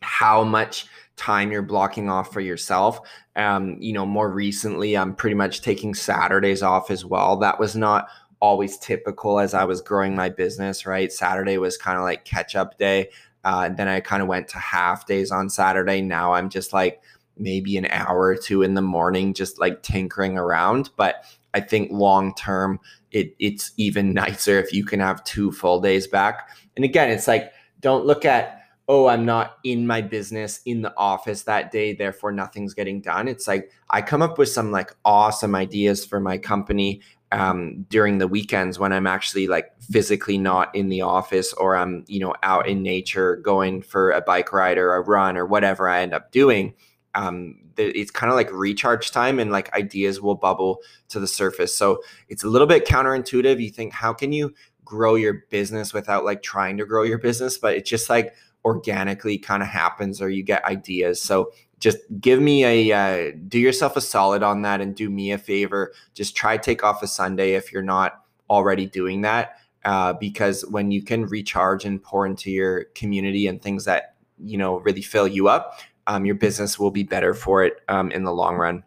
how 0.00 0.44
much 0.44 0.86
time 1.16 1.50
you're 1.50 1.62
blocking 1.62 2.10
off 2.10 2.32
for 2.32 2.40
yourself. 2.40 3.00
Um, 3.36 3.76
you 3.80 3.92
know 3.92 4.06
more 4.06 4.30
recently 4.30 4.96
i'm 4.96 5.14
pretty 5.14 5.34
much 5.34 5.60
taking 5.60 5.94
saturdays 5.94 6.62
off 6.62 6.90
as 6.90 7.04
well. 7.04 7.36
That 7.36 7.60
was 7.60 7.76
not 7.76 8.08
always 8.40 8.76
typical 8.78 9.40
as 9.40 9.54
i 9.54 9.64
was 9.64 9.80
growing 9.80 10.14
my 10.14 10.28
business 10.28 10.86
right? 10.86 11.12
Saturday 11.12 11.58
was 11.58 11.76
kind 11.76 11.98
of 11.98 12.04
like 12.04 12.24
catch 12.24 12.54
up 12.56 12.78
day 12.78 13.10
uh, 13.44 13.68
then 13.68 13.88
i 13.88 14.00
kind 14.00 14.22
of 14.22 14.28
went 14.28 14.48
to 14.48 14.58
half 14.58 15.06
days 15.06 15.30
on 15.30 15.48
saturday. 15.50 16.00
Now 16.00 16.32
i'm 16.32 16.48
just 16.48 16.72
like 16.72 17.02
maybe 17.38 17.76
an 17.76 17.86
hour 17.86 18.20
or 18.20 18.36
two 18.36 18.62
in 18.62 18.74
the 18.74 18.82
morning 18.82 19.34
just 19.34 19.60
like 19.60 19.82
tinkering 19.82 20.38
around 20.38 20.88
but 20.96 21.24
I 21.56 21.60
think 21.60 21.90
long 21.90 22.34
term, 22.34 22.78
it, 23.10 23.34
it's 23.38 23.72
even 23.78 24.12
nicer 24.12 24.58
if 24.58 24.72
you 24.72 24.84
can 24.84 25.00
have 25.00 25.24
two 25.24 25.50
full 25.50 25.80
days 25.80 26.06
back. 26.06 26.50
And 26.76 26.84
again, 26.84 27.10
it's 27.10 27.26
like, 27.26 27.50
don't 27.80 28.04
look 28.04 28.24
at, 28.24 28.55
oh, 28.88 29.06
I'm 29.06 29.24
not 29.24 29.58
in 29.64 29.86
my 29.86 30.00
business 30.00 30.60
in 30.64 30.82
the 30.82 30.96
office 30.96 31.42
that 31.42 31.72
day, 31.72 31.92
therefore 31.92 32.30
nothing's 32.32 32.74
getting 32.74 33.00
done. 33.00 33.26
It's 33.26 33.48
like 33.48 33.70
I 33.90 34.00
come 34.00 34.22
up 34.22 34.38
with 34.38 34.48
some 34.48 34.70
like 34.70 34.94
awesome 35.04 35.54
ideas 35.54 36.04
for 36.04 36.20
my 36.20 36.38
company 36.38 37.00
um, 37.32 37.84
during 37.90 38.18
the 38.18 38.28
weekends 38.28 38.78
when 38.78 38.92
I'm 38.92 39.06
actually 39.06 39.48
like 39.48 39.72
physically 39.80 40.38
not 40.38 40.72
in 40.74 40.88
the 40.88 41.02
office 41.02 41.52
or 41.54 41.76
I'm, 41.76 42.04
you 42.06 42.20
know, 42.20 42.34
out 42.44 42.68
in 42.68 42.82
nature 42.82 43.36
going 43.36 43.82
for 43.82 44.12
a 44.12 44.20
bike 44.20 44.52
ride 44.52 44.78
or 44.78 44.94
a 44.94 45.00
run 45.00 45.36
or 45.36 45.46
whatever 45.46 45.88
I 45.88 46.02
end 46.02 46.14
up 46.14 46.30
doing 46.30 46.74
um, 47.16 47.56
it's 47.78 48.10
kind 48.10 48.30
of 48.30 48.36
like 48.36 48.52
recharge 48.52 49.10
time 49.10 49.38
and 49.38 49.50
like 49.50 49.74
ideas 49.74 50.20
will 50.20 50.34
bubble 50.34 50.80
to 51.08 51.18
the 51.18 51.26
surface. 51.26 51.74
So 51.74 52.02
it's 52.28 52.44
a 52.44 52.48
little 52.48 52.66
bit 52.66 52.86
counterintuitive. 52.86 53.60
You 53.60 53.70
think, 53.70 53.92
how 53.92 54.12
can 54.12 54.32
you 54.32 54.54
grow 54.84 55.14
your 55.14 55.44
business 55.50 55.92
without 55.92 56.24
like 56.24 56.42
trying 56.42 56.76
to 56.76 56.86
grow 56.86 57.02
your 57.02 57.18
business? 57.18 57.58
But 57.58 57.74
it's 57.74 57.88
just 57.88 58.08
like 58.08 58.34
organically 58.66 59.38
kind 59.38 59.62
of 59.62 59.68
happens 59.68 60.20
or 60.20 60.28
you 60.28 60.42
get 60.42 60.62
ideas. 60.66 61.22
So 61.22 61.52
just 61.78 61.98
give 62.20 62.40
me 62.40 62.64
a 62.64 62.92
uh, 62.92 63.32
do 63.48 63.58
yourself 63.58 63.96
a 63.96 64.00
solid 64.00 64.42
on 64.42 64.62
that 64.62 64.80
and 64.80 64.94
do 64.94 65.08
me 65.08 65.32
a 65.32 65.38
favor. 65.38 65.92
Just 66.12 66.36
try 66.36 66.58
take 66.58 66.84
off 66.84 67.02
a 67.02 67.06
Sunday 67.06 67.54
if 67.54 67.72
you're 67.72 67.82
not 67.82 68.24
already 68.50 68.86
doing 68.86 69.22
that. 69.22 69.58
Uh, 69.84 70.12
because 70.12 70.66
when 70.66 70.90
you 70.90 71.00
can 71.00 71.26
recharge 71.26 71.84
and 71.84 72.02
pour 72.02 72.26
into 72.26 72.50
your 72.50 72.84
community 72.96 73.46
and 73.46 73.62
things 73.62 73.84
that 73.84 74.16
you 74.44 74.58
know 74.58 74.80
really 74.80 75.00
fill 75.00 75.28
you 75.28 75.48
up 75.48 75.78
um, 76.06 76.24
your 76.24 76.34
business 76.34 76.78
will 76.78 76.90
be 76.90 77.02
better 77.02 77.34
for 77.34 77.64
it 77.64 77.80
um, 77.88 78.10
in 78.12 78.24
the 78.24 78.32
long 78.32 78.56
run. 78.56 78.82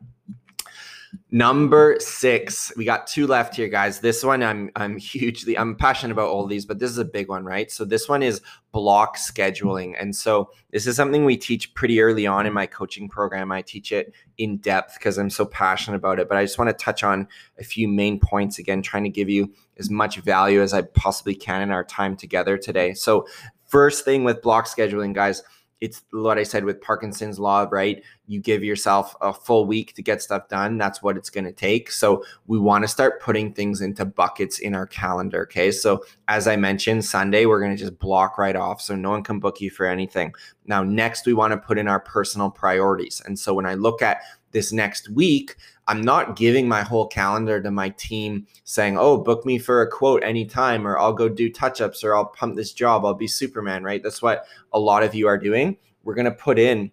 Number 1.32 1.96
six, 2.00 2.74
we 2.76 2.86
got 2.86 3.06
two 3.06 3.28
left 3.28 3.56
here, 3.56 3.68
guys. 3.68 4.00
This 4.00 4.24
one 4.24 4.42
I'm 4.42 4.72
I'm 4.76 4.98
hugely 4.98 5.56
I'm 5.56 5.76
passionate 5.76 6.12
about 6.12 6.30
all 6.30 6.48
these, 6.48 6.66
but 6.66 6.80
this 6.80 6.90
is 6.90 6.98
a 6.98 7.06
big 7.06 7.28
one, 7.28 7.46
right? 7.46 7.72
So 7.72 7.86
this 7.86 8.10
one 8.10 8.24
is 8.24 8.42
block 8.72 9.16
scheduling, 9.16 9.94
and 10.00 10.16
so 10.16 10.50
this 10.72 10.88
is 10.88 10.96
something 10.96 11.26
we 11.26 11.38
teach 11.38 11.72
pretty 11.76 12.02
early 12.02 12.26
on 12.26 12.48
in 12.48 12.54
my 12.54 12.66
coaching 12.66 13.08
program. 13.08 13.52
I 13.52 13.62
teach 13.62 13.92
it 13.92 14.12
in 14.40 14.58
depth 14.58 14.96
because 14.96 15.20
I'm 15.20 15.30
so 15.30 15.46
passionate 15.46 15.98
about 15.98 16.20
it. 16.20 16.28
But 16.28 16.40
I 16.40 16.44
just 16.44 16.58
want 16.58 16.70
to 16.70 16.84
touch 16.84 17.04
on 17.04 17.28
a 17.60 17.64
few 17.64 17.88
main 17.88 18.20
points 18.20 18.58
again, 18.58 18.82
trying 18.82 19.04
to 19.04 19.10
give 19.12 19.30
you 19.30 19.54
as 19.78 19.92
much 19.92 20.18
value 20.18 20.64
as 20.64 20.74
I 20.74 20.82
possibly 20.82 21.36
can 21.36 21.62
in 21.62 21.70
our 21.70 21.84
time 21.84 22.16
together 22.18 22.58
today. 22.58 22.96
So 22.96 23.28
first 23.68 24.04
thing 24.04 24.24
with 24.24 24.42
block 24.42 24.66
scheduling, 24.66 25.14
guys 25.14 25.44
it's 25.82 26.04
what 26.12 26.38
I 26.38 26.44
said 26.44 26.66
with 26.66 26.82
Parkinson's 26.82 27.40
law, 27.40 27.68
right? 27.72 28.04
You 28.28 28.40
give 28.40 28.64
yourself 28.64 29.16
a 29.22 29.34
full 29.34 29.66
week 29.66 29.94
to 29.96 30.02
get 30.02 30.22
stuff 30.22 30.50
done. 30.50 30.78
That's 30.78 31.02
what 31.02 31.16
it's 31.16 31.30
going 31.30 31.46
to 31.46 31.54
take. 31.54 31.92
So 31.92 32.24
we 32.48 32.60
want 32.60 32.84
to 32.84 32.88
start 32.88 33.22
putting 33.22 33.54
things 33.54 33.82
into 33.82 34.04
buckets 34.04 34.60
in 34.60 34.76
our 34.76 34.86
calendar. 34.86 35.44
Okay. 35.44 35.72
So 35.72 36.04
as 36.28 36.48
I 36.48 36.58
mentioned, 36.58 37.06
Sunday, 37.06 37.46
we're 37.46 37.62
going 37.62 37.76
to 37.76 37.82
just 37.82 37.98
block 37.98 38.38
right 38.38 38.56
off 38.56 38.82
so 38.82 38.96
no 38.96 39.12
one 39.12 39.24
can 39.24 39.40
book 39.40 39.62
you 39.62 39.70
for 39.70 39.86
anything. 39.86 40.34
Now, 40.66 40.84
next, 40.84 41.26
we 41.26 41.34
want 41.34 41.52
to 41.52 41.58
put 41.58 41.78
in 41.78 41.88
our 41.88 42.00
personal 42.00 42.52
priorities. 42.52 43.22
And 43.26 43.40
so 43.40 43.54
when 43.54 43.66
I 43.66 43.76
look 43.76 44.02
at 44.02 44.22
this 44.52 44.72
next 44.72 45.10
week, 45.10 45.56
I'm 45.88 46.02
not 46.02 46.36
giving 46.36 46.68
my 46.68 46.82
whole 46.82 47.08
calendar 47.08 47.62
to 47.62 47.72
my 47.72 47.89
team 47.89 48.45
saying, 48.64 48.97
oh, 48.97 49.18
book 49.18 49.45
me 49.45 49.58
for 49.58 49.82
a 49.82 49.89
quote 49.89 50.24
anytime, 50.24 50.88
or 50.88 51.00
I'll 51.00 51.14
go 51.14 51.28
do 51.28 51.52
touch 51.52 51.82
ups, 51.82 52.04
or 52.04 52.16
I'll 52.16 52.26
pump 52.26 52.56
this 52.56 52.74
job, 52.74 53.06
I'll 53.06 53.14
be 53.14 53.28
Superman, 53.28 53.84
right? 53.84 54.02
That's 54.02 54.22
what 54.22 54.45
a 54.74 54.80
lot 54.80 55.04
of 55.04 55.16
you 55.16 55.28
are 55.28 55.38
doing. 55.38 55.78
We're 56.04 56.16
going 56.16 56.26
to 56.26 56.32
put 56.32 56.60
in 56.60 56.91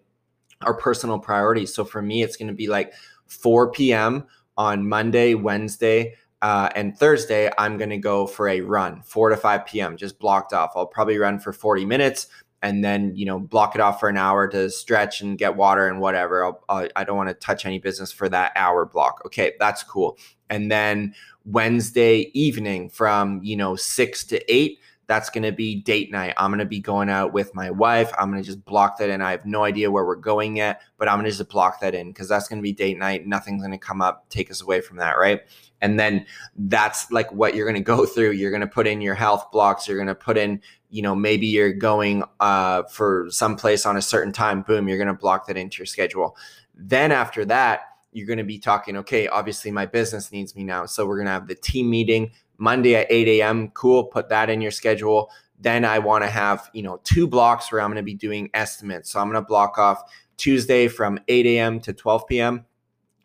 our 0.61 0.73
personal 0.73 1.19
priorities. 1.19 1.73
So 1.73 1.85
for 1.85 2.01
me, 2.01 2.23
it's 2.23 2.37
going 2.37 2.47
to 2.47 2.53
be 2.53 2.67
like 2.67 2.93
4 3.27 3.71
p.m. 3.71 4.25
on 4.57 4.87
Monday, 4.87 5.35
Wednesday, 5.35 6.15
uh, 6.41 6.69
and 6.75 6.97
Thursday, 6.97 7.51
I'm 7.57 7.77
going 7.77 7.89
to 7.89 7.97
go 7.97 8.27
for 8.27 8.47
a 8.49 8.61
run, 8.61 9.01
4 9.01 9.29
to 9.29 9.37
5 9.37 9.65
p.m., 9.65 9.97
just 9.97 10.19
blocked 10.19 10.53
off. 10.53 10.73
I'll 10.75 10.85
probably 10.85 11.17
run 11.17 11.39
for 11.39 11.51
40 11.51 11.85
minutes 11.85 12.27
and 12.67 12.83
then 12.83 13.15
you 13.15 13.25
know 13.25 13.39
block 13.39 13.75
it 13.75 13.81
off 13.81 13.99
for 13.99 14.09
an 14.09 14.17
hour 14.17 14.45
to 14.45 14.69
stretch 14.69 15.21
and 15.21 15.37
get 15.37 15.55
water 15.55 15.87
and 15.87 16.01
whatever. 16.01 16.43
I'll, 16.43 16.63
I'll, 16.67 16.89
i 16.97 17.03
do 17.05 17.11
not 17.11 17.17
want 17.17 17.29
to 17.29 17.33
touch 17.33 17.65
any 17.65 17.79
business 17.79 18.11
for 18.11 18.27
that 18.29 18.51
hour 18.55 18.85
block. 18.85 19.21
Okay 19.25 19.53
that's 19.59 19.83
cool. 19.83 20.17
And 20.49 20.69
then 20.69 21.15
wednesday 21.45 22.29
evening 22.33 22.89
from 22.89 23.39
you 23.41 23.55
know 23.55 23.75
six 23.75 24.25
to 24.25 24.53
eight 24.53 24.79
that's 25.07 25.29
going 25.29 25.43
to 25.43 25.53
be 25.53 25.75
date 25.75 26.11
night. 26.11 26.33
I'm 26.35 26.51
going 26.51 26.59
to 26.59 26.65
be 26.65 26.81
going 26.81 27.09
out 27.09 27.31
with 27.31 27.55
my 27.55 27.71
wife. 27.71 28.11
I'm 28.19 28.29
going 28.29 28.43
to 28.43 28.45
just 28.45 28.65
block 28.65 28.97
that 28.97 29.09
in. 29.09 29.21
I 29.21 29.31
have 29.31 29.45
no 29.45 29.63
idea 29.63 29.89
where 29.89 30.03
we're 30.03 30.17
going 30.17 30.57
yet 30.57 30.81
but 30.97 31.07
i'm 31.07 31.15
going 31.15 31.29
to 31.29 31.35
just 31.35 31.49
block 31.49 31.79
that 31.79 31.93
in 31.95 32.07
because 32.07 32.27
that's 32.27 32.47
going 32.47 32.59
to 32.59 32.63
be 32.63 32.73
date 32.73 32.97
night. 32.97 33.25
Nothing's 33.25 33.61
going 33.61 33.71
to 33.71 33.77
come 33.77 34.01
up 34.01 34.27
take 34.29 34.51
us 34.51 34.61
away 34.61 34.81
from 34.81 34.97
that 34.97 35.17
right? 35.17 35.41
And 35.81 35.99
then 35.99 36.25
that's 36.55 37.11
like 37.11 37.31
what 37.31 37.53
you're 37.53 37.65
going 37.65 37.75
to 37.75 37.81
go 37.81 38.05
through. 38.05 38.31
You're 38.31 38.51
going 38.51 38.61
to 38.61 38.67
put 38.67 38.87
in 38.87 38.99
your 38.99 39.13
health 39.13 39.51
blocks. 39.51 39.87
You're 39.87 39.97
going 39.97 40.07
to 40.07 40.15
put 40.15 40.37
in 40.37 40.59
you 40.89 41.01
know 41.01 41.15
maybe 41.15 41.47
you're 41.47 41.73
going 41.73 42.23
uh, 42.39 42.83
for 42.83 43.27
some 43.29 43.55
place 43.55 43.85
on 43.85 43.97
a 43.97 44.01
certain 44.01 44.31
time 44.31 44.61
boom 44.61 44.87
you're 44.87 44.97
going 44.97 45.07
to 45.07 45.13
block 45.13 45.47
that 45.47 45.57
into 45.57 45.79
your 45.79 45.85
schedule 45.85 46.35
then 46.75 47.11
after 47.11 47.45
that 47.45 47.81
you're 48.11 48.27
going 48.27 48.37
to 48.37 48.43
be 48.43 48.59
talking 48.59 48.97
okay 48.97 49.27
obviously 49.27 49.71
my 49.71 49.85
business 49.85 50.31
needs 50.31 50.55
me 50.55 50.63
now 50.63 50.85
so 50.85 51.05
we're 51.05 51.17
going 51.17 51.25
to 51.25 51.31
have 51.31 51.47
the 51.47 51.55
team 51.55 51.89
meeting 51.89 52.31
monday 52.57 52.95
at 52.95 53.07
8 53.09 53.27
a.m 53.27 53.69
cool 53.71 54.05
put 54.05 54.29
that 54.29 54.49
in 54.49 54.61
your 54.61 54.71
schedule 54.71 55.29
then 55.59 55.83
i 55.83 55.99
want 55.99 56.23
to 56.23 56.29
have 56.29 56.69
you 56.73 56.83
know 56.83 56.99
two 57.03 57.27
blocks 57.27 57.71
where 57.71 57.81
i'm 57.81 57.89
going 57.89 57.97
to 57.97 58.03
be 58.03 58.13
doing 58.13 58.49
estimates 58.53 59.11
so 59.11 59.19
i'm 59.19 59.29
going 59.29 59.41
to 59.41 59.47
block 59.47 59.77
off 59.77 60.01
tuesday 60.37 60.87
from 60.87 61.19
8 61.27 61.45
a.m 61.45 61.79
to 61.81 61.93
12 61.93 62.27
p.m 62.27 62.65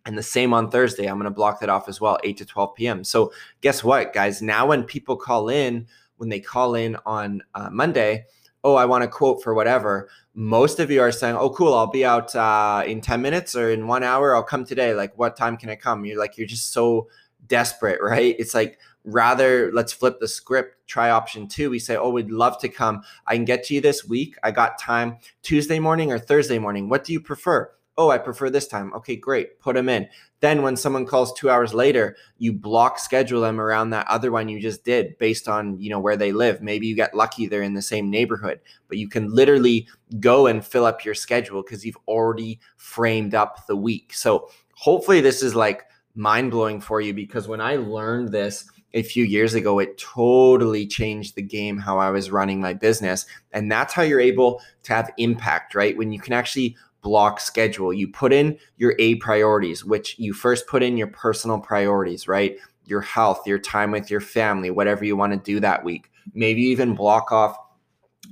and 0.05 0.19
the 0.19 0.23
same 0.23 0.53
on 0.53 0.71
Thursday. 0.71 1.07
I'm 1.07 1.17
going 1.17 1.25
to 1.25 1.31
block 1.31 1.61
that 1.61 1.69
off 1.69 1.89
as 1.89 2.01
well, 2.01 2.19
8 2.25 2.37
to 2.39 2.45
12 2.45 2.75
p.m. 2.75 3.05
So, 3.05 3.33
guess 3.61 3.85
what, 3.85 4.13
guys? 4.13 4.43
Now, 4.43 4.67
when 4.67 4.85
people 4.85 5.17
call 5.17 5.49
in, 5.49 5.87
when 6.17 6.29
they 6.29 6.41
call 6.41 6.75
in 6.75 6.97
on 7.07 7.43
uh, 7.55 7.69
Monday, 7.71 8.27
oh, 8.65 8.75
I 8.75 8.85
want 8.85 9.05
a 9.05 9.09
quote 9.09 9.43
for 9.43 9.55
whatever, 9.55 10.09
most 10.35 10.81
of 10.81 10.91
you 10.91 11.01
are 11.01 11.13
saying, 11.13 11.37
oh, 11.37 11.51
cool, 11.51 11.75
I'll 11.75 11.89
be 11.89 12.05
out 12.05 12.35
uh, 12.35 12.85
in 12.87 13.01
10 13.01 13.21
minutes 13.21 13.57
or 13.57 13.71
in 13.71 13.87
one 13.87 14.03
hour. 14.03 14.35
I'll 14.35 14.43
come 14.43 14.65
today. 14.65 14.95
Like, 14.95 15.17
what 15.19 15.37
time 15.37 15.57
can 15.57 15.69
I 15.69 15.77
come? 15.77 16.05
You're 16.05 16.19
like, 16.19 16.39
you're 16.39 16.47
just 16.47 16.73
so 16.73 17.09
desperate, 17.49 18.01
right? 18.03 18.37
It's 18.39 18.55
like, 18.55 18.79
rather, 19.05 19.73
let's 19.73 19.93
flip 19.93 20.21
the 20.21 20.29
script, 20.29 20.77
try 20.87 21.11
option 21.11 21.49
two. 21.49 21.71
We 21.71 21.79
say, 21.79 21.97
oh, 21.97 22.11
we'd 22.11 22.31
love 22.31 22.59
to 22.61 22.69
come. 22.69 23.03
I 23.27 23.35
can 23.35 23.45
get 23.45 23.65
to 23.65 23.75
you 23.75 23.81
this 23.81 24.05
week. 24.05 24.37
I 24.43 24.53
got 24.53 24.79
time 24.79 25.19
Tuesday 25.43 25.79
morning 25.79 26.13
or 26.13 26.19
Thursday 26.19 26.59
morning. 26.59 26.89
What 26.89 27.05
do 27.05 27.13
you 27.13 27.21
prefer? 27.21 27.71
Oh, 27.99 28.11
I 28.11 28.18
prefer 28.18 28.49
this 28.49 28.66
time. 28.66 28.93
Okay, 28.95 29.16
great. 29.16 29.61
Put 29.61 29.76
them 29.76 29.88
in. 29.88 30.09
Then 30.40 30.62
when 30.62 30.76
someone 30.76 31.07
calls 31.07 31.32
two 31.34 31.51
hours 31.51 31.74
later, 31.74 32.16
you 32.38 32.53
block 32.53 32.99
schedule 32.99 33.43
them 33.43 33.61
around 33.61 33.90
that 33.90 34.09
other 34.09 34.32
one 34.32 34.49
you 34.49 34.61
just 34.61 34.84
did 34.84 35.16
based 35.18 35.49
on, 35.49 35.78
you 35.78 35.90
know, 35.90 36.01
where 36.01 36.16
they 36.16 36.32
live. 36.32 36.62
Maybe 36.62 36.86
you 36.86 36.97
get 36.97 37.14
lucky 37.14 37.47
they're 37.47 37.62
in 37.62 37.74
the 37.74 37.82
same 37.82 38.11
neighborhood, 38.11 38.61
but 38.88 38.99
you 38.99 39.09
can 39.09 39.32
literally 39.32 39.86
go 40.20 40.47
and 40.47 40.64
fill 40.64 40.86
up 40.86 41.05
your 41.05 41.14
schedule 41.14 41.62
because 41.62 41.84
you've 41.84 41.99
already 42.09 42.61
framed 42.76 43.34
up 43.34 43.66
the 43.66 43.76
week. 43.76 44.14
So 44.14 44.49
hopefully 44.74 45.20
this 45.20 45.43
is 45.43 45.55
like 45.55 45.84
mind 46.14 46.51
blowing 46.51 46.80
for 46.80 47.01
you 47.01 47.14
because 47.14 47.47
when 47.47 47.61
I 47.61 47.76
learned 47.76 48.32
this, 48.32 48.64
a 48.95 49.03
few 49.03 49.24
years 49.24 49.55
ago, 49.55 49.78
it 49.78 49.99
totally 49.99 50.86
changed 50.86 51.34
the 51.34 51.43
game 51.43 51.78
how 51.78 51.99
I 51.99 52.11
was 52.11 52.30
running 52.30 52.61
my 52.61 52.74
business. 52.74 53.26
And 53.53 53.70
that's 53.70 53.95
how 53.95 54.03
you're 54.03 54.20
able 54.20 54.61
to 54.82 54.93
have 54.93 55.11
impact, 55.16 55.74
right? 55.74 55.97
When 55.97 56.12
you 56.12 56.20
can 56.20 56.32
actually 56.32 56.76
block 57.03 57.40
schedule. 57.40 57.92
You 57.92 58.09
put 58.09 58.32
in 58.32 58.59
your 58.76 58.94
A 58.98 59.16
priorities, 59.16 59.84
which 59.84 60.18
you 60.18 60.32
first 60.32 60.66
put 60.66 60.82
in 60.82 60.96
your 60.96 61.09
personal 61.09 61.61
priorities, 61.61 62.26
right? 62.26 62.57
Your 62.86 63.00
health, 63.00 63.46
your 63.46 63.59
time 63.59 63.90
with 63.90 64.11
your 64.11 64.20
family, 64.20 64.70
whatever 64.70 65.05
you 65.05 65.16
want 65.16 65.32
to 65.32 65.38
do 65.38 65.61
that 65.61 65.84
week. 65.84 66.11
Maybe 66.32 66.62
even 66.62 66.94
block 66.94 67.32
off 67.32 67.57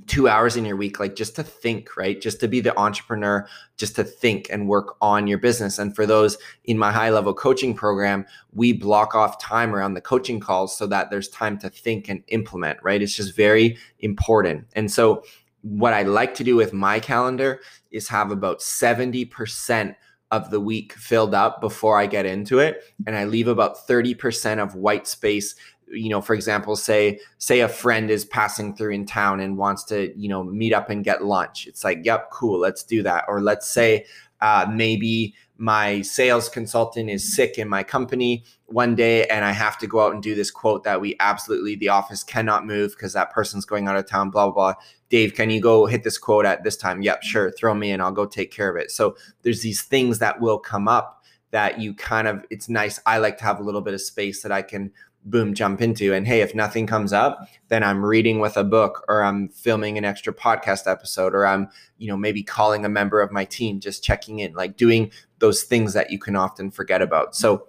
two 0.07 0.27
hours 0.27 0.55
in 0.55 0.65
your 0.65 0.77
week, 0.77 0.99
like 0.99 1.15
just 1.15 1.35
to 1.35 1.43
think, 1.43 1.95
right? 1.97 2.19
Just 2.19 2.39
to 2.39 2.47
be 2.47 2.61
the 2.61 2.77
entrepreneur, 2.77 3.47
just 3.77 3.95
to 3.97 4.03
think 4.03 4.47
and 4.49 4.67
work 4.67 4.95
on 5.01 5.27
your 5.27 5.37
business. 5.37 5.77
And 5.77 5.95
for 5.95 6.05
those 6.05 6.37
in 6.63 6.77
my 6.77 6.91
high 6.91 7.09
level 7.09 7.33
coaching 7.33 7.73
program, 7.73 8.25
we 8.53 8.73
block 8.73 9.15
off 9.15 9.39
time 9.39 9.75
around 9.75 9.93
the 9.93 10.01
coaching 10.01 10.39
calls 10.39 10.77
so 10.77 10.87
that 10.87 11.09
there's 11.09 11.27
time 11.29 11.57
to 11.59 11.69
think 11.69 12.09
and 12.09 12.23
implement, 12.29 12.79
right? 12.83 13.01
It's 13.01 13.15
just 13.15 13.35
very 13.35 13.77
important. 13.99 14.65
And 14.73 14.89
so 14.89 15.23
what 15.61 15.93
I 15.93 16.03
like 16.03 16.33
to 16.35 16.43
do 16.43 16.55
with 16.55 16.73
my 16.73 16.99
calendar 16.99 17.59
is 17.91 18.07
have 18.07 18.31
about 18.31 18.59
70% 18.59 19.95
of 20.31 20.49
the 20.49 20.59
week 20.59 20.93
filled 20.93 21.35
up 21.35 21.59
before 21.59 21.99
I 21.99 22.05
get 22.07 22.25
into 22.25 22.59
it. 22.59 22.83
And 23.05 23.15
I 23.15 23.25
leave 23.25 23.47
about 23.47 23.87
30% 23.87 24.59
of 24.61 24.75
white 24.75 25.07
space 25.07 25.55
you 25.93 26.07
know 26.07 26.21
for 26.21 26.33
example 26.33 26.77
say 26.77 27.19
say 27.37 27.59
a 27.59 27.67
friend 27.67 28.09
is 28.09 28.23
passing 28.23 28.73
through 28.73 28.91
in 28.93 29.05
town 29.05 29.41
and 29.41 29.57
wants 29.57 29.83
to 29.83 30.17
you 30.17 30.29
know 30.29 30.41
meet 30.41 30.71
up 30.71 30.89
and 30.89 31.03
get 31.03 31.25
lunch 31.25 31.67
it's 31.67 31.83
like 31.83 31.99
yep 32.03 32.31
cool 32.31 32.57
let's 32.57 32.81
do 32.81 33.03
that 33.03 33.25
or 33.27 33.41
let's 33.41 33.67
say 33.67 34.05
uh, 34.39 34.65
maybe 34.71 35.35
my 35.57 36.01
sales 36.01 36.49
consultant 36.49 37.09
is 37.09 37.35
sick 37.35 37.59
in 37.59 37.69
my 37.69 37.83
company 37.83 38.43
one 38.65 38.95
day 38.95 39.27
and 39.27 39.45
I 39.45 39.51
have 39.51 39.77
to 39.77 39.87
go 39.87 39.99
out 39.99 40.13
and 40.13 40.23
do 40.23 40.33
this 40.33 40.49
quote 40.49 40.83
that 40.85 40.99
we 40.99 41.15
absolutely, 41.19 41.75
the 41.75 41.89
office 41.89 42.23
cannot 42.23 42.65
move 42.65 42.91
because 42.91 43.13
that 43.13 43.31
person's 43.31 43.65
going 43.65 43.87
out 43.87 43.95
of 43.95 44.07
town, 44.07 44.31
blah, 44.31 44.47
blah, 44.47 44.53
blah. 44.73 44.81
Dave, 45.11 45.35
can 45.35 45.49
you 45.49 45.59
go 45.59 45.85
hit 45.85 46.03
this 46.03 46.17
quote 46.17 46.45
at 46.45 46.63
this 46.63 46.77
time? 46.77 47.01
Yep, 47.01 47.21
sure. 47.21 47.51
Throw 47.51 47.75
me 47.75 47.91
in. 47.91 47.99
I'll 47.99 48.13
go 48.13 48.25
take 48.25 48.49
care 48.49 48.69
of 48.69 48.77
it. 48.77 48.89
So 48.89 49.15
there's 49.43 49.61
these 49.61 49.83
things 49.83 50.19
that 50.19 50.39
will 50.39 50.57
come 50.57 50.87
up 50.87 51.21
that 51.51 51.79
you 51.81 51.93
kind 51.93 52.29
of, 52.29 52.45
it's 52.49 52.69
nice. 52.69 52.97
I 53.05 53.17
like 53.17 53.37
to 53.39 53.43
have 53.43 53.59
a 53.59 53.63
little 53.63 53.81
bit 53.81 53.93
of 53.93 53.99
space 54.01 54.41
that 54.41 54.53
I 54.53 54.61
can 54.61 54.91
boom 55.25 55.53
jump 55.53 55.81
into 55.81 56.13
and 56.13 56.25
hey 56.25 56.41
if 56.41 56.55
nothing 56.55 56.87
comes 56.87 57.13
up 57.13 57.47
then 57.67 57.83
i'm 57.83 58.03
reading 58.03 58.39
with 58.39 58.57
a 58.57 58.63
book 58.63 59.05
or 59.07 59.23
i'm 59.23 59.49
filming 59.49 59.95
an 59.97 60.03
extra 60.03 60.33
podcast 60.33 60.89
episode 60.89 61.35
or 61.35 61.45
i'm 61.45 61.69
you 61.99 62.07
know 62.07 62.17
maybe 62.17 62.41
calling 62.41 62.85
a 62.85 62.89
member 62.89 63.21
of 63.21 63.31
my 63.31 63.45
team 63.45 63.79
just 63.79 64.03
checking 64.03 64.39
in 64.39 64.51
like 64.53 64.77
doing 64.77 65.11
those 65.37 65.61
things 65.61 65.93
that 65.93 66.09
you 66.09 66.17
can 66.17 66.35
often 66.35 66.71
forget 66.71 67.03
about 67.03 67.35
so 67.35 67.67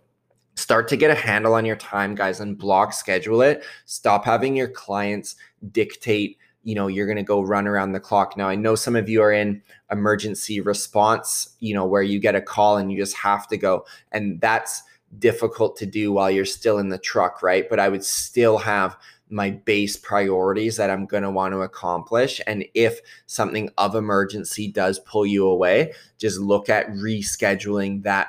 start 0.55 0.89
to 0.89 0.97
get 0.97 1.11
a 1.11 1.15
handle 1.15 1.53
on 1.53 1.67
your 1.67 1.77
time 1.77 2.15
guys 2.15 2.41
and 2.41 2.57
block 2.57 2.95
schedule 2.95 3.43
it 3.43 3.63
stop 3.85 4.25
having 4.25 4.57
your 4.57 4.69
clients 4.69 5.37
dictate 5.73 6.39
you 6.65 6.75
know 6.75 6.87
you're 6.87 7.07
going 7.07 7.17
to 7.17 7.23
go 7.23 7.43
run 7.43 7.67
around 7.67 7.93
the 7.93 8.01
clock 8.01 8.37
now 8.37 8.49
i 8.49 8.55
know 8.55 8.75
some 8.75 8.97
of 8.97 9.09
you 9.09 9.23
are 9.23 9.33
in 9.33 9.63
emergency 9.91 10.61
response 10.61 11.57
you 11.61 11.75
know 11.75 11.85
where 11.85 12.03
you 12.03 12.19
get 12.19 12.35
a 12.35 12.41
call 12.41 12.77
and 12.77 12.91
you 12.91 12.99
just 12.99 13.17
have 13.17 13.47
to 13.49 13.57
go 13.57 13.85
and 14.13 14.41
that's 14.41 14.83
difficult 15.19 15.77
to 15.77 15.87
do 15.87 16.13
while 16.13 16.31
you're 16.31 16.45
still 16.45 16.79
in 16.79 16.89
the 16.89 16.99
truck, 16.99 17.43
right? 17.43 17.69
But 17.69 17.81
I 17.81 17.89
would 17.89 18.05
still 18.05 18.59
have 18.59 18.97
my 19.29 19.51
base 19.51 19.97
priorities 19.97 20.77
that 20.77 20.91
I'm 20.91 21.07
going 21.07 21.23
to 21.23 21.31
want 21.31 21.53
to 21.53 21.63
accomplish. 21.63 22.41
And 22.47 22.65
if 22.75 23.01
something 23.27 23.71
of 23.79 23.95
emergency 23.95 24.69
does 24.69 24.99
pull 25.01 25.25
you 25.25 25.47
away, 25.47 25.93
just 26.19 26.39
look 26.39 26.69
at 26.69 26.89
rescheduling 26.89 28.03
that 28.03 28.29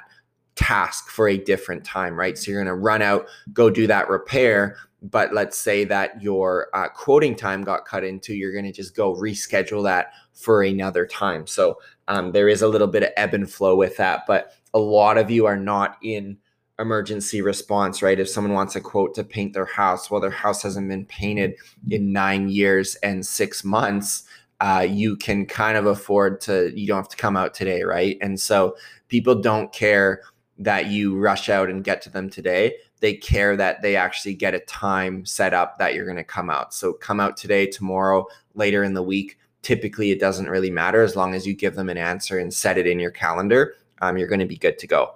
task 0.55 1.09
for 1.09 1.27
a 1.27 1.37
different 1.37 1.83
time, 1.83 2.17
right? 2.17 2.37
So 2.37 2.51
you're 2.51 2.63
going 2.63 2.73
to 2.73 2.81
run 2.81 3.01
out, 3.01 3.27
go 3.51 3.69
do 3.69 3.87
that 3.87 4.09
repair. 4.09 4.77
But 5.03 5.33
let's 5.33 5.57
say 5.57 5.83
that 5.85 6.21
your 6.21 6.69
uh, 6.73 6.87
quoting 6.87 7.35
time 7.35 7.63
got 7.63 7.85
cut 7.85 8.03
into, 8.03 8.33
you're 8.33 8.53
going 8.53 8.63
to 8.63 8.71
just 8.71 8.95
go 8.95 9.13
reschedule 9.13 9.83
that 9.83 10.13
for 10.31 10.63
another 10.63 11.05
time. 11.05 11.45
So 11.45 11.77
um, 12.07 12.31
there 12.31 12.47
is 12.47 12.61
a 12.61 12.67
little 12.67 12.87
bit 12.87 13.03
of 13.03 13.09
ebb 13.17 13.33
and 13.33 13.49
flow 13.49 13.75
with 13.75 13.97
that. 13.97 14.21
But 14.25 14.53
a 14.73 14.79
lot 14.79 15.17
of 15.17 15.29
you 15.29 15.45
are 15.45 15.57
not 15.57 15.97
in 16.01 16.37
emergency 16.79 17.41
response, 17.41 18.01
right? 18.01 18.19
If 18.19 18.29
someone 18.29 18.53
wants 18.53 18.75
a 18.75 18.81
quote 18.81 19.13
to 19.15 19.23
paint 19.23 19.53
their 19.53 19.65
house, 19.65 20.09
well, 20.09 20.21
their 20.21 20.31
house 20.31 20.63
hasn't 20.63 20.89
been 20.89 21.05
painted 21.05 21.55
in 21.89 22.11
nine 22.11 22.49
years 22.49 22.95
and 22.95 23.25
six 23.25 23.63
months, 23.63 24.23
uh, 24.61 24.85
you 24.89 25.17
can 25.17 25.45
kind 25.45 25.77
of 25.77 25.85
afford 25.85 26.39
to, 26.41 26.71
you 26.73 26.87
don't 26.87 26.97
have 26.97 27.09
to 27.09 27.17
come 27.17 27.35
out 27.35 27.53
today, 27.53 27.83
right? 27.83 28.17
And 28.21 28.39
so 28.39 28.77
people 29.09 29.35
don't 29.35 29.73
care 29.73 30.21
that 30.57 30.87
you 30.87 31.17
rush 31.17 31.49
out 31.49 31.69
and 31.69 31.83
get 31.83 32.01
to 32.03 32.09
them 32.09 32.29
today. 32.29 32.75
They 33.03 33.15
care 33.15 33.57
that 33.57 33.81
they 33.81 33.97
actually 33.97 34.33
get 34.33 34.53
a 34.53 34.61
time 34.61 35.25
set 35.25 35.53
up 35.53 35.77
that 35.77 35.93
you're 35.93 36.05
going 36.05 36.15
to 36.15 36.23
come 36.23 36.49
out. 36.49 36.73
So 36.73 36.93
come 36.93 37.19
out 37.19 37.35
today, 37.35 37.67
tomorrow, 37.67 38.27
later 38.53 38.81
in 38.81 38.93
the 38.93 39.03
week. 39.03 39.37
Typically, 39.61 40.11
it 40.11 40.21
doesn't 40.21 40.49
really 40.49 40.71
matter 40.71 41.03
as 41.03 41.13
long 41.13 41.35
as 41.35 41.45
you 41.45 41.53
give 41.53 41.75
them 41.75 41.89
an 41.89 41.97
answer 41.97 42.39
and 42.39 42.53
set 42.53 42.77
it 42.77 42.87
in 42.87 43.01
your 43.01 43.11
calendar. 43.11 43.75
Um, 44.01 44.17
you're 44.17 44.29
going 44.29 44.39
to 44.39 44.45
be 44.45 44.55
good 44.55 44.79
to 44.79 44.87
go. 44.87 45.15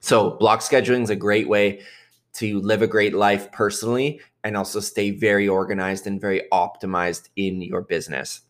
So, 0.00 0.30
block 0.30 0.60
scheduling 0.60 1.02
is 1.02 1.10
a 1.10 1.16
great 1.16 1.46
way 1.46 1.82
to 2.36 2.58
live 2.60 2.80
a 2.80 2.86
great 2.86 3.12
life 3.12 3.52
personally 3.52 4.22
and 4.42 4.56
also 4.56 4.80
stay 4.80 5.10
very 5.10 5.46
organized 5.46 6.06
and 6.06 6.18
very 6.18 6.44
optimized 6.50 7.28
in 7.36 7.60
your 7.60 7.82
business. 7.82 8.40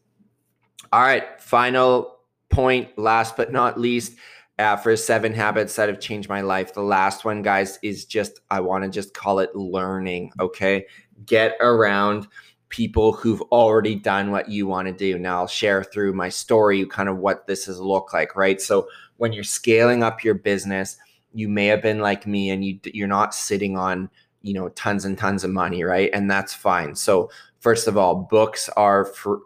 All 0.93 1.03
right, 1.03 1.41
final 1.41 2.21
point, 2.51 2.97
last 2.97 3.37
but 3.37 3.51
not 3.51 3.81
least, 3.81 4.13
uh, 4.61 4.77
for 4.77 4.95
seven 4.95 5.33
habits 5.33 5.75
that 5.77 5.89
have 5.89 6.01
changed 6.01 6.29
my 6.29 6.43
life. 6.43 6.75
The 6.75 6.83
last 6.83 7.25
one, 7.25 7.43
guys, 7.43 7.79
is 7.83 8.05
just 8.05 8.41
I 8.51 8.61
want 8.61 8.85
to 8.85 8.91
just 8.91 9.15
call 9.15 9.39
it 9.39 9.55
learning. 9.57 10.33
Okay, 10.39 10.87
get 11.25 11.57
around 11.61 12.29
people 12.69 13.13
who've 13.13 13.41
already 13.51 13.95
done 13.95 14.31
what 14.31 14.49
you 14.49 14.67
want 14.67 14.87
to 14.87 14.93
do. 14.93 15.19
Now, 15.19 15.39
I'll 15.41 15.47
share 15.47 15.83
through 15.83 16.13
my 16.13 16.29
story 16.29 16.85
kind 16.87 17.09
of 17.09 17.19
what 17.19 17.47
this 17.47 17.65
has 17.67 17.81
looked 17.81 18.13
like, 18.13 18.37
right? 18.37 18.61
So, 18.61 18.87
when 19.17 19.33
you're 19.33 19.45
scaling 19.45 20.03
up 20.03 20.23
your 20.23 20.35
business, 20.35 20.99
you 21.33 21.49
may 21.49 21.67
have 21.67 21.83
been 21.83 22.01
like 22.01 22.27
me 22.27 22.51
and 22.51 22.65
you 22.65 22.79
you're 22.85 23.09
not 23.09 23.35
sitting 23.35 23.79
on 23.79 24.11
you 24.43 24.55
know 24.55 24.69
tons 24.71 25.05
and 25.05 25.19
tons 25.19 25.45
of 25.45 25.51
money 25.51 25.85
right 25.85 26.11
and 26.15 26.31
that's 26.31 26.55
fine 26.55 26.95
so 26.95 27.31
first 27.61 27.87
of 27.87 27.97
all 27.97 28.15
books 28.15 28.69
are 28.71 29.05
for 29.05 29.41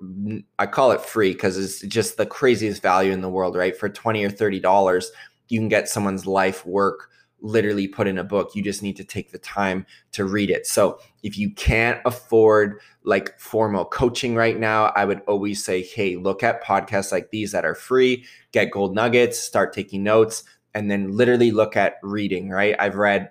i 0.59 0.67
call 0.67 0.91
it 0.91 1.01
free 1.01 1.33
because 1.33 1.59
it's 1.59 1.81
just 1.83 2.17
the 2.17 2.27
craziest 2.27 2.81
value 2.83 3.13
in 3.13 3.21
the 3.21 3.29
world 3.29 3.57
right 3.57 3.77
for 3.77 3.89
20 3.89 4.25
or 4.25 4.31
30 4.31 4.61
dollars 4.61 5.13
you 5.49 5.59
can 5.59 5.69
get 5.69 5.89
someone's 5.89 6.27
life 6.27 6.65
work 6.65 7.11
literally 7.41 7.87
put 7.87 8.07
in 8.07 8.17
a 8.17 8.25
book 8.25 8.51
you 8.55 8.63
just 8.63 8.83
need 8.83 8.97
to 8.97 9.05
take 9.05 9.31
the 9.31 9.39
time 9.39 9.85
to 10.13 10.25
read 10.25 10.51
it 10.51 10.67
so 10.67 10.99
if 11.23 11.37
you 11.37 11.51
can't 11.51 12.01
afford 12.07 12.81
like 13.03 13.39
formal 13.39 13.85
coaching 13.85 14.35
right 14.35 14.59
now 14.59 14.87
i 14.97 15.05
would 15.05 15.21
always 15.27 15.63
say 15.63 15.83
hey 15.83 16.17
look 16.17 16.43
at 16.43 16.65
podcasts 16.65 17.13
like 17.13 17.31
these 17.31 17.53
that 17.53 17.67
are 17.67 17.75
free 17.75 18.25
get 18.53 18.71
gold 18.71 18.95
nuggets 18.95 19.39
start 19.39 19.75
taking 19.75 20.03
notes 20.03 20.45
and 20.75 20.91
then 20.91 21.17
literally 21.17 21.51
look 21.51 21.77
at 21.77 21.99
reading, 22.03 22.51
right? 22.51 22.75
I've 22.79 22.97
read 22.97 23.31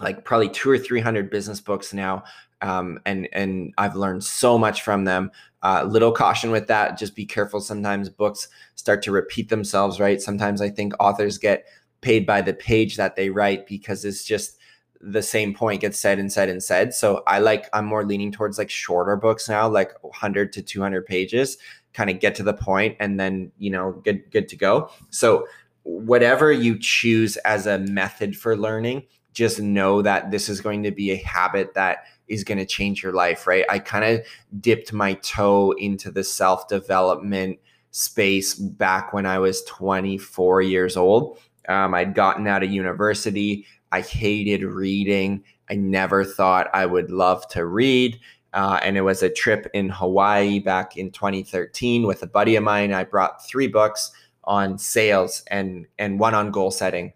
like 0.00 0.24
probably 0.24 0.48
two 0.48 0.70
or 0.70 0.78
300 0.78 1.30
business 1.30 1.60
books 1.60 1.92
now. 1.92 2.24
Um, 2.62 3.00
and, 3.04 3.28
and 3.32 3.74
I've 3.76 3.96
learned 3.96 4.24
so 4.24 4.56
much 4.56 4.82
from 4.82 5.04
them. 5.04 5.30
Uh, 5.62 5.84
little 5.86 6.12
caution 6.12 6.50
with 6.50 6.68
that. 6.68 6.98
Just 6.98 7.14
be 7.14 7.26
careful. 7.26 7.60
Sometimes 7.60 8.08
books 8.08 8.48
start 8.74 9.02
to 9.02 9.12
repeat 9.12 9.48
themselves, 9.48 10.00
right? 10.00 10.20
Sometimes 10.20 10.60
I 10.60 10.70
think 10.70 10.94
authors 10.98 11.38
get 11.38 11.66
paid 12.00 12.26
by 12.26 12.40
the 12.40 12.54
page 12.54 12.96
that 12.96 13.16
they 13.16 13.30
write 13.30 13.66
because 13.66 14.04
it's 14.04 14.24
just 14.24 14.58
the 15.00 15.22
same 15.22 15.52
point 15.52 15.80
gets 15.80 15.98
said 15.98 16.18
and 16.18 16.32
said 16.32 16.48
and 16.48 16.62
said. 16.62 16.94
So 16.94 17.22
I 17.26 17.40
like, 17.40 17.68
I'm 17.72 17.84
more 17.84 18.04
leaning 18.04 18.30
towards 18.30 18.58
like 18.58 18.70
shorter 18.70 19.16
books 19.16 19.48
now, 19.48 19.68
like 19.68 19.92
100 20.02 20.52
to 20.52 20.62
200 20.62 21.04
pages, 21.04 21.58
kind 21.92 22.08
of 22.08 22.20
get 22.20 22.34
to 22.36 22.42
the 22.42 22.54
point 22.54 22.96
and 23.00 23.18
then, 23.18 23.50
you 23.58 23.70
know, 23.70 23.92
good, 24.04 24.30
good 24.30 24.48
to 24.48 24.56
go. 24.56 24.90
So 25.10 25.46
whatever 25.82 26.52
you 26.52 26.78
choose 26.78 27.36
as 27.38 27.66
a 27.66 27.78
method 27.78 28.36
for 28.36 28.56
learning, 28.56 29.02
just 29.32 29.60
know 29.60 30.02
that 30.02 30.30
this 30.30 30.48
is 30.48 30.60
going 30.60 30.82
to 30.84 30.90
be 30.90 31.10
a 31.10 31.16
habit 31.16 31.74
that 31.74 32.04
is 32.32 32.44
going 32.44 32.58
to 32.58 32.66
change 32.66 33.02
your 33.02 33.12
life, 33.12 33.46
right? 33.46 33.64
I 33.68 33.78
kind 33.78 34.04
of 34.04 34.26
dipped 34.60 34.92
my 34.92 35.14
toe 35.14 35.72
into 35.72 36.10
the 36.10 36.24
self 36.24 36.68
development 36.68 37.58
space 37.90 38.54
back 38.54 39.12
when 39.12 39.26
I 39.26 39.38
was 39.38 39.62
24 39.64 40.62
years 40.62 40.96
old. 40.96 41.38
Um, 41.68 41.94
I'd 41.94 42.14
gotten 42.14 42.46
out 42.46 42.62
of 42.62 42.70
university. 42.70 43.66
I 43.92 44.00
hated 44.00 44.62
reading. 44.62 45.44
I 45.70 45.74
never 45.74 46.24
thought 46.24 46.70
I 46.72 46.86
would 46.86 47.10
love 47.10 47.46
to 47.48 47.66
read. 47.66 48.18
Uh, 48.54 48.78
and 48.82 48.96
it 48.96 49.02
was 49.02 49.22
a 49.22 49.30
trip 49.30 49.70
in 49.72 49.88
Hawaii 49.88 50.58
back 50.58 50.96
in 50.96 51.10
2013 51.10 52.06
with 52.06 52.22
a 52.22 52.26
buddy 52.26 52.56
of 52.56 52.64
mine. 52.64 52.92
I 52.92 53.04
brought 53.04 53.46
three 53.46 53.68
books 53.68 54.10
on 54.44 54.78
sales 54.78 55.42
and 55.48 55.86
and 55.98 56.18
one 56.18 56.34
on 56.34 56.50
goal 56.50 56.70
setting 56.70 57.12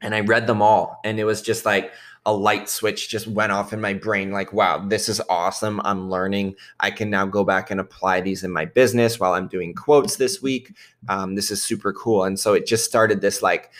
and 0.00 0.14
i 0.14 0.20
read 0.20 0.46
them 0.46 0.62
all 0.62 1.00
and 1.04 1.20
it 1.20 1.24
was 1.24 1.42
just 1.42 1.66
like 1.66 1.92
a 2.26 2.32
light 2.32 2.68
switch 2.68 3.08
just 3.08 3.26
went 3.28 3.52
off 3.52 3.72
in 3.72 3.80
my 3.80 3.94
brain 3.94 4.32
like 4.32 4.52
wow 4.52 4.78
this 4.78 5.08
is 5.08 5.20
awesome. 5.30 5.80
I'm 5.84 6.10
learning. 6.10 6.56
I 6.80 6.90
can 6.90 7.08
now 7.08 7.24
go 7.24 7.44
back 7.44 7.70
and 7.70 7.80
apply 7.80 8.20
these 8.20 8.44
in 8.44 8.52
my 8.52 8.66
business 8.66 9.18
while 9.18 9.32
i'm 9.32 9.48
doing 9.48 9.74
quotes 9.74 10.16
this 10.16 10.42
week. 10.42 10.74
Um, 11.08 11.34
this 11.36 11.50
is 11.50 11.62
super 11.62 11.92
cool. 11.92 12.24
And 12.24 12.38
so 12.38 12.52
it 12.52 12.66
just 12.66 12.84
started 12.84 13.20
this 13.20 13.42
like 13.42 13.70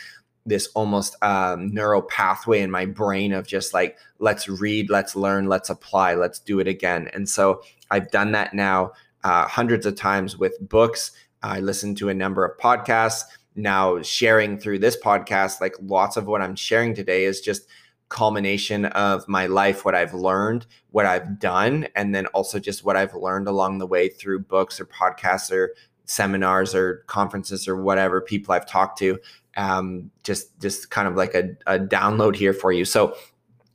this 0.47 0.69
almost 0.75 1.17
um, 1.23 1.75
neural 1.75 2.03
pathway 2.03 2.61
in 2.61 2.71
my 2.71 2.87
brain 2.87 3.33
of 3.33 3.49
just 3.49 3.75
like 3.75 3.99
let's 4.21 4.49
read 4.49 4.89
let's 4.89 5.17
learn 5.17 5.49
let's 5.49 5.69
apply 5.69 6.15
let's 6.15 6.39
do 6.39 6.61
it 6.61 6.69
again. 6.69 7.11
And 7.13 7.29
so 7.29 7.63
i've 7.91 8.11
done 8.11 8.33
that 8.33 8.55
now 8.55 8.93
uh, 9.27 9.49
hundreds 9.49 9.85
of 9.87 9.97
times 9.97 10.39
with 10.39 10.57
books. 10.61 11.11
I 11.43 11.59
listen 11.59 11.97
to 11.97 12.09
a 12.09 12.15
number 12.15 12.45
of 12.45 12.57
podcasts. 12.59 13.23
Now, 13.57 14.01
sharing 14.03 14.57
through 14.57 14.79
this 14.79 14.97
podcast, 14.97 15.61
like 15.61 15.75
lots 15.81 16.17
of 16.17 16.27
what 16.27 16.43
I'm 16.43 16.55
sharing 16.55 16.95
today 16.95 17.25
is 17.25 17.41
just 17.41 17.67
culmination 18.09 18.85
of 18.87 19.27
my 19.29 19.47
life, 19.47 19.85
what 19.85 19.95
I've 19.95 20.15
learned, 20.15 20.67
what 20.91 21.07
I've 21.07 21.39
done, 21.39 21.89
and 21.97 22.15
then 22.15 22.27
also 22.27 22.59
just 22.59 22.85
what 22.85 22.97
I've 22.97 23.15
learned 23.15 23.49
along 23.49 23.79
the 23.79 23.87
way 23.87 24.09
through 24.09 24.41
books 24.41 24.79
or 24.81 24.87
podcasts 24.87 25.51
or 25.51 25.75
seminars 26.05 26.75
or 26.75 27.05
conferences 27.09 27.67
or 27.67 27.83
whatever 27.83 28.21
people 28.21 28.55
I've 28.55 28.67
talked 28.67 28.99
to. 29.01 29.19
Um, 29.57 30.11
just 30.23 30.59
just 30.61 30.91
kind 30.91 31.09
of 31.09 31.17
like 31.17 31.35
a, 31.35 31.57
a 31.67 31.79
download 31.79 32.37
here 32.37 32.53
for 32.53 32.73
you. 32.73 32.85
So 32.85 33.17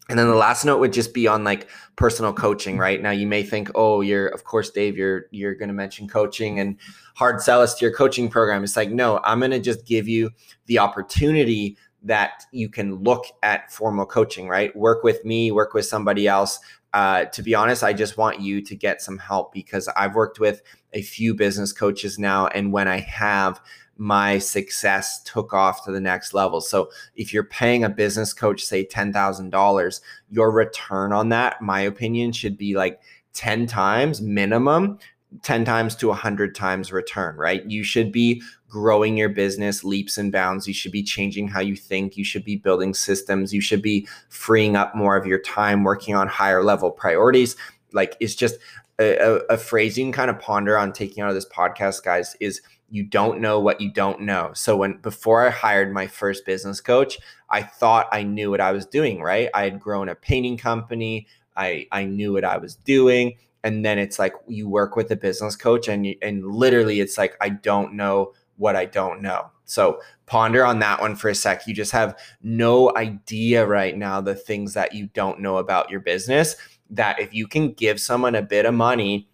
And 0.09 0.19
then 0.19 0.27
the 0.27 0.36
last 0.36 0.65
note 0.65 0.79
would 0.79 0.91
just 0.93 1.13
be 1.13 1.27
on 1.27 1.43
like 1.43 1.69
personal 1.95 2.34
coaching, 2.34 2.77
right? 2.77 3.01
Now 3.01 3.11
you 3.11 3.25
may 3.25 3.43
think, 3.43 3.71
oh, 3.75 4.01
you're 4.01 4.27
of 4.27 4.43
course, 4.43 4.69
Dave, 4.69 4.97
you're 4.97 5.27
you're 5.32 5.55
gonna 5.55 5.73
mention 5.73 6.07
coaching 6.07 6.59
and 6.59 6.77
hard 7.15 7.41
sell 7.41 7.61
us 7.61 7.75
to 7.75 7.86
your 7.86 7.93
coaching 7.93 8.29
program. 8.29 8.63
It's 8.63 8.75
like, 8.75 8.91
no, 8.91 9.21
I'm 9.23 9.39
gonna 9.39 9.59
just 9.59 9.86
give 9.86 10.07
you 10.07 10.32
the 10.65 10.79
opportunity 10.79 11.77
that 12.03 12.43
you 12.51 12.69
can 12.69 12.95
look 13.03 13.25
at 13.43 13.71
formal 13.71 14.05
coaching, 14.05 14.47
right? 14.47 14.75
Work 14.75 15.03
with 15.03 15.23
me, 15.23 15.51
work 15.51 15.73
with 15.73 15.85
somebody 15.85 16.27
else. 16.27 16.59
Uh, 16.93 17.25
to 17.25 17.41
be 17.41 17.55
honest, 17.55 17.83
I 17.83 17.93
just 17.93 18.17
want 18.17 18.41
you 18.41 18.61
to 18.61 18.75
get 18.75 19.01
some 19.01 19.17
help 19.17 19.53
because 19.53 19.87
I've 19.89 20.15
worked 20.15 20.39
with 20.39 20.61
a 20.93 21.01
few 21.01 21.33
business 21.33 21.71
coaches 21.71 22.19
now. 22.19 22.47
And 22.47 22.73
when 22.73 22.87
I 22.87 22.99
have, 22.99 23.61
my 23.97 24.39
success 24.39 25.21
took 25.23 25.53
off 25.53 25.85
to 25.85 25.91
the 25.91 26.01
next 26.01 26.33
level. 26.33 26.59
So 26.59 26.89
if 27.15 27.33
you're 27.33 27.43
paying 27.43 27.83
a 27.83 27.89
business 27.89 28.33
coach, 28.33 28.65
say 28.65 28.85
$10,000, 28.85 30.01
your 30.31 30.51
return 30.51 31.13
on 31.13 31.29
that, 31.29 31.61
my 31.61 31.81
opinion, 31.81 32.31
should 32.31 32.57
be 32.57 32.75
like 32.75 32.99
10 33.33 33.67
times 33.67 34.21
minimum 34.21 34.97
10 35.43 35.63
times 35.63 35.95
to 35.95 36.07
100 36.09 36.53
times 36.53 36.91
return, 36.91 37.35
right? 37.37 37.65
You 37.65 37.83
should 37.83 38.11
be 38.11 38.41
growing 38.72 39.17
your 39.17 39.30
business 39.30 39.84
leaps 39.84 40.17
and 40.17 40.32
bounds. 40.32 40.65
You 40.65 40.74
should 40.74 40.93
be 40.93 41.03
changing 41.03 41.49
how 41.49 41.59
you 41.59 41.76
think. 41.76 42.15
You 42.15 42.24
should 42.24 42.45
be 42.45 42.55
building 42.55 42.93
systems. 42.93 43.53
You 43.53 43.61
should 43.61 43.82
be 43.82 44.07
freeing 44.30 44.78
up 44.78 44.95
more 44.95 45.17
of 45.17 45.28
your 45.28 45.39
time 45.39 45.84
working 45.84 46.15
on 46.15 46.28
higher 46.28 46.63
level 46.63 46.89
priorities. 46.89 47.57
Like 47.91 48.15
it's 48.22 48.34
just 48.34 48.55
a, 48.97 49.17
a, 49.17 49.36
a 49.49 49.57
phrase 49.57 49.97
you 49.97 50.05
can 50.05 50.13
kind 50.13 50.32
of 50.32 50.39
ponder 50.39 50.78
on 50.78 50.93
taking 50.93 51.22
out 51.22 51.30
of 51.30 51.36
this 51.36 51.49
podcast, 51.49 52.03
guys, 52.03 52.38
is 52.39 52.61
you 52.89 53.03
don't 53.03 53.41
know 53.41 53.59
what 53.59 53.82
you 53.82 53.91
don't 53.91 54.22
know. 54.22 54.51
So 54.53 54.78
when 54.78 54.97
before 54.97 55.45
I 55.45 55.49
hired 55.49 55.93
my 55.93 56.07
first 56.07 56.45
business 56.45 56.80
coach, 56.80 57.19
I 57.49 57.61
thought 57.63 58.07
I 58.11 58.24
knew 58.24 58.51
what 58.51 58.61
I 58.61 58.72
was 58.72 58.86
doing, 58.86 59.22
right? 59.22 59.49
I 59.53 59.63
had 59.63 59.80
grown 59.80 60.07
a 60.07 60.15
painting 60.15 60.57
company. 60.57 61.28
I 61.57 61.88
I 61.91 62.05
knew 62.05 62.34
what 62.34 62.45
I 62.45 62.57
was 62.57 62.76
doing. 62.76 63.36
And 63.63 63.86
then 63.86 63.99
it's 63.99 64.17
like 64.17 64.34
you 64.47 64.67
work 64.67 64.95
with 64.95 65.11
a 65.11 65.15
business 65.15 65.55
coach 65.55 65.88
and 65.88 66.05
you, 66.05 66.15
and 66.22 66.45
literally 66.45 66.99
it's 66.99 67.17
like 67.17 67.36
I 67.41 67.49
don't 67.49 67.93
know 67.93 68.34
what 68.62 68.76
I 68.76 68.86
don't 68.86 69.24
know. 69.24 69.49
So 69.66 69.99
ponder 70.28 70.64
on 70.64 70.80
that 70.80 71.01
one 71.01 71.16
for 71.16 71.30
a 71.30 71.36
sec. 71.36 71.66
You 71.66 71.74
just 71.74 71.91
have 71.91 72.18
no 72.43 72.95
idea 72.95 73.66
right 73.66 73.97
now 73.97 74.22
the 74.22 74.36
things 74.36 74.76
that 74.76 74.93
you 74.93 75.07
don't 75.07 75.39
know 75.39 75.57
about 75.57 75.89
your 75.89 75.99
business 75.99 76.55
that 76.91 77.20
if 77.20 77.34
you 77.34 77.47
can 77.47 77.74
give 77.74 77.99
someone 77.99 78.36
a 78.36 78.41
bit 78.41 78.66
of 78.66 78.74
money 78.74 79.28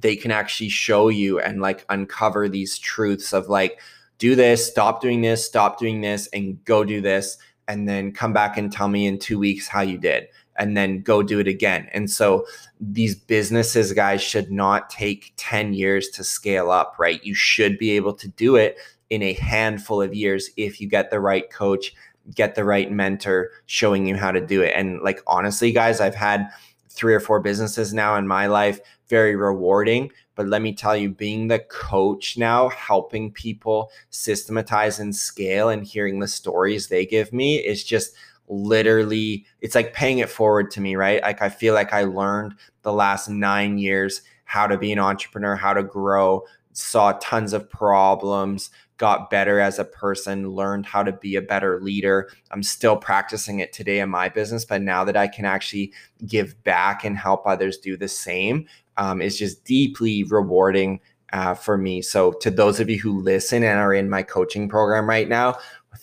they 0.00 0.16
can 0.16 0.30
actually 0.30 0.68
show 0.68 1.08
you 1.08 1.38
and 1.40 1.60
like 1.60 1.86
uncover 1.88 2.48
these 2.48 2.76
truths 2.78 3.32
of 3.32 3.48
like 3.48 3.80
do 4.18 4.34
this 4.34 4.66
stop 4.66 5.00
doing 5.00 5.22
this 5.22 5.46
stop 5.46 5.78
doing 5.78 6.00
this 6.00 6.26
and 6.32 6.62
go 6.64 6.84
do 6.84 7.00
this 7.00 7.38
and 7.68 7.88
then 7.88 8.12
come 8.12 8.32
back 8.32 8.58
and 8.58 8.72
tell 8.72 8.88
me 8.88 9.06
in 9.06 9.18
2 9.18 9.38
weeks 9.38 9.68
how 9.68 9.80
you 9.80 9.96
did 9.96 10.26
and 10.58 10.76
then 10.76 11.00
go 11.00 11.22
do 11.22 11.38
it 11.38 11.48
again. 11.48 11.88
And 11.92 12.10
so 12.10 12.46
these 12.80 13.14
businesses 13.14 13.92
guys 13.92 14.22
should 14.22 14.50
not 14.50 14.90
take 14.90 15.32
10 15.36 15.74
years 15.74 16.08
to 16.10 16.24
scale 16.24 16.70
up 16.70 16.96
right? 16.98 17.24
You 17.24 17.34
should 17.34 17.78
be 17.78 17.92
able 17.92 18.14
to 18.14 18.28
do 18.28 18.56
it 18.56 18.78
in 19.10 19.22
a 19.22 19.34
handful 19.34 20.02
of 20.02 20.14
years 20.14 20.50
if 20.56 20.80
you 20.80 20.88
get 20.88 21.10
the 21.10 21.20
right 21.20 21.50
coach 21.50 21.94
get 22.34 22.56
the 22.56 22.64
right 22.64 22.90
mentor 22.90 23.52
showing 23.66 24.04
you 24.04 24.16
how 24.16 24.32
to 24.32 24.44
do 24.44 24.60
it. 24.60 24.72
And 24.74 25.00
like 25.00 25.22
honestly 25.28 25.70
guys 25.70 26.00
i've 26.00 26.16
had 26.16 26.48
three 26.88 27.14
or 27.14 27.20
four 27.20 27.38
businesses 27.38 27.94
now 27.94 28.16
in 28.16 28.26
my 28.26 28.46
life 28.46 28.80
very 29.08 29.36
rewarding. 29.36 30.10
But 30.34 30.48
let 30.48 30.62
me 30.62 30.74
tell 30.74 30.96
you, 30.96 31.10
being 31.10 31.48
the 31.48 31.60
coach 31.60 32.36
now, 32.36 32.68
helping 32.70 33.32
people 33.32 33.90
systematize 34.10 34.98
and 34.98 35.14
scale 35.14 35.68
and 35.68 35.84
hearing 35.84 36.18
the 36.18 36.28
stories 36.28 36.88
they 36.88 37.06
give 37.06 37.32
me 37.32 37.56
is 37.56 37.84
just 37.84 38.14
literally, 38.48 39.46
it's 39.60 39.74
like 39.74 39.92
paying 39.92 40.18
it 40.18 40.28
forward 40.28 40.70
to 40.72 40.80
me, 40.80 40.96
right? 40.96 41.22
Like 41.22 41.42
I 41.42 41.48
feel 41.48 41.74
like 41.74 41.92
I 41.92 42.04
learned 42.04 42.54
the 42.82 42.92
last 42.92 43.28
nine 43.28 43.78
years 43.78 44.22
how 44.44 44.66
to 44.66 44.78
be 44.78 44.92
an 44.92 44.98
entrepreneur, 44.98 45.56
how 45.56 45.74
to 45.74 45.82
grow, 45.82 46.44
saw 46.72 47.12
tons 47.20 47.52
of 47.52 47.68
problems, 47.68 48.70
got 48.98 49.30
better 49.30 49.60
as 49.60 49.78
a 49.78 49.84
person, 49.84 50.50
learned 50.50 50.86
how 50.86 51.02
to 51.02 51.12
be 51.12 51.36
a 51.36 51.42
better 51.42 51.80
leader. 51.80 52.30
I'm 52.50 52.62
still 52.62 52.96
practicing 52.96 53.60
it 53.60 53.72
today 53.72 54.00
in 54.00 54.08
my 54.08 54.28
business, 54.28 54.64
but 54.64 54.82
now 54.82 55.04
that 55.04 55.16
I 55.16 55.28
can 55.28 55.44
actually 55.44 55.92
give 56.26 56.62
back 56.64 57.04
and 57.04 57.16
help 57.16 57.46
others 57.46 57.78
do 57.78 57.96
the 57.96 58.08
same, 58.08 58.66
um, 58.96 59.20
is 59.20 59.38
just 59.38 59.64
deeply 59.64 60.24
rewarding 60.24 61.00
uh, 61.32 61.54
for 61.54 61.76
me. 61.76 62.00
So, 62.02 62.32
to 62.32 62.50
those 62.50 62.80
of 62.80 62.88
you 62.88 62.98
who 62.98 63.20
listen 63.20 63.62
and 63.62 63.78
are 63.78 63.92
in 63.92 64.08
my 64.08 64.22
coaching 64.22 64.68
program 64.68 65.08
right 65.08 65.28
now, 65.28 65.58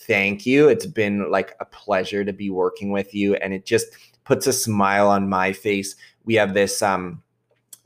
thank 0.06 0.46
you. 0.46 0.68
It's 0.68 0.86
been 0.86 1.30
like 1.30 1.56
a 1.60 1.64
pleasure 1.64 2.24
to 2.24 2.32
be 2.32 2.50
working 2.50 2.90
with 2.90 3.14
you, 3.14 3.34
and 3.36 3.52
it 3.52 3.66
just 3.66 3.86
puts 4.24 4.46
a 4.46 4.52
smile 4.52 5.08
on 5.08 5.28
my 5.28 5.52
face. 5.52 5.96
We 6.24 6.34
have 6.34 6.54
this 6.54 6.82
um, 6.82 7.22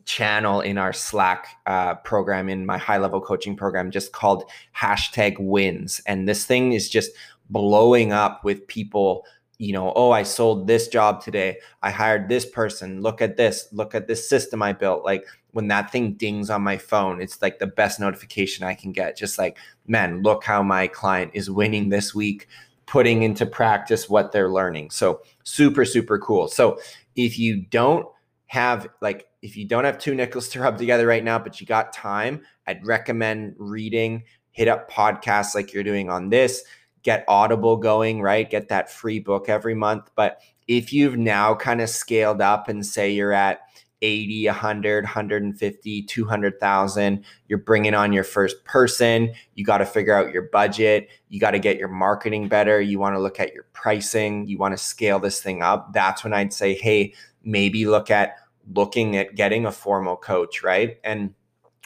channel 0.04 0.60
in 0.60 0.78
our 0.78 0.92
Slack 0.92 1.48
uh, 1.66 1.96
program, 1.96 2.48
in 2.48 2.64
my 2.64 2.78
high 2.78 2.98
level 2.98 3.20
coaching 3.20 3.56
program, 3.56 3.90
just 3.90 4.12
called 4.12 4.44
hashtag 4.76 5.36
wins. 5.38 6.00
And 6.06 6.28
this 6.28 6.46
thing 6.46 6.72
is 6.72 6.88
just 6.88 7.10
blowing 7.50 8.12
up 8.12 8.44
with 8.44 8.66
people 8.66 9.24
you 9.58 9.72
know, 9.72 9.92
oh, 9.96 10.12
I 10.12 10.22
sold 10.22 10.68
this 10.68 10.86
job 10.86 11.20
today. 11.20 11.58
I 11.82 11.90
hired 11.90 12.28
this 12.28 12.46
person. 12.46 13.02
Look 13.02 13.20
at 13.20 13.36
this. 13.36 13.68
Look 13.72 13.92
at 13.92 14.06
this 14.06 14.28
system 14.28 14.62
I 14.62 14.72
built. 14.72 15.04
Like 15.04 15.26
when 15.59 15.66
that 15.66 15.90
thing 15.90 16.12
dings 16.12 16.50
on 16.50 16.62
my 16.62 16.78
phone, 16.78 17.20
it's 17.20 17.42
like 17.42 17.59
the 17.59 17.66
best 17.66 17.98
notification 17.98 18.64
I 18.64 18.74
can 18.74 18.92
get. 18.92 19.16
Just 19.16 19.38
like, 19.38 19.59
man, 19.88 20.22
look 20.22 20.44
how 20.44 20.62
my 20.62 20.86
client 20.86 21.32
is 21.34 21.50
winning 21.50 21.88
this 21.88 22.14
week, 22.14 22.46
putting 22.86 23.24
into 23.24 23.44
practice 23.44 24.09
what 24.09 24.30
they're 24.30 24.52
learning. 24.52 24.92
So 24.92 25.20
super, 25.42 25.84
super 25.84 26.16
cool. 26.16 26.46
So 26.46 26.78
if 27.16 27.40
you 27.40 27.61
don't 27.61 28.06
have 28.46 28.86
like, 29.02 29.26
if 29.42 29.56
you 29.56 29.66
don't 29.66 29.82
have 29.82 29.98
two 29.98 30.14
nickels 30.14 30.48
to 30.50 30.61
rub 30.61 30.78
together 30.78 31.09
right 31.09 31.24
now, 31.24 31.40
but 31.40 31.61
you 31.61 31.66
got 31.66 31.92
time, 31.92 32.42
I'd 32.68 32.86
recommend 32.86 33.56
reading, 33.59 34.22
hit 34.52 34.68
up 34.68 34.88
podcasts 34.88 35.56
like 35.56 35.72
you're 35.72 35.82
doing 35.82 36.09
on 36.09 36.28
this 36.28 36.62
get 37.02 37.24
Audible 37.26 37.76
going, 37.76 38.20
right? 38.20 38.50
Get 38.50 38.68
that 38.68 38.90
free 38.90 39.18
book 39.18 39.48
every 39.48 39.74
month. 39.74 40.11
But 40.14 40.40
if 40.66 40.92
you've 40.92 41.16
now 41.16 41.54
kind 41.54 41.80
of 41.80 41.88
scaled 41.88 42.42
up 42.42 42.68
and 42.68 42.84
say 42.84 43.11
you're 43.11 43.32
at 43.32 43.61
80, 44.03 44.46
100, 44.46 45.05
150, 45.05 46.03
200,000, 46.03 47.24
you're 47.49 47.59
bringing 47.59 47.94
on 47.94 48.12
your 48.12 48.24
first 48.24 48.64
person, 48.64 49.32
you 49.55 49.64
got 49.64 49.78
to 49.78 49.86
figure 49.86 50.14
out 50.14 50.32
your 50.32 50.49
budget, 50.53 51.09
you 51.28 51.40
got 51.40 51.53
to 51.53 51.59
get 51.59 51.78
your 51.78 51.88
marketing 51.88 52.49
better, 52.49 52.80
you 52.80 52.99
want 52.99 53.14
to 53.14 53.20
look 53.20 53.40
at 53.40 53.55
your 53.55 53.64
pricing, 53.72 54.46
you 54.46 54.59
want 54.59 54.76
to 54.76 54.82
scale 54.82 55.18
this 55.18 55.40
thing 55.40 55.62
up. 55.62 55.92
That's 55.92 56.22
when 56.22 56.32
I'd 56.32 56.53
say, 56.53 56.74
hey, 56.74 57.14
maybe 57.42 57.86
look 57.86 58.11
at 58.11 58.36
looking 58.74 59.16
at 59.16 59.34
getting 59.34 59.66
a 59.66 59.72
formal 59.72 60.16
coach, 60.16 60.62
right? 60.62 60.99
And 61.05 61.34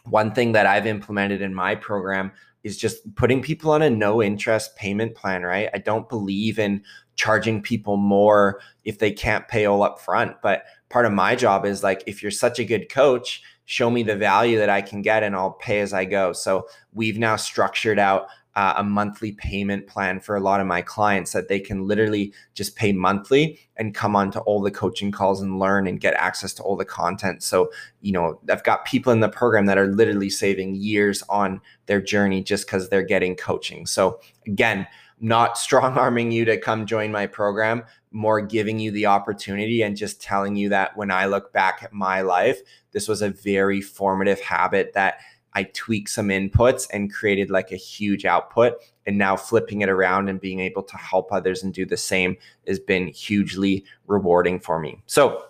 one 0.04 0.32
thing 0.32 0.52
that 0.52 0.66
I've 0.66 0.86
implemented 0.86 1.40
in 1.40 1.54
my 1.54 1.74
program 1.74 2.32
is 2.64 2.76
just 2.76 3.14
putting 3.16 3.42
people 3.42 3.70
on 3.72 3.82
a 3.82 3.90
no 3.90 4.22
interest 4.22 4.76
payment 4.76 5.14
plan, 5.14 5.42
right? 5.42 5.68
I 5.74 5.78
don't 5.78 6.08
believe 6.08 6.58
in 6.58 6.82
charging 7.16 7.60
people 7.60 7.96
more 7.96 8.60
if 8.84 8.98
they 8.98 9.10
can't 9.10 9.46
pay 9.48 9.66
all 9.66 9.82
up 9.82 10.00
front. 10.00 10.36
But 10.42 10.64
part 10.93 11.07
of 11.07 11.12
my 11.12 11.34
job 11.34 11.64
is 11.64 11.82
like, 11.82 12.05
if 12.07 12.22
you're 12.22 12.30
such 12.30 12.59
a 12.59 12.64
good 12.64 12.90
coach, 12.90 13.43
show 13.64 13.90
me 13.90 14.03
the 14.03 14.14
value 14.14 14.59
that 14.59 14.68
I 14.68 14.82
can 14.82 15.01
get 15.01 15.22
and 15.22 15.34
I'll 15.34 15.53
pay 15.53 15.80
as 15.80 15.95
I 15.95 16.05
go. 16.05 16.32
So 16.34 16.66
we've 16.93 17.18
now 17.18 17.36
structured 17.36 17.99
out 17.99 18.26
uh, 18.55 18.74
a 18.76 18.84
monthly 18.84 19.32
payment 19.32 19.86
plan 19.86 20.20
for 20.20 20.36
a 20.36 20.40
lot 20.40 20.61
of 20.61 20.66
my 20.66 20.82
clients 20.82 21.32
that 21.32 21.49
they 21.49 21.59
can 21.59 21.86
literally 21.86 22.34
just 22.53 22.76
pay 22.76 22.93
monthly 22.93 23.59
and 23.78 23.95
come 23.95 24.14
on 24.14 24.30
to 24.30 24.40
all 24.40 24.61
the 24.61 24.70
coaching 24.70 25.11
calls 25.11 25.40
and 25.40 25.59
learn 25.59 25.86
and 25.86 26.01
get 26.01 26.12
access 26.14 26.53
to 26.53 26.62
all 26.62 26.76
the 26.76 26.84
content. 26.84 27.43
So, 27.43 27.70
you 28.03 28.12
know, 28.12 28.38
I've 28.51 28.62
got 28.62 28.84
people 28.84 29.11
in 29.11 29.20
the 29.20 29.30
program 29.30 29.64
that 29.66 29.78
are 29.78 29.86
literally 29.86 30.28
saving 30.28 30.74
years 30.74 31.22
on 31.30 31.62
their 31.86 32.03
journey 32.03 32.43
just 32.43 32.66
because 32.66 32.90
they're 32.90 33.03
getting 33.03 33.36
coaching. 33.36 33.86
So, 33.86 34.20
again, 34.47 34.86
not 35.18 35.57
strong 35.66 35.97
arming 35.97 36.30
you 36.30 36.45
to 36.45 36.59
come 36.59 36.84
join 36.84 37.11
my 37.11 37.26
program, 37.26 37.84
more 38.12 38.40
giving 38.40 38.78
you 38.78 38.90
the 38.90 39.06
opportunity 39.06 39.82
and 39.82 39.96
just 39.96 40.20
telling 40.20 40.56
you 40.56 40.68
that 40.68 40.96
when 40.96 41.10
I 41.10 41.26
look 41.26 41.52
back 41.52 41.82
at 41.82 41.92
my 41.92 42.20
life, 42.20 42.60
this 42.92 43.08
was 43.08 43.22
a 43.22 43.30
very 43.30 43.80
formative 43.80 44.40
habit 44.40 44.92
that 44.94 45.20
I 45.54 45.64
tweaked 45.64 46.08
some 46.08 46.28
inputs 46.28 46.88
and 46.92 47.12
created 47.12 47.50
like 47.50 47.72
a 47.72 47.76
huge 47.76 48.24
output. 48.24 48.74
And 49.04 49.18
now 49.18 49.36
flipping 49.36 49.80
it 49.80 49.88
around 49.88 50.28
and 50.28 50.40
being 50.40 50.60
able 50.60 50.84
to 50.84 50.96
help 50.96 51.32
others 51.32 51.64
and 51.64 51.74
do 51.74 51.84
the 51.84 51.96
same 51.96 52.36
has 52.68 52.78
been 52.78 53.08
hugely 53.08 53.84
rewarding 54.06 54.60
for 54.60 54.78
me. 54.78 55.02
So 55.06 55.46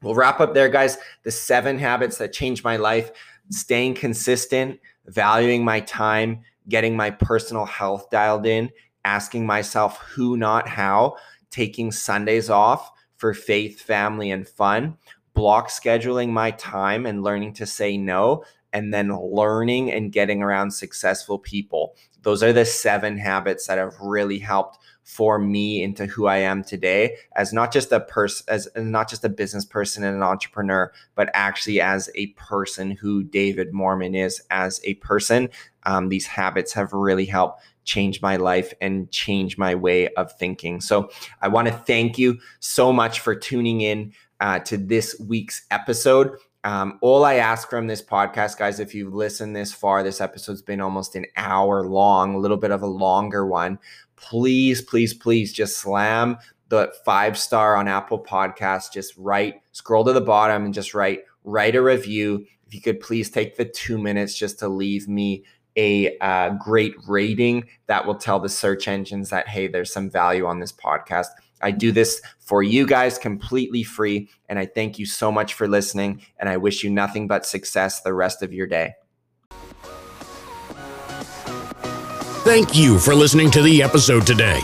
we'll 0.00 0.14
wrap 0.14 0.40
up 0.40 0.54
there, 0.54 0.70
guys. 0.70 0.96
The 1.22 1.30
seven 1.30 1.78
habits 1.78 2.16
that 2.16 2.32
changed 2.32 2.64
my 2.64 2.78
life 2.78 3.12
staying 3.50 3.94
consistent, 3.94 4.80
valuing 5.06 5.64
my 5.64 5.80
time, 5.80 6.40
getting 6.68 6.96
my 6.96 7.10
personal 7.10 7.66
health 7.66 8.08
dialed 8.10 8.46
in, 8.46 8.70
asking 9.04 9.46
myself 9.46 9.98
who, 9.98 10.36
not 10.36 10.66
how, 10.66 11.16
taking 11.54 11.92
Sundays 11.92 12.50
off 12.50 12.90
for 13.16 13.32
faith, 13.32 13.80
family, 13.80 14.32
and 14.32 14.46
fun, 14.48 14.96
block 15.34 15.68
scheduling 15.68 16.30
my 16.30 16.50
time 16.50 17.06
and 17.06 17.22
learning 17.22 17.54
to 17.54 17.64
say 17.64 17.96
no, 17.96 18.44
and 18.72 18.92
then 18.92 19.16
learning 19.16 19.92
and 19.92 20.10
getting 20.10 20.42
around 20.42 20.72
successful 20.72 21.38
people. 21.38 21.94
Those 22.22 22.42
are 22.42 22.52
the 22.52 22.64
seven 22.64 23.18
habits 23.18 23.68
that 23.68 23.78
have 23.78 23.94
really 24.00 24.40
helped 24.40 24.78
for 25.04 25.38
me 25.38 25.82
into 25.82 26.06
who 26.06 26.26
I 26.26 26.38
am 26.38 26.64
today 26.64 27.18
as 27.36 27.52
not 27.52 27.72
just 27.72 27.92
a 27.92 28.00
person, 28.00 28.46
as 28.48 28.66
not 28.74 29.08
just 29.08 29.24
a 29.24 29.28
business 29.28 29.64
person 29.64 30.02
and 30.02 30.16
an 30.16 30.22
entrepreneur, 30.22 30.90
but 31.14 31.30
actually 31.34 31.80
as 31.80 32.10
a 32.16 32.28
person 32.28 32.90
who 32.90 33.22
David 33.22 33.72
Moerman 33.72 34.16
is 34.16 34.42
as 34.50 34.80
a 34.82 34.94
person. 34.94 35.50
Um, 35.84 36.08
these 36.08 36.26
habits 36.26 36.72
have 36.72 36.92
really 36.92 37.26
helped 37.26 37.62
change 37.84 38.20
my 38.22 38.36
life 38.36 38.72
and 38.80 39.10
change 39.10 39.58
my 39.58 39.74
way 39.74 40.08
of 40.14 40.32
thinking. 40.32 40.80
So 40.80 41.10
I 41.40 41.48
want 41.48 41.68
to 41.68 41.74
thank 41.74 42.18
you 42.18 42.38
so 42.60 42.92
much 42.92 43.20
for 43.20 43.34
tuning 43.34 43.80
in 43.80 44.12
uh, 44.40 44.58
to 44.60 44.76
this 44.76 45.16
week's 45.20 45.66
episode. 45.70 46.36
Um, 46.64 46.98
all 47.02 47.24
I 47.24 47.34
ask 47.34 47.68
from 47.68 47.86
this 47.86 48.02
podcast, 48.02 48.56
guys, 48.56 48.80
if 48.80 48.94
you've 48.94 49.12
listened 49.12 49.54
this 49.54 49.72
far, 49.72 50.02
this 50.02 50.20
episode's 50.20 50.62
been 50.62 50.80
almost 50.80 51.14
an 51.14 51.26
hour 51.36 51.86
long, 51.86 52.34
a 52.34 52.38
little 52.38 52.56
bit 52.56 52.70
of 52.70 52.82
a 52.82 52.86
longer 52.86 53.44
one. 53.46 53.78
Please, 54.16 54.80
please, 54.80 55.12
please 55.12 55.52
just 55.52 55.76
slam 55.76 56.38
the 56.70 56.92
five 57.04 57.38
star 57.38 57.76
on 57.76 57.86
Apple 57.86 58.18
Podcasts. 58.18 58.90
Just 58.90 59.14
write, 59.18 59.60
scroll 59.72 60.04
to 60.04 60.12
the 60.14 60.20
bottom 60.20 60.64
and 60.64 60.72
just 60.72 60.94
write, 60.94 61.20
write 61.44 61.76
a 61.76 61.82
review. 61.82 62.46
If 62.66 62.74
you 62.74 62.80
could 62.80 63.00
please 63.00 63.30
take 63.30 63.56
the 63.56 63.66
two 63.66 63.98
minutes 63.98 64.34
just 64.34 64.58
to 64.60 64.68
leave 64.68 65.06
me 65.06 65.44
a 65.76 66.16
uh, 66.18 66.50
great 66.50 66.94
rating 67.06 67.64
that 67.86 68.06
will 68.06 68.14
tell 68.14 68.40
the 68.40 68.48
search 68.48 68.88
engines 68.88 69.30
that, 69.30 69.48
hey, 69.48 69.66
there's 69.66 69.92
some 69.92 70.10
value 70.10 70.46
on 70.46 70.60
this 70.60 70.72
podcast. 70.72 71.26
I 71.60 71.70
do 71.70 71.92
this 71.92 72.20
for 72.38 72.62
you 72.62 72.86
guys 72.86 73.18
completely 73.18 73.82
free. 73.82 74.28
And 74.48 74.58
I 74.58 74.66
thank 74.66 74.98
you 74.98 75.06
so 75.06 75.32
much 75.32 75.54
for 75.54 75.66
listening. 75.66 76.22
And 76.38 76.48
I 76.48 76.58
wish 76.58 76.84
you 76.84 76.90
nothing 76.90 77.26
but 77.26 77.46
success 77.46 78.02
the 78.02 78.12
rest 78.12 78.42
of 78.42 78.52
your 78.52 78.66
day. 78.66 78.92
Thank 82.44 82.76
you 82.76 82.98
for 82.98 83.14
listening 83.14 83.50
to 83.52 83.62
the 83.62 83.82
episode 83.82 84.26
today. 84.26 84.60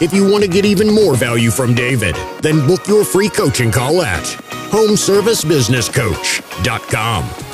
If 0.00 0.14
you 0.14 0.28
want 0.28 0.42
to 0.44 0.50
get 0.50 0.64
even 0.64 0.92
more 0.92 1.14
value 1.14 1.50
from 1.50 1.74
David, 1.74 2.16
then 2.40 2.66
book 2.66 2.88
your 2.88 3.04
free 3.04 3.28
coaching 3.28 3.70
call 3.70 4.00
at 4.00 4.24
homeservicebusinesscoach.com. 4.72 7.51